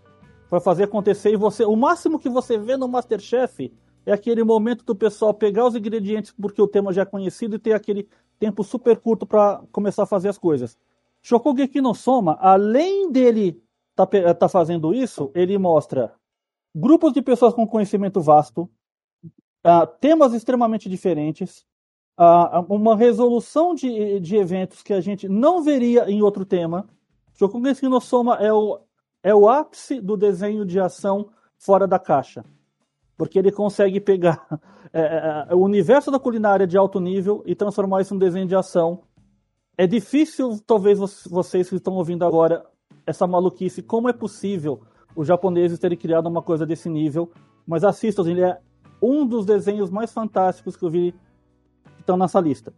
para 0.50 0.60
fazer 0.60 0.84
acontecer 0.84 1.32
e 1.32 1.36
você 1.36 1.66
o 1.66 1.76
máximo 1.76 2.20
que 2.20 2.30
você 2.30 2.58
vê 2.58 2.78
no 2.78 2.88
Masterchef 2.88 3.72
é 4.06 4.12
aquele 4.12 4.44
momento 4.44 4.86
do 4.86 4.96
pessoal 4.96 5.34
pegar 5.34 5.66
os 5.66 5.76
ingredientes 5.76 6.32
porque 6.32 6.62
o 6.62 6.68
tema 6.68 6.94
já 6.94 7.02
é 7.02 7.06
conhecido 7.06 7.56
e 7.56 7.60
ter 7.60 7.74
aquele 7.74 8.08
tempo 8.40 8.64
super 8.64 8.98
curto 8.98 9.26
para 9.26 9.64
começar 9.72 10.04
a 10.04 10.08
fazer 10.08 10.30
as 10.30 10.38
coisas. 10.38 10.78
Shokugeki 11.24 11.82
no 11.82 11.96
Soma, 11.96 12.38
além 12.40 13.12
dele 13.12 13.60
tá, 13.96 14.06
pe- 14.06 14.32
tá 14.36 14.48
fazendo 14.48 14.94
isso, 14.94 15.32
ele 15.34 15.58
mostra 15.58 16.14
grupos 16.76 17.14
de 17.14 17.22
pessoas 17.22 17.54
com 17.54 17.66
conhecimento 17.66 18.22
vasto, 18.22 18.70
ah, 19.64 19.88
temas 19.88 20.34
extremamente 20.34 20.88
diferentes, 20.88 21.66
ah, 22.16 22.64
uma 22.70 22.96
resolução 22.96 23.74
de, 23.74 24.20
de 24.20 24.36
eventos 24.36 24.84
que 24.84 24.94
a 24.94 25.02
gente 25.02 25.28
não 25.28 25.64
veria 25.64 26.10
em 26.10 26.22
outro 26.22 26.46
tema. 26.46 26.88
Shokugeki 27.34 27.88
no 27.88 28.00
Soma 28.00 28.36
é 28.36 28.54
o, 28.54 28.80
é 29.26 29.34
o 29.34 29.50
ápice 29.50 30.00
do 30.00 30.16
desenho 30.16 30.64
de 30.64 30.80
ação 30.80 31.32
fora 31.58 31.88
da 31.88 31.98
caixa. 31.98 32.46
Porque 33.18 33.40
ele 33.40 33.52
consegue 33.52 34.00
pegar 34.00 34.46
é, 34.94 35.48
é, 35.50 35.56
o 35.56 35.62
universo 35.62 36.12
da 36.12 36.20
culinária 36.20 36.68
de 36.68 36.78
alto 36.78 37.00
nível 37.00 37.42
e 37.44 37.56
transformar 37.56 38.02
isso 38.02 38.14
em 38.14 38.18
um 38.18 38.20
desenho 38.20 38.46
de 38.46 38.56
ação 38.56 39.02
é 39.76 39.88
difícil, 39.88 40.60
talvez 40.68 41.00
vo- 41.00 41.08
vocês 41.28 41.68
que 41.68 41.76
estão 41.76 41.96
ouvindo 41.96 42.24
agora, 42.24 42.68
essa 43.04 43.26
maluquice, 43.26 43.82
como 43.82 44.08
é 44.08 44.14
possível 44.14 44.82
os 45.16 45.28
japoneses 45.28 45.80
terem 45.80 45.98
criado 45.98 46.28
uma 46.28 46.44
coisa 46.44 46.64
desse 46.64 46.88
nível, 46.88 47.32
mas 47.66 47.84
assistam, 47.84 48.30
ele 48.30 48.44
é 48.44 48.60
um 49.02 49.26
dos 49.26 49.44
desenhos 49.44 49.90
mais 49.90 50.14
fantásticos 50.14 50.78
que 50.78 50.86
eu 50.86 50.90
vi 50.92 51.16
que 51.96 52.02
estão 52.02 52.16
nessa 52.16 52.40
lista. 52.40 52.72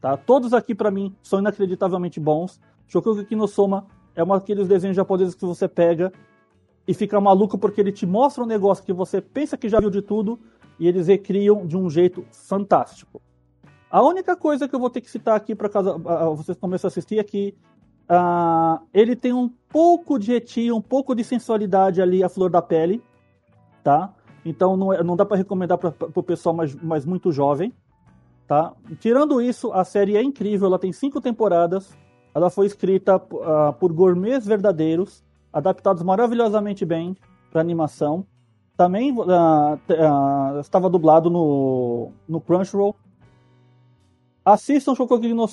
Tá? 0.00 0.16
Todos 0.16 0.54
aqui, 0.54 0.74
para 0.74 0.90
mim, 0.90 1.14
são 1.22 1.40
inacreditavelmente 1.40 2.18
bons. 2.18 2.58
Shokugeki 2.88 3.36
no 3.36 3.46
Soma 3.46 3.86
é 4.14 4.22
um 4.22 4.28
daqueles 4.28 4.68
desenhos 4.68 4.96
japoneses 4.96 5.34
que 5.34 5.44
você 5.44 5.68
pega 5.68 6.12
e 6.86 6.94
fica 6.94 7.20
maluco 7.20 7.58
porque 7.58 7.80
ele 7.80 7.92
te 7.92 8.06
mostra 8.06 8.42
um 8.42 8.46
negócio 8.46 8.84
que 8.84 8.92
você 8.92 9.20
pensa 9.20 9.56
que 9.56 9.68
já 9.68 9.78
viu 9.80 9.90
de 9.90 10.02
tudo 10.02 10.38
e 10.78 10.88
eles 10.88 11.06
recriam 11.06 11.66
de 11.66 11.76
um 11.76 11.88
jeito 11.88 12.24
fantástico. 12.32 13.20
A 13.90 14.02
única 14.02 14.36
coisa 14.36 14.68
que 14.68 14.74
eu 14.74 14.80
vou 14.80 14.90
ter 14.90 15.00
que 15.00 15.10
citar 15.10 15.36
aqui 15.36 15.54
para 15.54 15.68
ah, 16.06 16.30
vocês 16.30 16.56
comecem 16.58 16.86
a 16.86 16.88
assistir 16.88 17.18
é 17.18 17.24
que 17.24 17.54
ah, 18.08 18.80
ele 18.92 19.14
tem 19.14 19.32
um 19.32 19.48
pouco 19.68 20.18
de 20.18 20.32
etia, 20.32 20.74
um 20.74 20.80
pouco 20.80 21.14
de 21.14 21.22
sensualidade 21.22 22.00
ali 22.00 22.24
à 22.24 22.28
flor 22.28 22.50
da 22.50 22.62
pele, 22.62 23.02
tá? 23.84 24.12
Então 24.44 24.76
não, 24.76 24.92
é- 24.92 25.02
não 25.02 25.16
dá 25.16 25.24
para 25.24 25.36
recomendar 25.36 25.78
para 25.78 25.92
o 26.14 26.22
pessoal 26.22 26.54
mais, 26.54 26.74
mais 26.74 27.04
muito 27.04 27.30
jovem, 27.30 27.72
tá? 28.46 28.72
Tirando 28.98 29.40
isso, 29.40 29.72
a 29.72 29.84
série 29.84 30.16
é 30.16 30.22
incrível, 30.22 30.66
ela 30.66 30.78
tem 30.78 30.92
cinco 30.92 31.20
temporadas, 31.20 31.96
ela 32.34 32.50
foi 32.50 32.66
escrita 32.66 33.20
ah, 33.42 33.72
por 33.78 33.92
gourmets 33.92 34.46
verdadeiros, 34.46 35.24
adaptados 35.52 36.02
maravilhosamente 36.02 36.84
bem 36.84 37.16
para 37.50 37.60
animação. 37.60 38.26
Também 38.76 39.14
te- 39.86 39.94
ah, 39.98 40.58
estava 40.60 40.88
dublado 40.88 41.28
no, 41.28 42.12
no 42.28 42.40
Crunchyroll. 42.40 42.94
Assistam 44.44 44.94
Shokugeki 44.94 45.34
no 45.34 45.46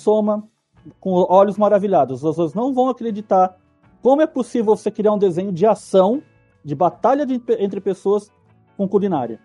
com 0.98 1.12
olhos 1.28 1.58
maravilhados. 1.58 2.22
Vocês 2.22 2.54
não 2.54 2.72
vão 2.72 2.88
acreditar 2.88 3.56
como 4.02 4.22
é 4.22 4.26
possível 4.26 4.76
você 4.76 4.90
criar 4.90 5.12
um 5.12 5.18
desenho 5.18 5.52
de 5.52 5.66
ação, 5.66 6.22
de 6.64 6.74
batalha 6.74 7.26
de- 7.26 7.42
entre 7.58 7.80
pessoas 7.80 8.30
com 8.76 8.88
culinária. 8.88 9.40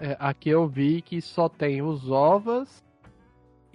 É, 0.00 0.16
aqui 0.20 0.48
eu 0.48 0.66
vi 0.68 1.02
que 1.02 1.20
só 1.20 1.48
tem 1.48 1.82
os 1.82 2.10
ovas 2.10 2.82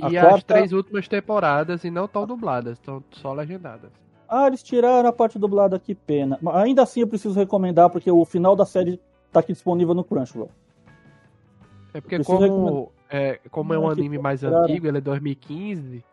A 0.01 0.09
e 0.09 0.17
as 0.17 0.23
quarta- 0.27 0.53
três 0.55 0.71
últimas 0.73 1.07
temporadas 1.07 1.83
e 1.83 1.89
não 1.91 2.05
estão 2.05 2.25
dubladas, 2.25 2.73
estão 2.79 3.03
só 3.11 3.33
legendadas. 3.33 3.91
Ah, 4.27 4.47
eles 4.47 4.63
tiraram 4.63 5.07
a 5.07 5.13
parte 5.13 5.37
dublada, 5.37 5.77
que 5.77 5.93
pena. 5.93 6.39
Mas 6.41 6.55
ainda 6.55 6.81
assim 6.81 7.01
eu 7.01 7.07
preciso 7.07 7.37
recomendar, 7.39 7.89
porque 7.89 8.09
o 8.11 8.25
final 8.25 8.55
da 8.55 8.65
série 8.65 8.99
está 9.27 9.39
aqui 9.41 9.53
disponível 9.53 9.93
no 9.93 10.03
Crunchyroll. 10.03 10.49
É 11.93 12.01
porque 12.01 12.17
como 12.23 12.91
é, 13.09 13.39
como 13.51 13.73
é 13.73 13.77
um 13.77 13.85
que 13.93 13.99
anime 13.99 14.17
mais 14.17 14.43
antigo, 14.43 14.87
ele 14.87 14.97
é 14.97 15.01
2015, 15.01 16.03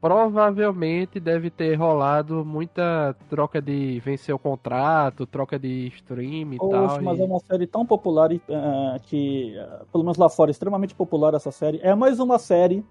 provavelmente 0.00 1.20
deve 1.20 1.50
ter 1.50 1.74
rolado 1.74 2.44
muita 2.44 3.14
troca 3.28 3.60
de 3.60 4.00
vencer 4.00 4.34
o 4.34 4.38
contrato, 4.38 5.26
troca 5.26 5.58
de 5.58 5.88
stream 5.88 6.54
e 6.54 6.58
Poxa, 6.58 6.94
tal. 6.96 7.02
mas 7.02 7.18
e- 7.18 7.22
é 7.22 7.24
uma 7.24 7.38
série 7.40 7.66
tão 7.66 7.84
popular 7.84 8.32
eh, 8.32 8.40
que, 9.04 9.54
eh, 9.56 9.82
pelo 9.92 10.02
menos 10.04 10.16
lá 10.16 10.28
fora, 10.30 10.50
é 10.50 10.52
extremamente 10.52 10.94
popular 10.94 11.34
essa 11.34 11.50
série. 11.52 11.78
É 11.82 11.94
mais 11.94 12.18
uma 12.18 12.38
série 12.38 12.82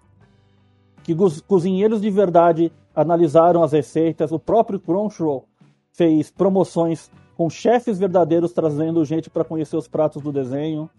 que 1.04 1.14
os 1.14 1.42
cozinheiros 1.42 2.02
de 2.02 2.10
verdade 2.10 2.72
analisaram 2.96 3.64
as 3.64 3.72
receitas. 3.72 4.32
O 4.32 4.40
próprio 4.40 4.80
Crunchyroll 4.80 5.46
fez 5.92 6.30
promoções 6.32 7.10
com 7.36 7.50
chefes 7.50 7.98
verdadeiros 7.98 8.54
trazendo 8.54 9.04
gente 9.04 9.30
para 9.30 9.44
conhecer 9.44 9.76
os 9.76 9.88
pratos 9.88 10.22
do 10.22 10.32
desenho. 10.32 10.90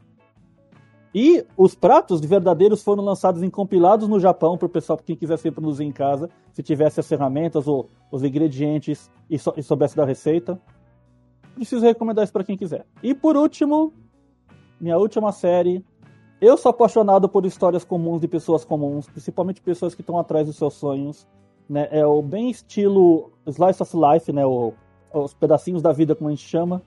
E 1.15 1.45
os 1.57 1.75
pratos 1.75 2.21
de 2.21 2.27
verdadeiros 2.27 2.83
foram 2.83 3.05
lançados 3.05 3.43
em 3.43 3.51
compilados 3.51 4.09
no 4.09 4.19
Japão 4.19 4.57
para 4.57 4.67
o 4.67 4.69
pessoal, 4.69 4.99
quem 4.99 5.15
quisesse 5.15 5.51
produzir 5.51 5.85
em 5.85 5.93
casa, 5.93 6.31
se 6.53 6.63
tivesse 6.63 7.01
as 7.01 7.07
ferramentas 7.07 7.69
ou 7.69 7.89
os 8.11 8.25
ingredientes 8.25 9.11
e, 9.29 9.39
sou- 9.39 9.53
e 9.57 9.63
soubesse 9.63 9.95
da 9.95 10.07
receita. 10.07 10.59
Preciso 11.55 11.85
recomendar 11.85 12.25
isso 12.25 12.33
para 12.33 12.45
quem 12.45 12.57
quiser. 12.57 12.87
E 13.03 13.15
por 13.15 13.37
último, 13.37 13.93
minha 14.81 14.97
última 14.97 15.33
série. 15.33 15.85
Eu 16.43 16.57
sou 16.57 16.71
apaixonado 16.71 17.29
por 17.29 17.47
histórias 17.47 17.85
comuns 17.85 18.21
de 18.21 18.27
pessoas 18.27 18.65
comuns, 18.65 19.07
principalmente 19.09 19.61
pessoas 19.63 19.95
que 19.95 20.01
estão 20.01 20.19
atrás 20.19 20.45
dos 20.45 20.57
seus 20.57 20.75
sonhos. 20.75 21.25
Né? 21.69 21.87
É 21.93 22.05
o 22.05 22.21
bem 22.21 22.51
estilo 22.51 23.31
Slice 23.47 23.81
of 23.81 23.97
Life, 23.97 24.33
né? 24.33 24.45
O- 24.45 24.73
os 25.15 25.33
pedacinhos 25.33 25.81
da 25.81 25.93
vida, 25.93 26.17
como 26.17 26.27
a 26.27 26.33
gente 26.33 26.43
chama. 26.43 26.83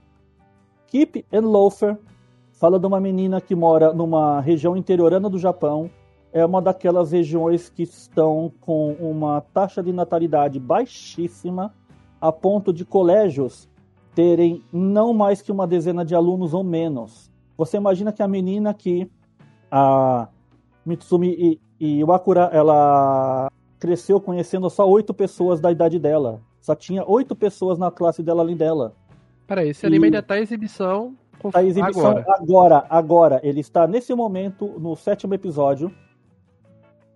Keep 0.87 1.25
and 1.31 1.47
Loafer 1.47 1.97
fala 2.51 2.77
de 2.77 2.85
uma 2.85 2.99
menina 2.99 3.39
que 3.39 3.55
mora 3.55 3.93
numa 3.93 4.41
região 4.41 4.75
interiorana 4.75 5.29
do 5.29 5.39
Japão. 5.39 5.89
É 6.33 6.45
uma 6.45 6.61
daquelas 6.61 7.13
regiões 7.13 7.69
que 7.69 7.83
estão 7.83 8.51
com 8.59 8.91
uma 8.99 9.39
taxa 9.39 9.81
de 9.81 9.93
natalidade 9.93 10.59
baixíssima, 10.59 11.73
a 12.19 12.29
ponto 12.29 12.73
de 12.73 12.83
colégios 12.83 13.69
terem 14.13 14.61
não 14.69 15.13
mais 15.13 15.41
que 15.41 15.49
uma 15.49 15.65
dezena 15.65 16.03
de 16.03 16.13
alunos 16.13 16.53
ou 16.53 16.61
menos. 16.61 17.31
Você 17.57 17.77
imagina 17.77 18.11
que 18.11 18.21
a 18.21 18.27
menina 18.27 18.73
que 18.73 19.09
a 19.77 20.29
Mitsumi 20.85 21.59
e, 21.79 22.01
Wakura, 22.05 22.49
ela 22.53 23.51
cresceu 23.77 24.21
conhecendo 24.21 24.69
só 24.69 24.87
oito 24.89 25.13
pessoas 25.13 25.59
da 25.59 25.69
idade 25.69 25.99
dela. 25.99 26.39
Só 26.61 26.73
tinha 26.73 27.03
oito 27.05 27.35
pessoas 27.35 27.77
na 27.77 27.91
classe 27.91 28.23
dela 28.23 28.41
além 28.41 28.55
dela. 28.55 28.93
Peraí, 29.45 29.69
esse 29.69 29.85
anime 29.85 30.05
E- 30.05 30.07
ainda 30.07 30.23
tá 30.23 30.39
em 30.39 30.43
exibição. 30.43 31.13
com- 31.39 31.51
A 31.53 31.61
exibição 31.61 32.07
agora. 32.07 32.25
agora. 32.39 32.85
agora, 32.89 33.39
Ele 33.43 33.59
está 33.59 33.85
nesse 33.85 34.13
momento 34.15 34.65
no 34.79 34.95
sétimo 34.95 35.33
episódio. 35.33 35.91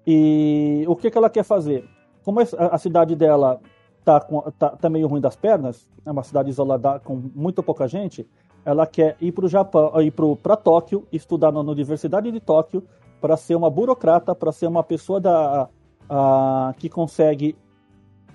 E 0.05 0.83
o 0.87 0.95
que, 0.95 1.09
que 1.09 1.17
ela 1.17 1.29
quer 1.29 1.43
fazer? 1.43 1.87
Como 2.23 2.39
a, 2.41 2.43
a 2.71 2.77
cidade 2.77 3.15
dela 3.15 3.59
tá, 4.03 4.19
com, 4.19 4.41
tá, 4.51 4.69
tá 4.71 4.89
meio 4.89 5.07
ruim 5.07 5.21
das 5.21 5.35
pernas, 5.35 5.89
é 6.05 6.11
uma 6.11 6.23
cidade 6.23 6.49
isolada 6.49 6.99
com 6.99 7.15
muito 7.33 7.63
pouca 7.63 7.87
gente, 7.87 8.27
ela 8.65 8.85
quer 8.85 9.15
ir 9.19 9.31
para 9.31 9.45
o 9.45 9.49
Japão, 9.49 9.91
ir 10.01 10.11
para 10.11 10.55
Tóquio, 10.55 11.07
estudar 11.11 11.51
na 11.51 11.59
Universidade 11.59 12.31
de 12.31 12.39
Tóquio 12.39 12.83
para 13.19 13.35
ser 13.35 13.55
uma 13.55 13.69
burocrata, 13.69 14.33
para 14.33 14.51
ser 14.51 14.67
uma 14.67 14.83
pessoa 14.83 15.19
da, 15.19 15.69
a, 16.09 16.73
que 16.77 16.89
consegue 16.89 17.55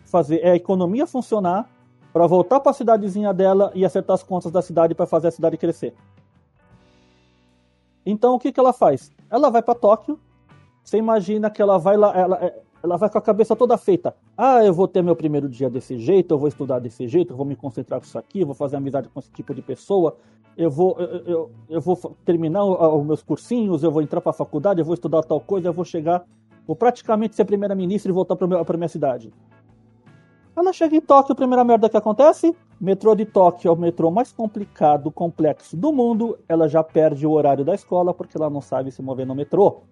fazer 0.05 0.45
a 0.45 0.55
economia 0.55 1.07
funcionar 1.07 1.69
para 2.13 2.27
voltar 2.27 2.61
para 2.61 2.71
a 2.71 2.75
cidadezinha 2.75 3.35
dela 3.35 3.73
e 3.75 3.85
acertar 3.85 4.15
as 4.15 4.23
contas 4.23 4.53
da 4.53 4.63
cidade 4.63 4.95
para 4.95 5.07
fazer 5.07 5.29
a 5.29 5.33
cidade 5.33 5.57
crescer. 5.57 5.95
Então 8.07 8.35
o 8.35 8.39
que, 8.39 8.53
que 8.53 8.61
ela 8.61 8.73
faz? 8.73 9.11
Ela 9.31 9.51
vai 9.51 9.63
para 9.63 9.75
Tóquio. 9.75 10.21
Você 10.85 10.99
imagina 10.99 11.51
que 11.51 11.61
ela 11.61 11.79
vai 11.79 11.97
lá, 11.97 12.17
ela, 12.17 12.55
ela 12.85 12.99
vai 12.99 13.09
com 13.09 13.17
a 13.17 13.23
cabeça 13.23 13.57
toda 13.57 13.79
feita. 13.79 14.15
Ah, 14.37 14.63
eu 14.63 14.75
vou 14.75 14.87
ter 14.87 15.03
meu 15.03 15.17
primeiro 15.17 15.49
dia 15.49 15.71
desse 15.71 15.97
jeito, 15.97 16.35
eu 16.35 16.39
vou 16.39 16.49
estudar 16.49 16.81
desse 16.81 17.09
jeito, 17.09 17.33
eu 17.33 17.37
vou 17.37 17.47
me 17.47 17.57
concentrar 17.57 17.99
com 17.99 18.05
isso 18.05 18.19
aqui, 18.19 18.43
eu 18.43 18.47
vou 18.47 18.55
fazer 18.55 18.77
amizade 18.77 19.09
com 19.09 19.19
esse 19.19 19.31
tipo 19.33 19.55
de 19.55 19.63
pessoa, 19.63 20.19
eu 20.55 20.71
vou, 20.71 20.95
eu, 20.99 21.25
eu, 21.25 21.51
eu 21.71 21.81
vou 21.81 21.97
terminar 22.27 22.63
os 22.63 23.07
meus 23.07 23.23
cursinhos, 23.23 23.83
eu 23.83 23.91
vou 23.91 24.03
entrar 24.03 24.21
para 24.21 24.31
a 24.31 24.35
faculdade, 24.35 24.81
eu 24.81 24.85
vou 24.85 24.93
estudar 24.93 25.23
tal 25.23 25.41
coisa, 25.41 25.67
eu 25.67 25.73
vou 25.73 25.83
chegar, 25.83 26.27
vou 26.67 26.77
praticamente 26.77 27.35
ser 27.35 27.47
primeira-ministra 27.47 28.13
e 28.13 28.15
voltar 28.15 28.37
para 28.37 28.77
minha 28.77 28.89
cidade. 28.89 29.33
Ela 30.55 30.71
chega 30.71 30.95
em 30.95 31.01
Tóquio, 31.01 31.33
a 31.33 31.37
primeira 31.37 31.65
merda 31.65 31.89
que 31.89 31.97
acontece, 31.97 32.55
metrô 32.79 33.15
de 33.15 33.25
Tóquio 33.25 33.71
é 33.71 33.73
o 33.73 33.77
metrô 33.77 34.11
mais 34.11 34.31
complicado, 34.31 35.11
complexo 35.11 35.75
do 35.75 35.91
mundo, 35.91 36.39
ela 36.47 36.69
já 36.69 36.85
perde 36.85 37.27
o 37.27 37.31
horário 37.31 37.65
da 37.65 37.75
escola 37.75 38.13
porque 38.13 38.37
ela 38.37 38.51
não 38.51 38.61
sabe 38.61 38.93
se 38.93 39.01
mover 39.01 39.27
no 39.27 39.35
metrô. 39.35 39.85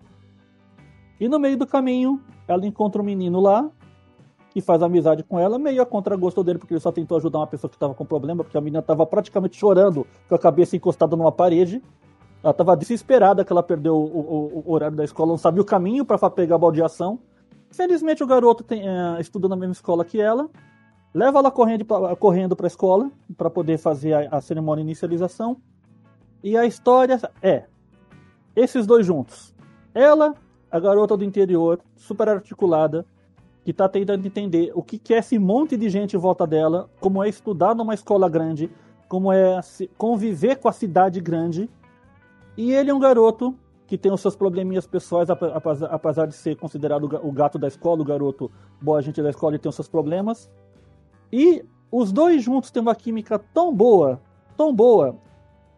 E 1.23 1.29
no 1.29 1.39
meio 1.39 1.57
do 1.57 1.65
caminho, 1.65 2.21
ela 2.49 2.67
encontra 2.67 3.01
um 3.01 3.05
menino 3.05 3.39
lá, 3.39 3.71
que 4.51 4.61
faz 4.61 4.83
amizade 4.83 5.23
com 5.23 5.39
ela, 5.39 5.57
meio 5.57 5.81
a 5.81 5.87
contragosto 5.87 6.43
dele, 6.43 6.59
porque 6.59 6.75
ele 6.75 6.81
só 6.81 6.91
tentou 6.91 7.17
ajudar 7.17 7.39
uma 7.39 7.47
pessoa 7.47 7.71
que 7.71 7.77
estava 7.77 7.95
com 7.95 8.05
problema, 8.05 8.43
porque 8.43 8.59
a 8.59 8.61
menina 8.61 8.81
estava 8.81 9.07
praticamente 9.07 9.57
chorando, 9.57 10.05
com 10.29 10.35
a 10.35 10.39
cabeça 10.39 10.75
encostada 10.75 11.15
numa 11.15 11.31
parede. 11.31 11.81
Ela 12.43 12.51
estava 12.51 12.77
desesperada 12.77 13.45
que 13.45 13.53
ela 13.53 13.63
perdeu 13.63 13.95
o, 13.95 14.01
o, 14.05 14.63
o, 14.67 14.73
horário 14.73 14.97
da 14.97 15.05
escola, 15.05 15.31
não 15.31 15.39
sabia 15.39 15.63
o 15.63 15.65
caminho 15.65 16.05
para 16.05 16.29
pegar 16.29 16.57
a 16.57 16.59
baldeação. 16.59 17.21
Felizmente 17.71 18.25
o 18.25 18.27
garoto 18.27 18.65
tem, 18.65 18.83
é, 18.83 19.21
estuda 19.21 19.47
na 19.47 19.55
mesma 19.55 19.75
escola 19.75 20.05
que 20.05 20.21
ela, 20.21 20.51
leva 21.15 21.39
ela 21.39 21.53
correndo 21.53 21.85
para 21.85 22.17
correndo 22.17 22.57
a 22.61 22.67
escola 22.67 23.13
para 23.37 23.49
poder 23.49 23.79
fazer 23.79 24.13
a, 24.13 24.39
a 24.39 24.41
cerimônia 24.41 24.83
de 24.83 24.89
inicialização. 24.91 25.57
E 26.43 26.57
a 26.57 26.67
história 26.67 27.21
é 27.41 27.67
esses 28.57 28.89
dois 28.89 29.07
juntos. 29.07 29.55
Ela, 29.95 30.35
a 30.73 30.81
garota 30.81 31.17
do 31.17 31.25
interior, 31.25 31.79
super 31.95 32.31
articulada, 32.31 33.05
que 33.63 33.71
está 33.71 33.87
tentando 33.89 34.27
entender 34.27 34.73
o 34.75 34.83
que 34.83 35.13
é 35.13 35.19
esse 35.19 35.39
monte 35.39 35.77
de 35.77 35.91
gente 35.91 36.17
em 36.17 36.19
volta 36.19 36.47
dela, 36.47 36.89
como 36.99 37.23
é 37.23 37.29
estudar 37.29 37.75
numa 37.75 37.93
escola 37.93 38.29
grande, 38.29 38.71
como 39.07 39.31
é 39.31 39.61
conviver 39.99 40.57
com 40.57 40.69
a 40.69 40.73
cidade 40.73 41.21
grande. 41.21 41.69
E 42.57 42.73
ele 42.73 42.91
é 42.91 42.95
um 42.95 42.99
garoto 42.99 43.55
que 43.87 43.99
tem 43.99 44.11
os 44.11 44.23
seus 44.23 44.35
probleminhas 44.35 44.87
pessoais, 44.87 45.29
apesar 45.31 46.27
de 46.27 46.35
ser 46.35 46.57
considerado 46.57 47.05
o 47.05 47.31
gato 47.31 47.59
da 47.59 47.69
escola, 47.69 48.01
o 48.01 48.05
garoto 48.05 48.51
boa 48.81 49.03
gente 49.03 49.23
da 49.23 49.29
escola, 49.29 49.53
ele 49.53 49.59
tem 49.59 49.69
os 49.69 49.75
seus 49.75 49.89
problemas. 49.89 50.51
E 51.31 51.63
os 51.91 52.11
dois 52.11 52.43
juntos 52.43 52.71
têm 52.71 52.81
uma 52.81 52.95
química 52.95 53.39
tão 53.39 53.75
boa, 53.75 54.19
tão 54.57 54.75
boa, 54.75 55.15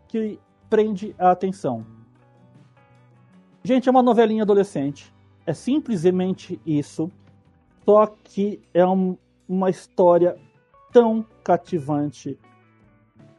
que 0.07 0.39
prende 0.71 1.15
a 1.19 1.33
atenção. 1.33 1.85
Gente, 3.67 3.89
é 3.89 3.91
uma 3.91 4.03
novelinha 4.03 4.43
adolescente. 4.43 5.11
É 5.47 5.55
simplesmente 5.55 6.61
isso. 6.67 7.11
Só 7.83 8.07
que 8.07 8.61
é 8.75 8.87
um, 8.87 9.17
uma 9.49 9.71
história 9.71 10.37
tão 10.93 11.25
cativante, 11.43 12.39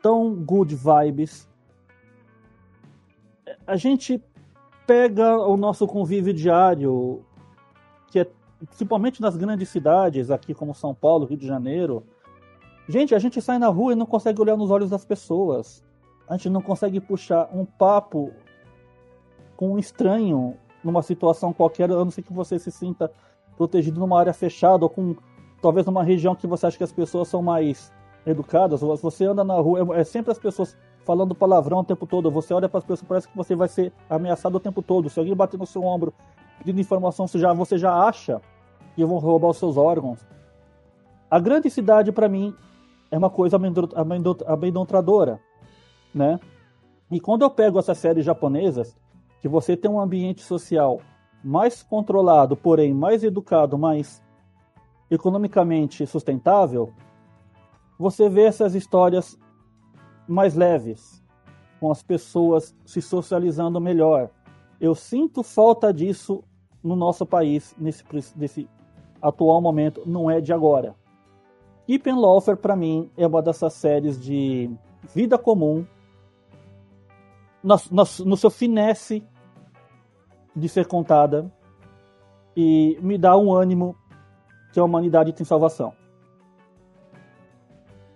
tão 0.02 0.34
good 0.34 0.76
vibes. 0.76 1.48
A 3.68 3.76
gente 3.76 4.20
pega 4.88 5.38
o 5.38 5.56
nosso 5.56 5.86
convívio 5.86 6.34
diário, 6.34 7.24
que 8.08 8.18
é 8.18 8.28
principalmente 8.66 9.22
nas 9.22 9.38
grandes 9.38 9.70
cidades, 9.70 10.32
aqui 10.32 10.56
como 10.56 10.74
São 10.74 10.96
Paulo, 10.96 11.28
Rio 11.28 11.38
de 11.38 11.46
Janeiro. 11.46 12.04
Gente, 12.90 13.14
a 13.14 13.20
gente 13.20 13.40
sai 13.40 13.60
na 13.60 13.68
rua 13.68 13.94
e 13.94 13.96
não 13.96 14.08
consegue 14.08 14.42
olhar 14.42 14.58
nos 14.58 14.72
olhos 14.72 14.90
das 14.90 15.06
pessoas. 15.06 15.84
A 16.28 16.36
gente 16.36 16.50
não 16.50 16.64
consegue 16.64 17.00
puxar 17.00 17.48
um 17.54 17.64
papo 17.64 18.34
com 19.56 19.74
um 19.74 19.80
estranho 19.80 20.56
numa 20.84 21.02
situação 21.02 21.52
qualquer, 21.52 21.86
a 21.86 21.96
não 21.96 22.12
ser 22.12 22.22
que 22.22 22.34
você 22.34 22.60
se 22.60 22.72
sinta 22.72 23.12
protegido 23.58 24.00
numa 24.00 24.20
área 24.20 24.34
fechada 24.34 24.86
ou 24.86 24.90
com 24.90 25.16
talvez 25.62 25.86
numa 25.86 26.04
região 26.04 26.36
que 26.36 26.46
você 26.46 26.68
acha 26.68 26.78
que 26.78 26.84
as 26.84 26.92
pessoas 26.92 27.28
são 27.28 27.42
mais 27.42 27.92
educadas. 28.26 28.84
Ou 28.84 28.96
você 28.98 29.26
anda 29.26 29.44
na 29.44 29.56
rua, 29.56 29.96
é, 29.96 30.02
é 30.02 30.04
sempre 30.04 30.32
as 30.32 30.38
pessoas 30.38 30.78
falando 31.04 31.34
palavrão 31.34 31.80
o 31.80 31.84
tempo 31.84 32.06
todo. 32.06 32.30
Você 32.32 32.54
olha 32.54 32.68
para 32.68 32.80
as 32.80 32.84
pessoas, 32.84 33.08
parece 33.08 33.28
que 33.28 33.38
você 33.38 33.56
vai 33.56 33.68
ser 33.68 33.92
ameaçado 34.10 34.56
o 34.56 34.60
tempo 34.60 34.82
todo. 34.82 35.10
Se 35.10 35.20
alguém 35.20 35.36
bater 35.36 35.58
no 35.58 35.66
seu 35.66 35.84
ombro 35.84 36.14
pedindo 36.58 36.80
informação, 36.80 37.28
você 37.28 37.40
já, 37.40 37.54
você 37.54 37.78
já 37.78 37.94
acha 37.94 38.42
que 38.96 39.06
vão 39.06 39.18
roubar 39.18 39.50
os 39.50 39.58
seus 39.58 39.78
órgãos. 39.78 40.20
A 41.30 41.40
grande 41.40 41.70
cidade, 41.70 42.12
para 42.12 42.30
mim, 42.30 42.54
é 43.12 43.18
uma 43.18 43.30
coisa 43.30 43.60
amedrontadora, 44.46 45.40
né? 46.14 46.40
E 47.12 47.20
quando 47.20 47.44
eu 47.44 47.50
pego 47.50 47.78
essas 47.78 47.98
séries 47.98 48.26
japonesas, 48.26 48.96
que 49.46 49.50
você 49.50 49.78
tem 49.78 49.92
um 49.92 50.00
ambiente 50.00 50.42
social 50.42 51.00
mais 51.44 51.84
controlado, 51.84 52.58
porém 52.58 52.92
mais 52.96 53.24
educado, 53.24 53.78
mais 53.78 54.20
economicamente 55.08 56.04
sustentável, 56.08 56.92
você 57.96 58.28
vê 58.28 58.46
essas 58.46 58.74
histórias 58.74 59.38
mais 60.28 60.56
leves, 60.56 61.24
com 61.80 61.92
as 61.92 62.02
pessoas 62.02 62.76
se 62.88 63.04
socializando 63.04 63.80
melhor. 63.80 64.32
Eu 64.82 64.96
sinto 64.96 65.44
falta 65.44 65.94
disso 65.94 66.44
no 66.84 66.96
nosso 66.96 67.24
país, 67.24 67.76
nesse, 67.78 68.04
nesse 68.36 68.68
atual 69.22 69.62
momento, 69.62 70.02
não 70.08 70.28
é 70.28 70.42
de 70.42 70.52
agora. 70.52 70.96
Keep 71.86 72.10
and 72.10 72.18
Lawfare, 72.18 72.58
para 72.58 72.76
mim, 72.76 73.12
é 73.16 73.28
uma 73.28 73.44
dessas 73.44 73.74
séries 73.74 74.20
de 74.20 74.72
vida 75.14 75.38
comum, 75.38 75.86
no, 77.62 77.76
no, 77.92 78.04
no 78.26 78.38
seu 78.38 78.50
finesse 78.50 79.24
de 80.56 80.70
ser 80.70 80.88
contada 80.88 81.52
e 82.56 82.98
me 83.02 83.18
dá 83.18 83.36
um 83.38 83.52
ânimo 83.54 83.96
que 84.72 84.80
a 84.80 84.84
humanidade 84.84 85.34
tem 85.34 85.46
salvação. 85.46 85.94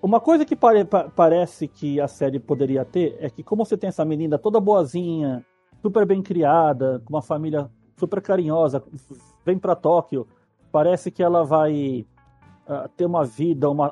Uma 0.02 0.22
coisa 0.22 0.46
que 0.46 0.56
pare, 0.56 0.86
pa, 0.86 1.10
parece 1.14 1.68
que 1.68 2.00
a 2.00 2.08
série 2.08 2.40
poderia 2.40 2.86
ter 2.86 3.18
é 3.20 3.30
que, 3.30 3.44
como 3.44 3.66
você 3.66 3.78
tem 3.78 3.90
essa 3.90 4.06
menina 4.06 4.38
toda 4.38 4.60
boazinha, 4.60 5.46
super 5.82 6.06
bem 6.06 6.22
criada, 6.22 7.02
com 7.04 7.14
uma 7.14 7.22
família 7.22 7.70
super 7.98 8.22
carinhosa, 8.22 8.82
vem 9.46 9.60
para 9.60 9.76
Tóquio, 9.76 10.26
parece 10.72 11.12
que 11.12 11.22
ela 11.22 11.44
vai 11.44 12.06
uh, 12.66 12.88
ter 12.96 13.06
uma 13.06 13.26
vida, 13.26 13.70
uma, 13.70 13.92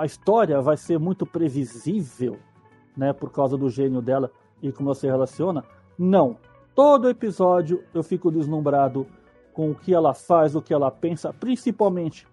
a 0.00 0.06
história 0.06 0.62
vai 0.62 0.78
ser 0.78 0.98
muito 0.98 1.26
previsível, 1.26 2.38
né, 2.96 3.12
por 3.12 3.30
causa 3.30 3.56
do 3.58 3.68
gênio 3.68 4.00
dela 4.00 4.30
e 4.62 4.72
como 4.72 4.88
ela 4.88 4.94
se 4.94 5.06
relaciona. 5.06 5.62
Não, 5.98 6.38
Todo 6.74 7.08
episódio 7.08 7.84
eu 7.94 8.02
fico 8.02 8.32
deslumbrado 8.32 9.06
com 9.52 9.70
o 9.70 9.74
que 9.74 9.94
ela 9.94 10.12
faz, 10.12 10.56
o 10.56 10.62
que 10.62 10.74
ela 10.74 10.90
pensa, 10.90 11.32
principalmente 11.32 12.26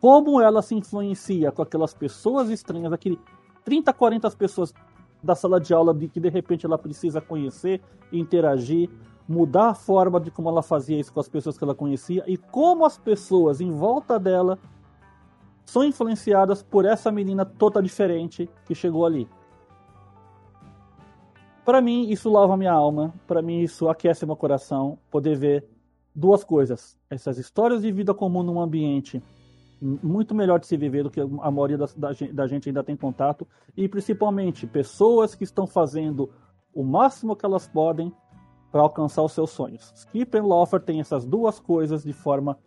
como 0.00 0.40
ela 0.40 0.62
se 0.62 0.76
influencia 0.76 1.50
com 1.50 1.62
aquelas 1.62 1.92
pessoas 1.92 2.50
estranhas, 2.50 2.92
aquele 2.92 3.18
30, 3.64 3.92
40 3.92 4.30
pessoas 4.32 4.72
da 5.20 5.34
sala 5.34 5.58
de 5.58 5.74
aula 5.74 5.92
de 5.92 6.06
que 6.06 6.20
de 6.20 6.28
repente 6.28 6.64
ela 6.64 6.78
precisa 6.78 7.20
conhecer, 7.20 7.80
interagir, 8.12 8.88
mudar 9.26 9.70
a 9.70 9.74
forma 9.74 10.20
de 10.20 10.30
como 10.30 10.48
ela 10.50 10.62
fazia 10.62 11.00
isso 11.00 11.12
com 11.12 11.18
as 11.18 11.28
pessoas 11.28 11.58
que 11.58 11.64
ela 11.64 11.74
conhecia 11.74 12.22
e 12.28 12.36
como 12.36 12.84
as 12.84 12.96
pessoas 12.96 13.60
em 13.60 13.72
volta 13.72 14.20
dela 14.20 14.58
são 15.64 15.82
influenciadas 15.82 16.62
por 16.62 16.84
essa 16.84 17.10
menina 17.10 17.44
toda 17.44 17.82
diferente 17.82 18.48
que 18.66 18.74
chegou 18.74 19.04
ali. 19.04 19.26
Para 21.64 21.80
mim, 21.80 22.08
isso 22.10 22.30
lava 22.30 22.56
minha 22.56 22.72
alma. 22.72 23.14
Para 23.26 23.40
mim, 23.40 23.60
isso 23.60 23.88
aquece 23.88 24.26
meu 24.26 24.36
coração. 24.36 24.98
Poder 25.10 25.36
ver 25.36 25.66
duas 26.14 26.44
coisas: 26.44 26.98
essas 27.10 27.38
histórias 27.38 27.82
de 27.82 27.90
vida 27.90 28.12
comum 28.14 28.42
num 28.42 28.60
ambiente 28.60 29.22
muito 29.80 30.34
melhor 30.34 30.58
de 30.60 30.66
se 30.66 30.76
viver 30.76 31.02
do 31.02 31.10
que 31.10 31.20
a 31.20 31.50
maioria 31.50 31.76
da, 31.76 31.86
da, 31.96 32.10
da 32.32 32.46
gente 32.46 32.68
ainda 32.68 32.82
tem 32.82 32.96
contato, 32.96 33.46
e 33.76 33.86
principalmente 33.88 34.66
pessoas 34.66 35.34
que 35.34 35.44
estão 35.44 35.66
fazendo 35.66 36.30
o 36.72 36.82
máximo 36.82 37.36
que 37.36 37.44
elas 37.44 37.66
podem 37.66 38.12
para 38.72 38.80
alcançar 38.80 39.22
os 39.22 39.32
seus 39.32 39.50
sonhos. 39.50 39.92
Skip 39.94 40.36
and 40.36 40.78
tem 40.84 41.00
essas 41.00 41.24
duas 41.24 41.60
coisas 41.60 42.02
de 42.02 42.12
forma 42.12 42.58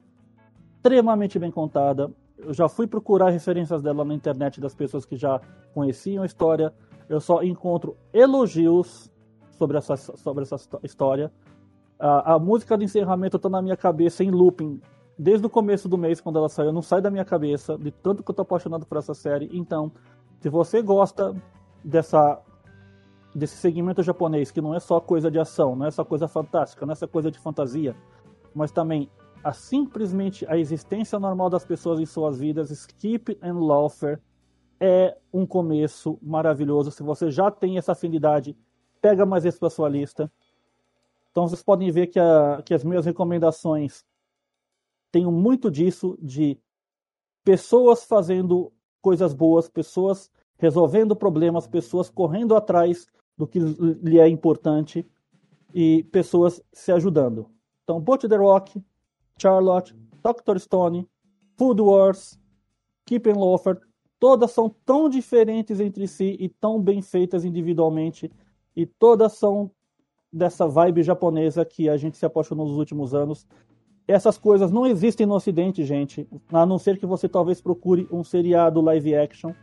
extremamente 0.75 1.37
bem 1.39 1.51
contada. 1.51 2.11
Eu 2.37 2.53
já 2.53 2.69
fui 2.69 2.87
procurar 2.87 3.29
referências 3.29 3.81
dela 3.81 4.05
na 4.05 4.13
internet 4.13 4.61
das 4.61 4.75
pessoas 4.75 5.05
que 5.05 5.17
já 5.17 5.41
conheciam 5.73 6.23
a 6.23 6.25
história, 6.25 6.73
eu 7.09 7.19
só 7.19 7.41
encontro 7.43 7.97
elogios 8.13 9.11
sobre 9.51 9.77
essa, 9.77 9.95
sobre 9.95 10.43
essa 10.43 10.57
história. 10.83 11.31
A, 11.99 12.33
a 12.33 12.39
música 12.39 12.77
de 12.77 12.85
encerramento 12.85 13.37
está 13.37 13.49
na 13.49 13.61
minha 13.61 13.77
cabeça 13.77 14.23
em 14.23 14.31
looping 14.31 14.81
desde 15.17 15.47
o 15.47 15.49
começo 15.49 15.89
do 15.89 15.97
mês, 15.97 16.21
quando 16.21 16.37
ela 16.37 16.49
saiu. 16.49 16.71
Não 16.71 16.81
sai 16.81 17.01
da 17.01 17.09
minha 17.09 17.25
cabeça, 17.25 17.77
de 17.77 17.91
tanto 17.91 18.23
que 18.23 18.29
eu 18.29 18.35
tô 18.35 18.43
apaixonado 18.43 18.85
por 18.85 18.97
essa 18.97 19.13
série. 19.13 19.49
Então, 19.51 19.91
se 20.39 20.49
você 20.49 20.81
gosta 20.81 21.35
dessa 21.83 22.41
desse 23.35 23.55
segmento 23.57 24.01
japonês, 24.01 24.49
que 24.49 24.61
não 24.61 24.73
é 24.73 24.79
só 24.79 24.99
coisa 24.99 25.29
de 25.29 25.37
ação, 25.37 25.75
não 25.75 25.85
é 25.85 25.91
só 25.91 26.03
coisa 26.03 26.27
fantástica, 26.27 26.85
não 26.87 26.93
é 26.93 26.95
só 26.95 27.05
coisa 27.05 27.29
de 27.29 27.37
fantasia, 27.37 27.95
mas 28.53 28.71
também 28.71 29.11
a 29.43 29.53
simplesmente 29.53 30.43
a 30.49 30.57
existência 30.57 31.19
normal 31.19 31.47
das 31.47 31.63
pessoas 31.63 31.99
em 31.99 32.05
suas 32.05 32.39
vidas, 32.39 32.71
Skip 32.71 33.37
and 33.43 33.59
Laughter 33.59 34.19
é 34.79 35.17
um 35.33 35.45
começo 35.45 36.17
maravilhoso. 36.21 36.91
Se 36.91 37.03
você 37.03 37.31
já 37.31 37.49
tem 37.49 37.77
essa 37.77 37.93
afinidade, 37.93 38.55
pega 39.01 39.25
mais 39.25 39.45
esse 39.45 39.59
para 39.59 39.69
sua 39.69 39.89
lista. 39.89 40.31
Então 41.31 41.47
vocês 41.47 41.63
podem 41.63 41.91
ver 41.91 42.07
que, 42.07 42.19
a, 42.19 42.61
que 42.65 42.73
as 42.73 42.83
minhas 42.83 43.05
recomendações 43.05 44.03
têm 45.11 45.25
muito 45.25 45.69
disso 45.69 46.17
de 46.21 46.59
pessoas 47.43 48.03
fazendo 48.03 48.71
coisas 49.01 49.33
boas, 49.33 49.69
pessoas 49.69 50.29
resolvendo 50.57 51.15
problemas, 51.15 51.67
pessoas 51.67 52.09
correndo 52.09 52.55
atrás 52.55 53.07
do 53.37 53.47
que 53.47 53.59
lhe 53.59 54.19
é 54.19 54.27
importante 54.27 55.07
e 55.73 56.03
pessoas 56.05 56.61
se 56.73 56.91
ajudando. 56.91 57.49
Então, 57.83 58.01
Boat 58.01 58.27
the 58.27 58.35
Rock, 58.35 58.83
Charlotte, 59.39 59.95
Doctor 60.23 60.59
Stone, 60.59 61.07
Food 61.55 61.81
Wars, 61.81 62.39
Keep 63.05 63.29
and 63.29 63.35
Loafer, 63.35 63.79
todas 64.19 64.51
são 64.51 64.73
tão 64.85 65.09
diferentes 65.09 65.79
entre 65.79 66.07
si 66.07 66.35
e 66.39 66.49
tão 66.49 66.81
bem 66.81 67.01
feitas 67.01 67.45
individualmente, 67.45 68.31
e 68.75 68.85
todas 68.85 69.33
são 69.33 69.71
dessa 70.31 70.67
vibe 70.67 71.03
japonesa 71.03 71.65
que 71.65 71.89
a 71.89 71.97
gente 71.97 72.17
se 72.17 72.25
apaixonou 72.25 72.67
nos 72.67 72.77
últimos 72.77 73.13
anos. 73.13 73.47
Essas 74.07 74.37
coisas 74.37 74.71
não 74.71 74.85
existem 74.85 75.25
no 75.25 75.35
Ocidente, 75.35 75.83
gente, 75.83 76.27
a 76.51 76.65
não 76.65 76.77
ser 76.77 76.97
que 76.97 77.05
você 77.05 77.27
talvez 77.27 77.59
procure 77.59 78.07
um 78.11 78.23
seriado 78.23 78.79
live 78.81 79.15
action. 79.15 79.53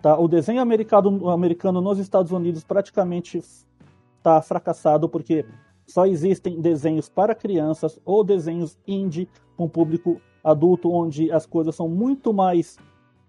Tá? 0.00 0.18
O 0.18 0.28
desenho 0.28 0.60
americano, 0.60 1.28
americano 1.28 1.80
nos 1.80 1.98
Estados 1.98 2.32
Unidos 2.32 2.64
praticamente 2.64 3.38
está 3.38 4.40
fracassado 4.40 5.08
porque 5.08 5.44
só 5.86 6.06
existem 6.06 6.60
desenhos 6.60 7.08
para 7.08 7.34
crianças 7.34 7.98
ou 8.04 8.24
desenhos 8.24 8.78
indie 8.86 9.28
com 9.56 9.68
público 9.68 10.20
adulto, 10.42 10.90
onde 10.90 11.30
as 11.30 11.46
coisas 11.46 11.74
são 11.74 11.88
muito 11.88 12.32
mais 12.32 12.78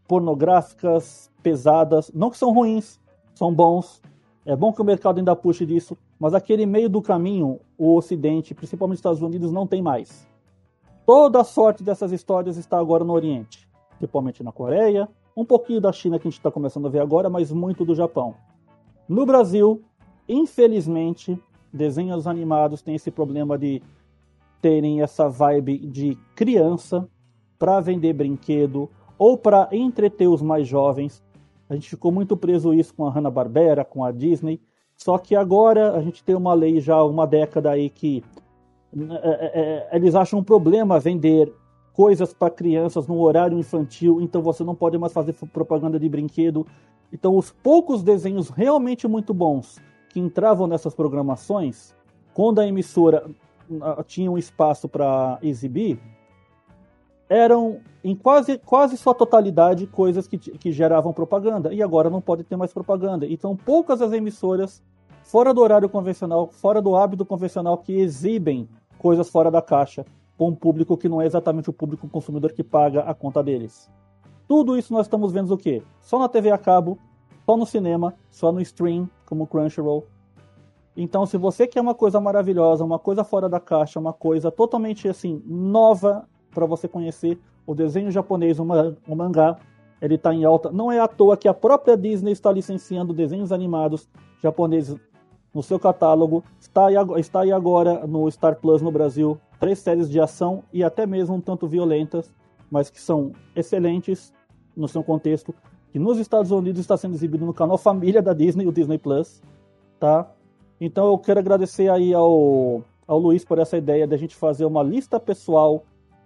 pornográficas, 0.07 1.31
pesadas. 1.41 2.11
Não 2.13 2.29
que 2.29 2.37
são 2.37 2.53
ruins, 2.53 2.99
são 3.33 3.53
bons. 3.53 4.01
É 4.45 4.55
bom 4.55 4.71
que 4.71 4.81
o 4.81 4.85
mercado 4.85 5.17
ainda 5.17 5.35
puxe 5.35 5.65
disso, 5.65 5.97
mas 6.19 6.33
aquele 6.33 6.65
meio 6.65 6.87
do 6.87 7.01
caminho, 7.01 7.59
o 7.77 7.95
Ocidente, 7.95 8.53
principalmente 8.53 8.97
os 8.97 8.99
Estados 8.99 9.21
Unidos, 9.21 9.51
não 9.51 9.65
tem 9.65 9.81
mais. 9.81 10.27
Toda 11.05 11.41
a 11.41 11.43
sorte 11.43 11.83
dessas 11.83 12.11
histórias 12.11 12.57
está 12.57 12.77
agora 12.79 13.03
no 13.03 13.13
Oriente, 13.13 13.67
principalmente 13.97 14.43
na 14.43 14.51
Coreia, 14.51 15.09
um 15.35 15.43
pouquinho 15.43 15.81
da 15.81 15.91
China 15.91 16.17
que 16.17 16.27
a 16.27 16.31
gente 16.31 16.39
está 16.39 16.51
começando 16.51 16.87
a 16.87 16.89
ver 16.89 16.99
agora, 16.99 17.29
mas 17.29 17.51
muito 17.51 17.83
do 17.83 17.93
Japão. 17.93 18.35
No 19.07 19.25
Brasil, 19.25 19.83
infelizmente, 20.29 21.39
desenhos 21.73 22.25
animados 22.25 22.81
têm 22.81 22.95
esse 22.95 23.11
problema 23.11 23.57
de 23.57 23.81
terem 24.61 25.01
essa 25.01 25.29
vibe 25.29 25.77
de 25.77 26.17
criança 26.35 27.07
para 27.59 27.79
vender 27.79 28.13
brinquedo 28.13 28.89
ou 29.17 29.37
para 29.37 29.69
entreter 29.71 30.27
os 30.27 30.41
mais 30.41 30.67
jovens. 30.67 31.23
A 31.69 31.73
gente 31.73 31.89
ficou 31.89 32.11
muito 32.11 32.37
preso 32.37 32.73
isso 32.73 32.93
com 32.93 33.05
a 33.05 33.11
Hanna-Barbera, 33.11 33.83
com 33.83 34.03
a 34.03 34.11
Disney. 34.11 34.61
Só 34.95 35.17
que 35.17 35.35
agora 35.35 35.95
a 35.95 36.01
gente 36.01 36.23
tem 36.23 36.35
uma 36.35 36.53
lei 36.53 36.79
já 36.79 37.03
uma 37.03 37.25
década 37.25 37.71
aí 37.71 37.89
que 37.89 38.23
é, 38.95 39.09
é, 39.13 39.89
é 39.91 39.95
eles 39.95 40.15
acham 40.15 40.39
um 40.39 40.43
problema 40.43 40.99
vender 40.99 41.51
coisas 41.95 42.33
para 42.33 42.49
crianças 42.49 43.07
no 43.07 43.19
horário 43.21 43.57
infantil, 43.57 44.19
então 44.19 44.41
você 44.41 44.63
não 44.65 44.75
pode 44.75 44.97
mais 44.97 45.13
fazer 45.13 45.33
propaganda 45.53 45.97
de 45.97 46.09
brinquedo. 46.09 46.67
Então 47.11 47.37
os 47.37 47.51
poucos 47.51 48.03
desenhos 48.03 48.49
realmente 48.49 49.07
muito 49.07 49.33
bons 49.33 49.79
que 50.09 50.19
entravam 50.19 50.67
nessas 50.67 50.93
programações, 50.93 51.95
quando 52.33 52.59
a 52.59 52.67
emissora 52.67 53.29
tinha 54.05 54.29
um 54.29 54.37
espaço 54.37 54.87
para 54.87 55.39
exibir, 55.41 55.99
eram 57.29 57.79
em 58.03 58.15
quase, 58.15 58.57
quase 58.59 58.97
sua 58.97 59.15
totalidade 59.15 59.87
coisas 59.87 60.27
que, 60.27 60.37
que 60.37 60.71
geravam 60.71 61.11
propaganda. 61.11 61.73
E 61.73 61.81
agora 61.81 62.09
não 62.09 62.21
pode 62.21 62.43
ter 62.43 62.55
mais 62.55 62.71
propaganda. 62.71 63.25
Então, 63.25 63.55
poucas 63.55 64.01
as 64.01 64.13
emissoras, 64.13 64.81
fora 65.23 65.53
do 65.53 65.61
horário 65.61 65.89
convencional, 65.89 66.47
fora 66.47 66.81
do 66.81 66.95
hábito 66.95 67.25
convencional, 67.25 67.77
que 67.79 67.93
exibem 67.93 68.69
coisas 68.97 69.29
fora 69.29 69.49
da 69.49 69.61
caixa 69.61 70.05
com 70.37 70.49
um 70.49 70.55
público 70.55 70.97
que 70.97 71.09
não 71.09 71.21
é 71.21 71.25
exatamente 71.25 71.69
o 71.69 71.73
público 71.73 72.07
consumidor 72.07 72.51
que 72.51 72.63
paga 72.63 73.01
a 73.01 73.13
conta 73.13 73.41
deles. 73.41 73.89
Tudo 74.47 74.77
isso 74.77 74.93
nós 74.93 75.07
estamos 75.07 75.31
vendo 75.31 75.51
o 75.53 75.57
quê? 75.57 75.81
Só 76.01 76.19
na 76.19 76.29
TV 76.29 76.51
a 76.51 76.57
cabo, 76.57 76.99
só 77.45 77.57
no 77.57 77.65
cinema, 77.65 78.13
só 78.29 78.51
no 78.51 78.61
stream, 78.61 79.09
como 79.25 79.47
Crunchyroll. 79.47 80.05
Então, 80.95 81.25
se 81.25 81.37
você 81.37 81.65
quer 81.65 81.81
uma 81.81 81.95
coisa 81.95 82.21
maravilhosa, 82.21 82.83
uma 82.83 82.99
coisa 82.99 83.23
fora 83.23 83.49
da 83.49 83.59
caixa, 83.59 83.99
uma 83.99 84.13
coisa 84.13 84.51
totalmente 84.51 85.07
assim 85.07 85.41
nova 85.45 86.27
para 86.55 86.65
você 86.65 86.87
conhecer 86.87 87.37
o 87.67 87.75
desenho 87.75 88.09
japonês, 88.09 88.57
o 88.57 88.65
mangá, 89.15 89.57
ele 90.01 90.15
está 90.15 90.33
em 90.33 90.45
alta. 90.45 90.71
Não 90.71 90.91
é 90.91 90.99
à 90.99 91.07
toa 91.07 91.37
que 91.37 91.47
a 91.47 91.53
própria 91.53 91.97
Disney 91.97 92.31
está 92.31 92.51
licenciando 92.51 93.13
desenhos 93.13 93.51
animados 93.51 94.07
japoneses 94.41 94.97
no 95.53 95.61
seu 95.61 95.77
catálogo. 95.77 96.43
Está 96.59 96.87
aí, 96.87 96.95
está 97.17 97.41
aí 97.41 97.51
agora 97.51 98.07
no 98.07 98.29
Star 98.31 98.55
Plus 98.55 98.81
no 98.81 98.91
Brasil 98.91 99.39
três 99.59 99.79
séries 99.79 100.09
de 100.09 100.19
ação 100.19 100.63
e 100.71 100.83
até 100.83 101.05
mesmo 101.05 101.35
um 101.35 101.41
tanto 101.41 101.67
violentas, 101.67 102.33
mas 102.69 102.89
que 102.89 102.99
são 102.99 103.31
excelentes 103.55 104.33
no 104.75 104.87
seu 104.87 105.03
contexto. 105.03 105.53
Que 105.91 105.99
nos 105.99 106.17
Estados 106.19 106.51
Unidos 106.51 106.81
está 106.81 106.97
sendo 106.97 107.15
exibido 107.15 107.45
no 107.45 107.53
canal 107.53 107.77
Família 107.77 108.21
da 108.21 108.33
Disney, 108.33 108.67
o 108.67 108.71
Disney 108.71 108.97
Plus, 108.97 109.41
tá? 109.99 110.29
Então 110.79 111.05
eu 111.07 111.17
quero 111.17 111.39
agradecer 111.39 111.89
aí 111.89 112.13
ao, 112.13 112.83
ao 113.07 113.17
Luiz 113.17 113.45
por 113.45 113.59
essa 113.59 113.77
ideia 113.77 114.05
de 114.05 114.13
a 114.13 114.17
gente 114.17 114.35
fazer 114.35 114.65
uma 114.65 114.83
lista 114.83 115.19
pessoal 115.19 115.83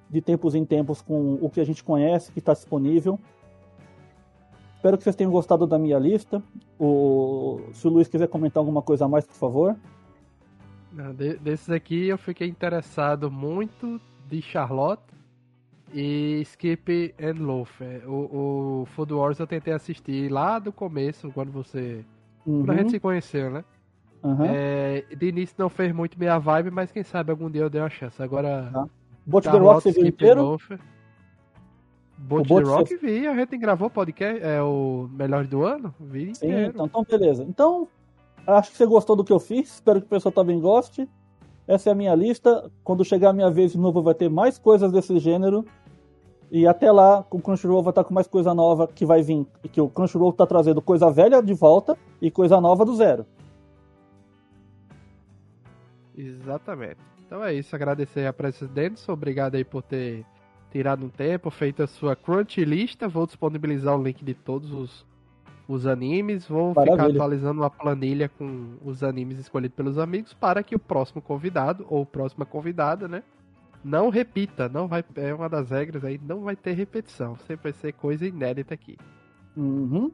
de 0.09 0.21
tempos 0.21 0.55
em 0.55 0.65
tempos 0.65 1.01
com 1.01 1.35
o 1.35 1.49
que 1.49 1.61
a 1.61 1.63
gente 1.63 1.83
conhece, 1.83 2.31
que 2.31 2.39
está 2.39 2.53
disponível. 2.53 3.19
Espero 4.75 4.97
que 4.97 5.03
vocês 5.03 5.15
tenham 5.15 5.31
gostado 5.31 5.67
da 5.67 5.77
minha 5.77 5.99
lista. 5.99 6.41
O... 6.79 7.59
Se 7.73 7.87
o 7.87 7.91
Luiz 7.91 8.07
quiser 8.07 8.27
comentar 8.27 8.61
alguma 8.61 8.81
coisa 8.81 9.05
a 9.05 9.07
mais, 9.07 9.25
por 9.25 9.35
favor. 9.35 9.75
De, 11.15 11.35
desses 11.37 11.69
aqui 11.69 12.07
eu 12.07 12.17
fiquei 12.17 12.47
interessado 12.47 13.29
muito 13.29 14.01
de 14.27 14.41
Charlotte 14.41 15.03
e 15.93 16.39
Skip 16.41 17.13
and 17.21 17.43
Loaf. 17.43 17.81
O, 18.07 18.81
o 18.81 18.85
Food 18.85 19.13
Wars 19.13 19.39
eu 19.39 19.45
tentei 19.47 19.73
assistir 19.73 20.31
lá 20.31 20.59
do 20.59 20.71
começo, 20.71 21.31
quando 21.31 21.51
você. 21.51 22.05
Uhum. 22.45 22.61
Quando 22.61 22.71
a 22.71 22.73
gente 22.75 22.85
uhum. 22.85 22.89
se 22.91 22.99
conheceu, 22.99 23.51
né? 23.51 23.65
Uhum. 24.23 24.45
É, 24.45 25.03
de 25.15 25.27
início 25.27 25.55
não 25.57 25.69
fez 25.69 25.93
muito 25.93 26.17
minha 26.17 26.37
vibe, 26.39 26.71
mas 26.71 26.91
quem 26.91 27.03
sabe 27.03 27.31
algum 27.31 27.49
dia 27.49 27.61
eu 27.61 27.69
dei 27.69 27.81
uma 27.81 27.89
chance. 27.89 28.21
Agora. 28.21 28.69
Tá. 28.71 28.87
Bot 29.29 29.49
the 29.49 29.57
Rock 29.57 29.83
você 29.83 29.91
viu 29.91 30.07
inteiro? 30.07 30.57
Bot 32.17 32.47
the 32.47 32.61
Rock 32.61 32.95
vi, 32.97 33.27
a 33.27 33.35
gente 33.35 33.57
gravou 33.57 33.89
podcast, 33.89 34.43
é 34.43 34.61
o 34.61 35.07
melhor 35.11 35.45
do 35.45 35.63
ano, 35.63 35.93
vi 35.99 36.35
Sim, 36.35 36.51
então, 36.65 36.87
então 36.87 37.03
beleza. 37.03 37.43
Então, 37.43 37.87
acho 38.45 38.71
que 38.71 38.77
você 38.77 38.85
gostou 38.85 39.15
do 39.15 39.23
que 39.23 39.31
eu 39.31 39.39
fiz, 39.39 39.75
espero 39.75 40.01
que 40.01 40.07
o 40.07 40.09
pessoal 40.09 40.31
também 40.31 40.59
goste. 40.59 41.07
Essa 41.67 41.89
é 41.89 41.91
a 41.91 41.95
minha 41.95 42.15
lista. 42.15 42.71
Quando 42.83 43.05
chegar 43.05 43.29
a 43.29 43.33
minha 43.33 43.51
vez 43.51 43.73
de 43.73 43.77
novo, 43.77 44.01
vai 44.01 44.15
ter 44.15 44.27
mais 44.27 44.57
coisas 44.57 44.91
desse 44.91 45.19
gênero. 45.19 45.63
E 46.49 46.65
até 46.65 46.91
lá, 46.91 47.23
o 47.29 47.39
Crunchyroll 47.39 47.83
vai 47.83 47.91
estar 47.91 48.03
com 48.03 48.11
mais 48.11 48.25
coisa 48.25 48.55
nova 48.55 48.87
que 48.87 49.05
vai 49.05 49.21
vir. 49.21 49.45
Que 49.71 49.79
o 49.79 49.87
Crunchyroll 49.87 50.31
está 50.31 50.47
trazendo 50.47 50.81
coisa 50.81 51.11
velha 51.11 51.43
de 51.43 51.53
volta 51.53 51.95
e 52.19 52.31
coisa 52.31 52.59
nova 52.59 52.83
do 52.83 52.95
zero. 52.95 53.23
Exatamente. 56.17 56.97
Então 57.29 57.43
é 57.43 57.53
isso, 57.53 57.75
agradecer 57.75 58.25
a 58.25 58.33
presença 58.33 58.65
Denison, 58.65 59.13
obrigado 59.13 59.53
aí 59.53 59.63
por 59.63 59.83
ter 59.83 60.25
tirado 60.71 61.05
um 61.05 61.09
tempo, 61.09 61.51
feito 61.51 61.83
a 61.83 61.85
sua 61.85 62.15
crunch 62.15 62.59
lista, 62.65 63.07
vou 63.07 63.27
disponibilizar 63.27 63.95
o 63.95 64.01
link 64.01 64.25
de 64.25 64.33
todos 64.33 64.71
os, 64.71 65.05
os 65.67 65.85
animes, 65.85 66.47
vou 66.47 66.73
Maravilha. 66.73 67.03
ficar 67.03 67.13
atualizando 67.13 67.61
uma 67.61 67.69
planilha 67.69 68.29
com 68.29 68.77
os 68.83 69.03
animes 69.03 69.37
escolhidos 69.37 69.75
pelos 69.75 69.99
amigos 69.99 70.33
para 70.33 70.63
que 70.63 70.73
o 70.73 70.79
próximo 70.79 71.21
convidado 71.21 71.85
ou 71.87 72.03
próxima 72.03 72.47
convidada, 72.47 73.07
né, 73.07 73.21
não 73.83 74.09
repita, 74.09 74.67
não 74.67 74.87
vai 74.87 75.05
é 75.15 75.31
uma 75.31 75.47
das 75.47 75.69
regras 75.69 76.03
aí, 76.03 76.19
não 76.25 76.41
vai 76.41 76.55
ter 76.55 76.73
repetição, 76.73 77.35
sempre 77.45 77.71
vai 77.71 77.79
ser 77.79 77.93
coisa 77.93 78.25
inédita 78.25 78.73
aqui. 78.73 78.97
Uhum. 79.55 80.11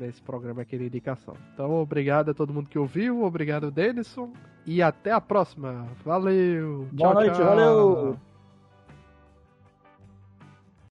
Nesse 0.00 0.22
programa 0.22 0.62
aqui 0.62 0.78
de 0.78 0.86
indicação. 0.86 1.34
Então, 1.52 1.70
obrigado 1.74 2.30
a 2.30 2.34
todo 2.34 2.54
mundo 2.54 2.70
que 2.70 2.78
ouviu, 2.78 3.22
obrigado, 3.22 3.70
Denison. 3.70 4.32
E 4.64 4.80
até 4.80 5.12
a 5.12 5.20
próxima. 5.20 5.86
Valeu. 6.02 6.88
Boa 6.90 7.12
tchau, 7.12 7.14
noite, 7.14 7.36
tchau. 7.36 7.44
valeu. 7.44 8.29